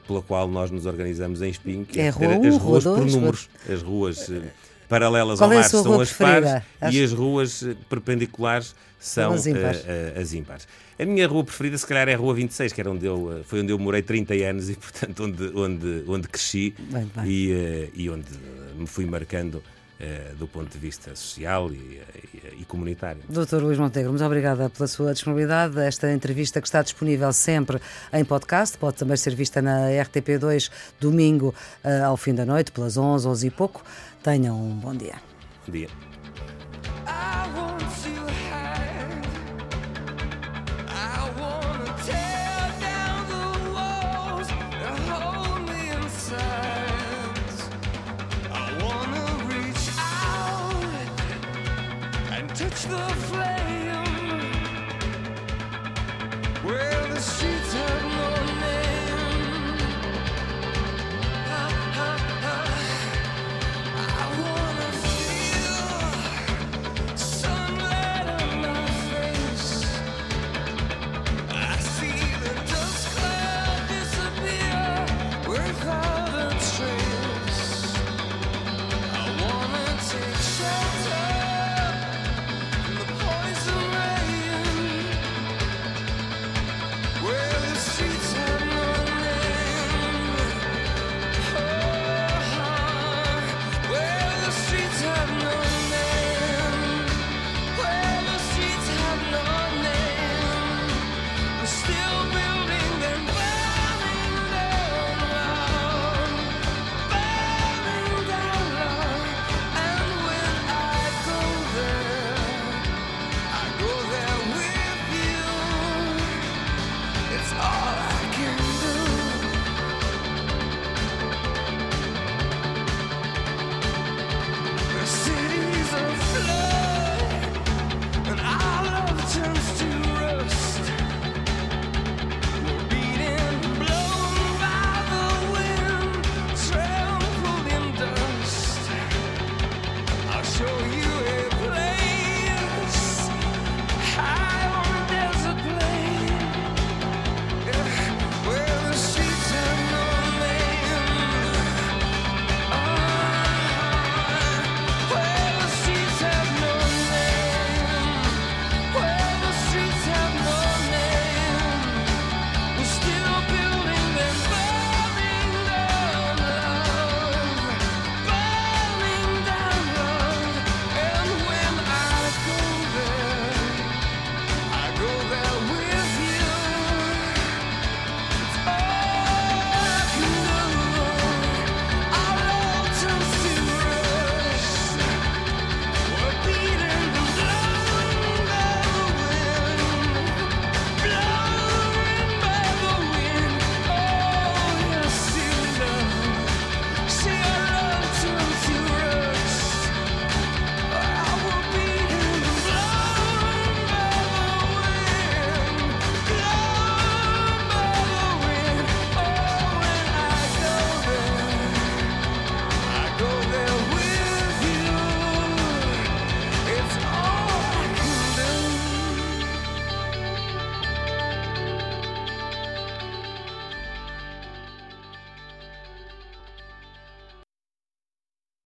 pela 0.09 0.21
qual 0.23 0.49
nós 0.49 0.73
nos 0.73 0.87
organizamos 0.87 1.41
em 1.41 1.51
Espinho, 1.51 1.87
que 1.87 2.01
é, 2.01 2.07
é 2.07 2.11
rua 2.11 2.49
as 2.49 2.57
ruas 2.57 2.85
por 2.85 3.07
números, 3.07 3.49
as 3.73 3.81
ruas 3.81 4.29
paralelas 4.89 5.39
Qual 5.39 5.51
ao 5.51 5.55
é 5.55 5.61
mar 5.61 5.69
são 5.69 6.01
as 6.01 6.13
pares 6.13 6.63
Acho... 6.81 6.97
e 6.97 7.03
as 7.03 7.13
ruas 7.13 7.65
perpendiculares 7.89 8.75
são 9.03 9.33
as 9.33 9.47
ímpares. 9.47 9.81
Uh, 9.81 10.17
uh, 10.17 10.21
as 10.21 10.33
ímpares. 10.33 10.69
A 10.99 11.05
minha 11.05 11.27
rua 11.27 11.43
preferida, 11.43 11.77
se 11.77 11.87
calhar, 11.87 12.09
é 12.09 12.15
a 12.15 12.17
Rua 12.17 12.35
26, 12.35 12.73
que 12.73 12.81
era 12.81 12.91
onde 12.91 13.05
eu, 13.05 13.39
eh, 13.39 13.43
foi 13.43 13.61
onde 13.61 13.73
eu 13.73 13.79
morei 13.79 14.03
30 14.03 14.35
anos 14.35 14.71
e, 14.71 14.75
portanto, 14.79 15.25
onde, 15.25 15.53
onde, 15.57 16.05
onde 16.07 16.29
cresci 16.29 16.73
bem, 16.79 17.11
bem. 17.17 17.27
E, 17.27 17.53
uh, 17.53 17.91
e 17.95 18.11
onde 18.11 18.29
me 18.77 18.87
fui 18.87 19.05
marcando 19.05 19.63
do 20.37 20.49
ponto 20.49 20.69
de 20.69 20.79
vista 20.79 21.15
social 21.15 21.71
e, 21.71 21.77
e, 22.35 22.63
e, 22.63 22.65
comunitário. 22.65 23.23
Doutor 23.29 23.63
Luís 23.63 23.79
Montenegro, 23.79 24.11
muito 24.11 24.25
obrigada 24.25 24.69
pela 24.69 24.89
sua 24.89 25.13
disponibilidade. 25.13 25.79
Esta 25.79 26.13
entrevista 26.13 26.61
que 26.61 26.67
está 26.67 26.83
disponível 26.83 27.33
sempre 27.33 27.81
em 28.13 28.25
podcast, 28.25 28.77
pode 28.77 28.97
também 28.97 29.17
ser 29.17 29.33
vista 29.37 29.63
na 29.63 29.91
RTP2 29.91 30.73
domingo 30.99 31.55
ao 32.05 32.17
fim 32.17 32.35
da 32.35 32.45
noite, 32.45 32.73
pelas 32.73 32.97
11, 32.97 33.29
11 33.29 33.47
e 33.47 33.51
pouco. 33.53 33.85
Tenham 34.23 34.55
um 34.55 34.77
bom 34.77 34.95
dia. 34.95 35.17
Bom 35.67 35.73
dia. 35.73 35.89